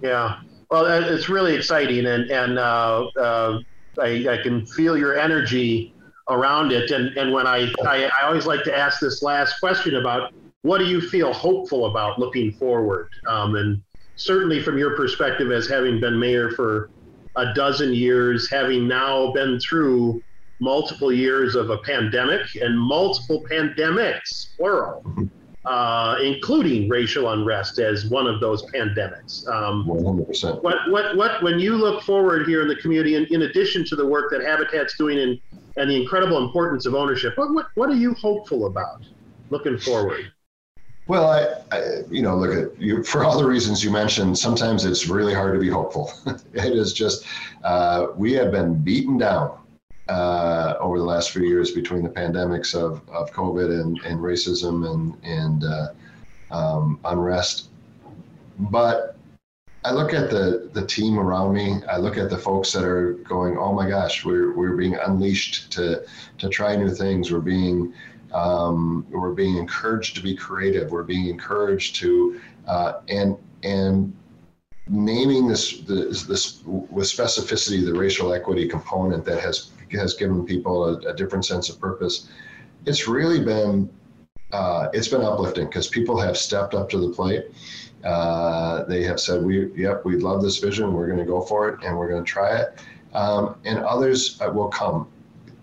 Yeah, 0.03 0.41
well, 0.71 0.87
it's 0.87 1.29
really 1.29 1.55
exciting, 1.55 2.07
and 2.07 2.31
and 2.31 2.59
uh, 2.59 3.07
uh, 3.19 3.61
I, 4.01 4.27
I, 4.29 4.43
can 4.43 4.65
feel 4.67 4.97
your 4.97 5.19
energy 5.19 5.95
around 6.29 6.73
it. 6.73 6.91
And 6.91 7.17
and 7.17 7.33
when 7.33 7.47
I, 7.47 7.73
I, 7.87 8.11
I 8.21 8.27
always 8.27 8.47
like 8.47 8.65
to 8.65 8.77
ask 8.77 9.01
this 9.01 9.23
last 9.23 9.61
question 9.61 9.97
about 9.97 10.33
what 10.63 10.79
do 10.79 10.85
you 10.85 11.01
feel 11.01 11.33
hopeful 11.33 11.87
about 11.87 12.19
looking 12.19 12.53
forward, 12.53 13.11
um, 13.27 13.57
and 13.57 13.83
certainly 14.17 14.63
from 14.63 14.79
your 14.79 14.97
perspective 14.97 15.51
as 15.53 15.69
having 15.69 16.01
been 16.01 16.19
mayor 16.19 16.51
for 16.51 16.91
a 17.37 17.53
dozen 17.55 17.93
years, 17.93 18.51
having 18.51 18.89
now 18.89 19.33
been 19.33 19.59
through 19.61 20.23
multiple 20.63 21.13
years 21.13 21.55
of 21.57 21.71
a 21.71 21.79
pandemic 21.79 22.55
and 22.55 22.79
multiple 22.79 23.45
pandemics, 23.51 24.57
plural. 24.57 25.03
Mm-hmm 25.05 25.27
uh, 25.65 26.17
including 26.23 26.89
racial 26.89 27.31
unrest 27.31 27.79
as 27.79 28.07
one 28.07 28.27
of 28.27 28.41
those 28.41 28.65
pandemics. 28.67 29.47
Um, 29.49 29.87
100%. 29.87 30.63
What, 30.63 30.91
what, 30.91 31.17
what, 31.17 31.43
when 31.43 31.59
you 31.59 31.77
look 31.77 32.03
forward 32.03 32.49
here 32.49 32.63
in 32.63 32.69
the 32.69 32.77
community, 32.77 33.15
in, 33.15 33.27
in 33.27 33.43
addition 33.43 33.85
to 33.87 33.97
the 33.97 34.07
work 34.07 34.31
that 34.33 34.43
Habitat's 34.43 34.97
doing 34.97 35.19
and, 35.19 35.41
and 35.77 35.89
the 35.89 36.01
incredible 36.01 36.45
importance 36.45 36.87
of 36.87 36.95
ownership, 36.95 37.35
what, 37.37 37.55
what, 37.55 37.67
what 37.75 37.89
are 37.91 37.95
you 37.95 38.15
hopeful 38.15 38.67
about 38.67 39.05
looking 39.51 39.79
forward? 39.79 40.33
Well, 41.07 41.29
I, 41.29 41.77
I, 41.77 41.83
you 42.11 42.23
know, 42.23 42.37
look 42.37 42.55
at 42.57 42.81
you 42.81 43.03
for 43.03 43.25
all 43.25 43.37
the 43.37 43.47
reasons 43.47 43.83
you 43.83 43.91
mentioned. 43.91 44.39
Sometimes 44.39 44.85
it's 44.85 45.09
really 45.09 45.35
hard 45.35 45.53
to 45.55 45.61
be 45.61 45.69
hopeful. 45.69 46.13
it 46.55 46.73
is 46.73 46.93
just 46.93 47.25
uh, 47.65 48.09
we 48.17 48.33
have 48.33 48.53
been 48.53 48.83
beaten 48.83 49.19
down 49.19 49.59
uh, 50.13 50.77
over 50.79 50.99
the 50.99 51.05
last 51.05 51.31
few 51.31 51.45
years 51.45 51.71
between 51.71 52.03
the 52.03 52.15
pandemics 52.23 52.75
of, 52.75 53.01
of 53.09 53.33
COVID 53.33 53.81
and, 53.81 53.99
and 54.05 54.21
racism 54.21 54.77
and, 54.93 55.17
and 55.23 55.65
uh, 55.65 55.89
um, 56.51 57.01
unrest. 57.07 57.71
But 58.59 59.17
I 59.85 59.93
look 59.93 60.13
at 60.13 60.29
the, 60.29 60.71
the 60.75 60.87
team 60.87 61.19
around 61.19 61.55
me. 61.55 61.81
I 61.89 61.97
look 61.97 62.19
at 62.19 62.29
the 62.29 62.37
folks 62.37 62.73
that 62.73 62.85
are 62.85 63.15
going, 63.35 63.57
oh 63.57 63.73
my 63.73 63.89
gosh, 63.89 64.25
we're, 64.25 64.55
we're 64.55 64.77
being 64.77 64.97
unleashed 64.97 65.73
to, 65.73 66.05
to 66.39 66.49
try 66.51 66.77
new 66.77 66.91
things. 66.91 67.33
We're 67.33 67.41
being, 67.41 67.95
um, 68.33 69.07
we're 69.11 69.33
being 69.33 69.57
encouraged 69.57 70.15
to 70.17 70.23
be 70.23 70.37
creative. 70.37 70.91
We're 70.91 71.05
being 71.05 71.29
encouraged 71.29 71.97
to, 71.97 72.41
uh, 72.67 72.93
and, 73.09 73.37
and 73.63 74.15
naming 74.89 75.49
this, 75.49 75.81
this, 75.81 76.25
this 76.25 76.63
with 76.67 77.07
specificity 77.07 77.85
the 77.85 77.95
racial 77.95 78.35
equity 78.35 78.69
component 78.69 79.25
that 79.25 79.41
has 79.41 79.71
has 79.99 80.15
given 80.15 80.45
people 80.45 80.85
a, 80.85 80.99
a 81.11 81.15
different 81.15 81.45
sense 81.45 81.69
of 81.69 81.81
purpose. 81.81 82.29
It's 82.87 83.07
really 83.09 83.45
been 83.45 83.89
uh, 84.53 84.89
it's 84.93 85.09
been 85.09 85.23
uplifting 85.23 85.67
because 85.67 85.89
people 85.89 86.21
have 86.21 86.37
stepped 86.37 86.75
up 86.75 86.89
to 86.91 86.99
the 86.99 87.09
plate. 87.09 87.47
Uh, 88.05 88.85
they 88.85 89.03
have 89.03 89.19
said, 89.19 89.43
"We, 89.43 89.73
yep, 89.75 90.05
we 90.05 90.17
love 90.17 90.43
this 90.43 90.59
vision. 90.59 90.93
We're 90.93 91.07
going 91.07 91.19
to 91.19 91.25
go 91.25 91.41
for 91.41 91.69
it, 91.69 91.83
and 91.85 91.97
we're 91.97 92.09
going 92.09 92.25
to 92.25 92.31
try 92.31 92.59
it." 92.59 92.79
Um, 93.15 93.57
and 93.65 93.79
others 93.79 94.41
uh, 94.41 94.51
will 94.51 94.69
come. 94.69 95.09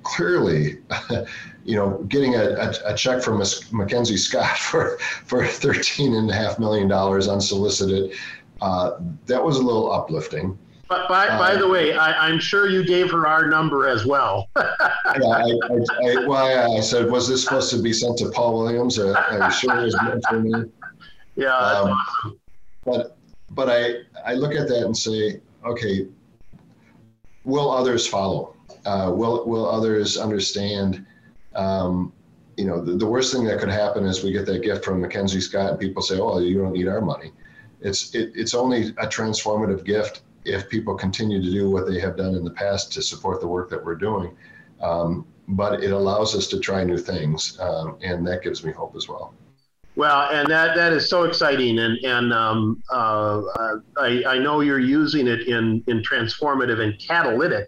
Clearly, 0.03 0.77
you 1.65 1.75
know, 1.75 1.97
getting 2.07 2.35
a, 2.35 2.43
a, 2.43 2.73
a 2.85 2.95
check 2.95 3.21
from 3.21 3.43
Mackenzie 3.71 4.17
Scott 4.17 4.57
for 4.57 4.97
for 5.25 5.45
thirteen 5.45 6.15
and 6.15 6.29
a 6.29 6.33
half 6.33 6.57
million 6.57 6.87
dollars 6.87 7.27
unsolicited, 7.27 8.15
uh, 8.61 8.93
that 9.27 9.43
was 9.43 9.57
a 9.57 9.61
little 9.61 9.91
uplifting. 9.91 10.57
But 10.89 11.07
by, 11.07 11.27
uh, 11.27 11.37
by 11.37 11.55
the 11.55 11.67
way, 11.67 11.93
I, 11.93 12.27
am 12.27 12.39
sure 12.39 12.67
you 12.67 12.83
gave 12.83 13.11
her 13.11 13.27
our 13.27 13.47
number 13.47 13.87
as 13.87 14.07
well. 14.07 14.49
yeah, 14.57 14.63
I, 15.05 15.43
I, 15.43 15.51
I, 16.03 16.25
well, 16.25 16.77
I 16.77 16.79
said, 16.81 17.11
was 17.11 17.29
this 17.29 17.43
supposed 17.43 17.69
to 17.69 17.81
be 17.81 17.93
sent 17.93 18.17
to 18.17 18.31
Paul 18.31 18.57
Williams? 18.57 18.97
Uh, 18.97 19.13
I'm 19.29 19.51
sure 19.51 19.77
it 19.79 19.83
was 19.83 20.01
meant 20.01 20.23
for 20.27 20.39
me. 20.39 20.63
Yeah, 21.35 21.55
um, 21.55 21.91
awesome. 21.91 22.39
But 22.83 23.17
but 23.51 23.69
I 23.69 23.99
I 24.25 24.33
look 24.33 24.55
at 24.55 24.67
that 24.67 24.83
and 24.83 24.97
say, 24.97 25.41
okay, 25.63 26.07
will 27.43 27.69
others 27.69 28.07
follow? 28.07 28.55
Uh, 28.83 29.11
will 29.13 29.45
will 29.45 29.69
others 29.69 30.17
understand? 30.17 31.05
Um, 31.53 32.11
you 32.57 32.65
know, 32.65 32.83
the, 32.83 32.93
the 32.93 33.05
worst 33.05 33.31
thing 33.31 33.45
that 33.45 33.59
could 33.59 33.69
happen 33.69 34.05
is 34.05 34.23
we 34.23 34.31
get 34.31 34.47
that 34.47 34.63
gift 34.63 34.83
from 34.83 35.01
Mackenzie 35.01 35.39
Scott 35.39 35.69
and 35.69 35.79
people 35.79 36.01
say, 36.01 36.19
oh, 36.19 36.39
you 36.39 36.57
don't 36.57 36.73
need 36.73 36.87
our 36.87 36.99
money. 36.99 37.31
It's 37.79 38.13
it, 38.15 38.31
it's 38.33 38.55
only 38.55 38.87
a 38.97 39.07
transformative 39.07 39.85
gift 39.85 40.23
if 40.45 40.69
people 40.69 40.95
continue 40.95 41.41
to 41.41 41.51
do 41.51 41.69
what 41.69 41.87
they 41.87 41.99
have 41.99 42.15
done 42.17 42.35
in 42.35 42.43
the 42.43 42.51
past 42.51 42.91
to 42.93 43.01
support 43.01 43.41
the 43.41 43.47
work 43.47 43.69
that 43.69 43.83
we're 43.83 43.95
doing. 43.95 44.35
Um, 44.81 45.27
but 45.49 45.83
it 45.83 45.91
allows 45.91 46.35
us 46.35 46.47
to 46.49 46.59
try 46.59 46.83
new 46.83 46.97
things, 46.97 47.59
um, 47.59 47.97
and 48.01 48.25
that 48.27 48.43
gives 48.43 48.63
me 48.63 48.71
hope 48.71 48.95
as 48.95 49.07
well. 49.07 49.33
Well, 49.95 50.29
and 50.31 50.49
that, 50.49 50.75
that 50.75 50.93
is 50.93 51.09
so 51.09 51.23
exciting, 51.23 51.79
and 51.79 51.97
and 52.05 52.31
um, 52.31 52.81
uh, 52.89 53.41
I, 53.97 54.23
I 54.25 54.37
know 54.37 54.61
you're 54.61 54.79
using 54.79 55.27
it 55.27 55.47
in, 55.47 55.83
in 55.87 56.01
transformative 56.03 56.79
and 56.79 56.97
catalytic 56.99 57.67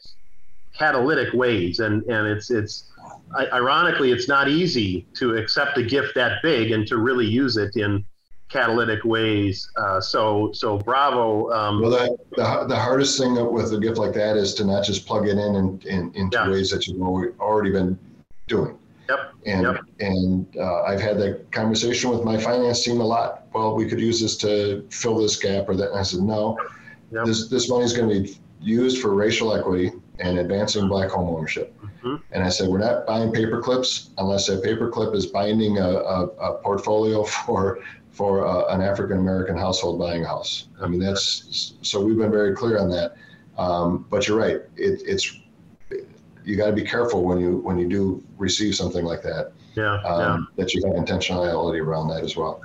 catalytic 0.77 1.33
ways, 1.33 1.79
and, 1.79 2.03
and 2.03 2.27
it's 2.27 2.49
it's 2.49 2.91
ironically 3.35 4.11
it's 4.11 4.27
not 4.27 4.47
easy 4.47 5.07
to 5.13 5.37
accept 5.37 5.77
a 5.77 5.83
gift 5.83 6.15
that 6.15 6.41
big 6.43 6.71
and 6.71 6.85
to 6.87 6.97
really 6.97 7.25
use 7.25 7.57
it 7.57 7.75
in 7.75 8.05
catalytic 8.51 9.03
ways. 9.05 9.69
Uh, 9.77 10.01
so, 10.01 10.51
so 10.53 10.77
bravo. 10.77 11.51
Um, 11.51 11.81
well, 11.81 11.91
the, 11.91 12.17
the, 12.35 12.65
the, 12.67 12.75
hardest 12.75 13.17
thing 13.17 13.33
with 13.51 13.73
a 13.73 13.79
gift 13.79 13.97
like 13.97 14.13
that 14.13 14.35
is 14.35 14.53
to 14.55 14.65
not 14.65 14.83
just 14.83 15.07
plug 15.07 15.27
it 15.27 15.37
in, 15.37 15.55
in, 15.55 15.81
in 15.85 16.11
into 16.15 16.37
yeah. 16.37 16.49
ways 16.49 16.69
that 16.71 16.85
you've 16.87 17.01
already 17.01 17.71
been 17.71 17.97
doing. 18.47 18.77
Yep. 19.09 19.19
And 19.45 19.61
yep. 19.63 19.79
and 19.99 20.57
uh, 20.57 20.83
I've 20.83 21.01
had 21.01 21.17
that 21.19 21.51
conversation 21.51 22.11
with 22.11 22.23
my 22.23 22.37
finance 22.37 22.83
team 22.83 23.01
a 23.01 23.05
lot. 23.05 23.47
Well, 23.53 23.75
we 23.75 23.87
could 23.87 23.99
use 23.99 24.21
this 24.21 24.37
to 24.37 24.85
fill 24.89 25.17
this 25.17 25.37
gap 25.37 25.67
or 25.67 25.75
that. 25.75 25.89
And 25.89 25.99
I 25.99 26.03
said, 26.03 26.21
no, 26.21 26.57
yep. 27.11 27.25
this 27.25 27.47
this 27.49 27.69
money 27.69 27.83
is 27.83 27.93
going 27.93 28.09
to 28.09 28.21
be 28.21 28.37
used 28.61 29.01
for 29.01 29.13
racial 29.13 29.55
equity 29.55 29.91
and 30.19 30.37
advancing 30.37 30.87
black 30.87 31.09
home 31.09 31.35
ownership. 31.35 31.75
Mm-hmm. 31.81 32.15
And 32.31 32.43
I 32.43 32.49
said, 32.49 32.69
we're 32.69 32.79
not 32.79 33.05
buying 33.05 33.31
paper 33.31 33.61
clips 33.61 34.11
unless 34.17 34.47
that 34.47 34.63
paper 34.63 34.89
clip 34.89 35.13
is 35.13 35.25
binding 35.25 35.77
a, 35.77 35.89
a, 35.89 36.25
a 36.25 36.53
portfolio 36.61 37.23
for 37.45 37.79
for 38.11 38.45
uh, 38.45 38.73
an 38.73 38.81
African 38.81 39.17
American 39.17 39.57
household 39.57 39.99
buying 39.99 40.23
a 40.23 40.27
house. 40.27 40.67
I 40.81 40.87
mean, 40.87 40.99
that's 40.99 41.73
so 41.81 42.03
we've 42.03 42.17
been 42.17 42.31
very 42.31 42.55
clear 42.55 42.77
on 42.77 42.89
that. 42.89 43.15
Um, 43.57 44.05
but 44.09 44.27
you're 44.27 44.37
right; 44.37 44.61
it, 44.75 45.01
it's 45.05 45.39
you 46.43 46.55
got 46.55 46.67
to 46.67 46.73
be 46.73 46.83
careful 46.83 47.23
when 47.23 47.39
you 47.39 47.57
when 47.57 47.77
you 47.77 47.87
do 47.87 48.23
receive 48.37 48.75
something 48.75 49.05
like 49.05 49.21
that. 49.23 49.53
Yeah, 49.75 50.01
um, 50.03 50.47
yeah. 50.57 50.63
That 50.63 50.73
you 50.73 50.85
have 50.85 50.95
intentionality 50.95 51.81
around 51.81 52.09
that 52.09 52.23
as 52.23 52.35
well. 52.35 52.61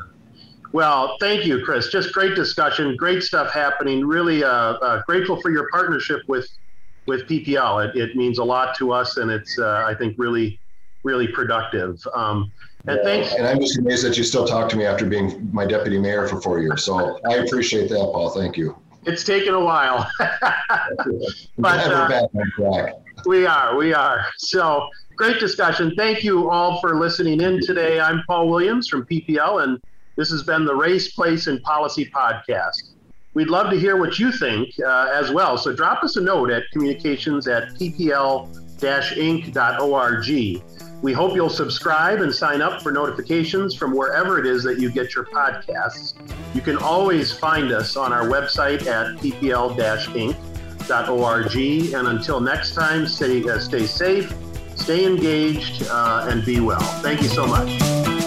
Well, 0.72 1.16
thank 1.20 1.46
you, 1.46 1.64
Chris. 1.64 1.90
Just 1.90 2.12
great 2.12 2.34
discussion, 2.34 2.96
great 2.96 3.22
stuff 3.22 3.52
happening. 3.52 4.04
Really 4.04 4.42
uh, 4.42 4.50
uh, 4.50 5.02
grateful 5.06 5.40
for 5.40 5.50
your 5.50 5.68
partnership 5.70 6.22
with 6.28 6.48
with 7.06 7.22
PPL. 7.28 7.88
It, 7.88 7.96
it 7.96 8.16
means 8.16 8.38
a 8.38 8.44
lot 8.44 8.76
to 8.78 8.92
us, 8.92 9.16
and 9.16 9.30
it's 9.30 9.58
uh, 9.58 9.84
I 9.86 9.94
think 9.94 10.16
really 10.18 10.60
really 11.04 11.28
productive. 11.28 12.04
Um, 12.14 12.52
and 12.86 13.00
thanks. 13.02 13.34
And 13.34 13.46
I'm 13.46 13.58
just 13.60 13.78
amazed 13.78 14.04
that 14.04 14.16
you 14.16 14.24
still 14.24 14.46
talk 14.46 14.68
to 14.70 14.76
me 14.76 14.84
after 14.84 15.04
being 15.06 15.48
my 15.52 15.66
deputy 15.66 15.98
mayor 15.98 16.26
for 16.28 16.40
four 16.40 16.60
years. 16.60 16.84
So 16.84 17.20
I 17.28 17.36
appreciate 17.36 17.88
that, 17.88 18.10
Paul. 18.12 18.30
Thank 18.30 18.56
you. 18.56 18.76
It's 19.04 19.22
taken 19.24 19.54
a 19.54 19.60
while. 19.60 20.10
But, 21.58 21.90
uh. 21.90 22.20
We 23.24 23.46
are, 23.46 23.76
we 23.76 23.94
are. 23.94 24.26
So 24.36 24.88
great 25.16 25.40
discussion. 25.40 25.94
Thank 25.96 26.22
you 26.22 26.50
all 26.50 26.80
for 26.80 26.98
listening 27.00 27.40
in 27.40 27.60
today. 27.60 27.98
I'm 27.98 28.22
Paul 28.26 28.48
Williams 28.48 28.88
from 28.88 29.06
PPL, 29.06 29.62
and 29.64 29.80
this 30.16 30.30
has 30.30 30.42
been 30.42 30.64
the 30.64 30.74
Race, 30.74 31.12
Place, 31.12 31.46
and 31.46 31.62
Policy 31.62 32.10
podcast. 32.10 32.92
We'd 33.34 33.48
love 33.48 33.70
to 33.70 33.78
hear 33.78 33.96
what 33.96 34.18
you 34.18 34.32
think 34.32 34.68
uh, 34.84 35.10
as 35.12 35.30
well. 35.30 35.56
So 35.58 35.74
drop 35.74 36.04
us 36.04 36.16
a 36.16 36.20
note 36.20 36.50
at 36.50 36.64
communications 36.72 37.48
at 37.48 37.68
ppl-inc.org. 37.74 38.52
We 41.02 41.12
hope 41.12 41.34
you'll 41.34 41.50
subscribe 41.50 42.20
and 42.20 42.34
sign 42.34 42.62
up 42.62 42.82
for 42.82 42.90
notifications 42.90 43.74
from 43.74 43.94
wherever 43.94 44.38
it 44.38 44.46
is 44.46 44.62
that 44.64 44.78
you 44.78 44.90
get 44.90 45.14
your 45.14 45.24
podcasts. 45.24 46.14
You 46.54 46.60
can 46.60 46.78
always 46.78 47.32
find 47.32 47.70
us 47.72 47.96
on 47.96 48.12
our 48.12 48.26
website 48.26 48.86
at 48.86 49.16
ppl-inc.org. 49.18 50.34
And 51.94 52.08
until 52.08 52.40
next 52.40 52.74
time, 52.74 53.06
stay, 53.06 53.48
uh, 53.48 53.58
stay 53.58 53.86
safe, 53.86 54.34
stay 54.74 55.04
engaged, 55.06 55.86
uh, 55.88 56.26
and 56.28 56.44
be 56.44 56.60
well. 56.60 56.80
Thank 57.02 57.22
you 57.22 57.28
so 57.28 57.46
much. 57.46 58.25